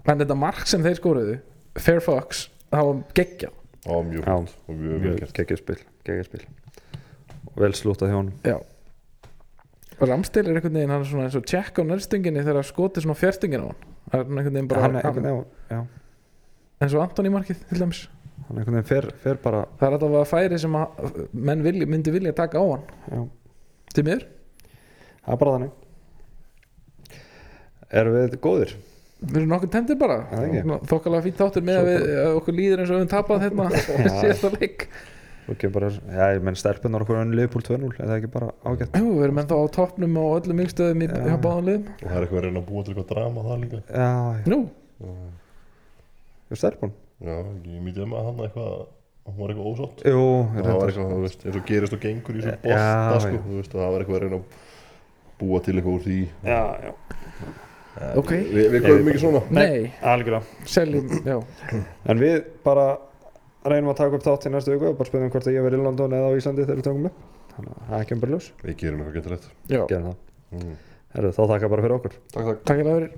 En 0.06 0.22
þetta 0.22 0.38
mark 0.46 0.62
sem 0.70 0.82
þeir 0.86 0.98
skoruðu 1.02 1.36
Fair 1.82 2.00
Fox, 2.06 2.46
það 2.70 2.88
var 2.92 3.02
geggja 3.18 3.50
og 3.90 4.06
mjög 4.06 4.28
vel 4.30 5.00
mjög 5.02 5.18
gert. 5.24 5.34
geggið 5.40 5.58
spil, 5.64 5.80
geggið 6.06 6.28
spil. 6.30 6.44
Og 7.52 7.64
vel 7.66 7.74
slúta 7.74 8.06
hjá 8.06 8.14
honum 8.20 8.62
og 10.02 10.10
Ramstil 10.10 10.42
er 10.42 10.56
einhvern 10.56 10.74
veginn, 10.74 10.90
hann 10.92 11.04
er 11.04 11.08
svona 11.08 11.28
eins 11.28 11.36
og 11.38 11.44
tjekk 11.46 11.78
á 11.78 11.82
nærstunginni 11.86 12.42
þegar 12.42 12.66
skotið 12.66 13.04
svona 13.04 13.18
fjärstungin 13.20 13.62
á 13.62 13.66
hann. 13.70 13.84
Það 14.10 14.18
er 14.18 14.24
einhvern 14.24 14.56
veginn 14.56 14.70
bara 14.72 14.82
hann 14.82 14.98
er 14.98 15.06
einhvern 15.06 15.28
veginn, 15.28 15.44
já, 15.70 15.80
eins 16.82 16.96
og 16.96 17.04
Antoni 17.04 17.32
markið 17.32 17.60
til 17.70 17.82
dæmis. 17.84 18.00
Hann 18.48 18.56
er 18.56 18.64
einhvern 18.64 18.78
veginn 18.80 18.88
fer, 18.90 19.08
fer 19.22 19.38
bara 19.44 19.60
það 19.78 19.86
er 19.88 19.96
alltaf 19.98 20.16
að 20.22 20.26
færi 20.32 20.58
sem 20.62 20.78
að 20.80 21.20
menn 21.50 21.62
vilja, 21.66 21.88
myndi 21.94 22.14
vilja 22.14 22.34
taka 22.42 22.58
á 22.58 22.66
hann. 22.66 22.88
Já, 23.12 23.22
til 23.94 24.06
mér, 24.08 24.26
það 25.22 25.36
er 25.36 25.42
bara 25.44 25.54
þannig. 25.58 25.78
Erum 28.02 28.18
við 28.18 28.36
góðir? 28.42 28.76
Við 29.22 29.38
erum 29.38 29.50
nokkuð 29.52 29.70
temdir 29.70 29.98
bara. 30.00 30.18
Það 30.32 30.86
þokkalega 30.90 31.24
fínt 31.28 31.38
þáttur 31.38 31.66
með 31.66 31.76
Svo 31.78 31.82
að 31.82 31.90
við, 31.92 32.14
að 32.24 32.38
okkur 32.40 32.56
líður 32.58 32.80
eins 32.82 32.90
og 32.90 33.02
við 33.02 33.10
tapað 33.12 33.44
hérna 33.44 33.66
síðasta 34.18 34.50
leik 34.56 34.88
og 35.42 35.52
ekki 35.56 35.70
bara, 35.74 35.90
já, 35.90 36.24
ég 36.36 36.44
menn 36.46 36.58
stelpunar 36.58 37.02
okkur 37.04 37.18
önni 37.22 37.38
liðbúl 37.40 37.64
2-0, 37.66 37.90
er 37.98 38.06
það 38.06 38.16
ekki 38.20 38.30
bara 38.32 38.50
ágætt? 38.62 38.98
Jú, 39.00 39.12
við 39.16 39.26
erum 39.26 39.40
ennþá 39.42 39.58
á 39.58 39.64
toppnum 39.76 40.18
á 40.18 40.24
öllum 40.38 40.62
yngstöðum 40.64 41.02
í 41.02 41.08
hjá 41.12 41.36
báðum 41.42 41.68
liðum. 41.68 41.86
Og 41.98 42.06
það 42.06 42.16
er 42.16 42.26
eitthvað 42.26 42.40
að 42.40 42.46
reyna 42.46 42.62
að 42.62 42.68
búa 42.70 42.82
til 42.86 42.92
eitthvað 42.94 43.08
drama 43.12 43.44
það 43.48 43.62
líka. 43.64 43.80
Já, 43.90 44.10
já, 44.38 44.50
Nú, 44.52 44.60
þú 46.48 46.58
stelpun 46.62 46.92
Já, 47.22 47.36
ég 47.70 47.82
mítið 47.86 48.04
um 48.06 48.14
að 48.18 48.28
hann 48.28 48.44
eitthvað 48.46 48.74
Hún 49.22 49.36
var 49.38 49.52
eitthvað 49.52 49.66
ósátt. 49.70 50.00
Jú, 50.02 50.22
Það 50.56 50.68
var 50.74 50.90
eitthvað, 50.90 51.10
þú 51.12 51.18
veist, 51.22 51.42
eins 51.46 51.58
og 51.60 51.66
gerist 51.68 51.92
og 51.94 52.00
gengur 52.02 52.38
í 52.38 52.40
svona 52.42 52.56
bosta 52.64 53.18
sko, 53.22 53.42
þú 53.44 53.58
veist, 53.60 53.74
og 53.76 53.78
það 53.82 53.92
var 53.94 54.02
eitthvað 54.02 54.16
að 54.16 54.24
reyna 54.24 54.38
að 54.40 54.56
búa 55.42 55.60
til 55.62 55.74
eitthvað 55.76 55.92
úr 55.92 56.02
því. 56.06 56.16
Já, 56.48 56.62
já, 56.82 56.90
ok. 58.18 58.32
Við, 58.56 58.66
við 58.72 58.86
komum 58.88 59.10
ekki 59.12 59.22
svona. 59.22 59.42
Nei, 59.54 59.92
algjörlega. 60.10 60.58
Seljum, 60.74 61.14
já. 61.22 61.36
En 62.10 62.22
við 62.24 62.34
bara 62.66 62.88
reynum 63.70 63.90
að 63.92 63.98
taka 64.02 64.16
upp 64.18 64.24
þátt 64.26 64.46
í 64.48 64.52
næstu 64.52 64.72
viku 64.74 64.88
og 64.90 64.96
bara 64.98 65.08
spennum 65.10 65.30
hvort 65.30 65.46
að 65.46 65.54
ég 65.56 65.62
verið 65.66 65.78
í 65.80 65.84
London 65.86 66.16
eða 66.18 66.30
á 66.30 66.36
Íslandi 66.38 66.64
þegar 66.66 66.80
við 66.80 66.86
tökum 66.88 67.06
upp. 67.10 67.20
Þannig 67.52 67.74
að 67.76 67.90
það 67.92 68.06
kemur 68.08 68.22
bara 68.24 68.32
ljós 68.32 68.46
Við 68.62 68.76
gerum 68.82 69.02
eitthvað 69.02 69.16
getur 69.20 69.34
rétt. 69.36 69.46
Já, 69.68 69.82
Mm. 69.82 69.88
Gerum 69.92 70.06
það. 70.08 70.78
Herru, 71.12 71.28
þá 71.36 71.42
þakka 71.52 71.68
bara 71.72 71.82
fyrir 71.84 71.94
okkur. 71.98 72.14
Takk, 72.32 72.46
takk. 72.48 72.62
Takk 72.68 72.78
fyrir 72.82 73.10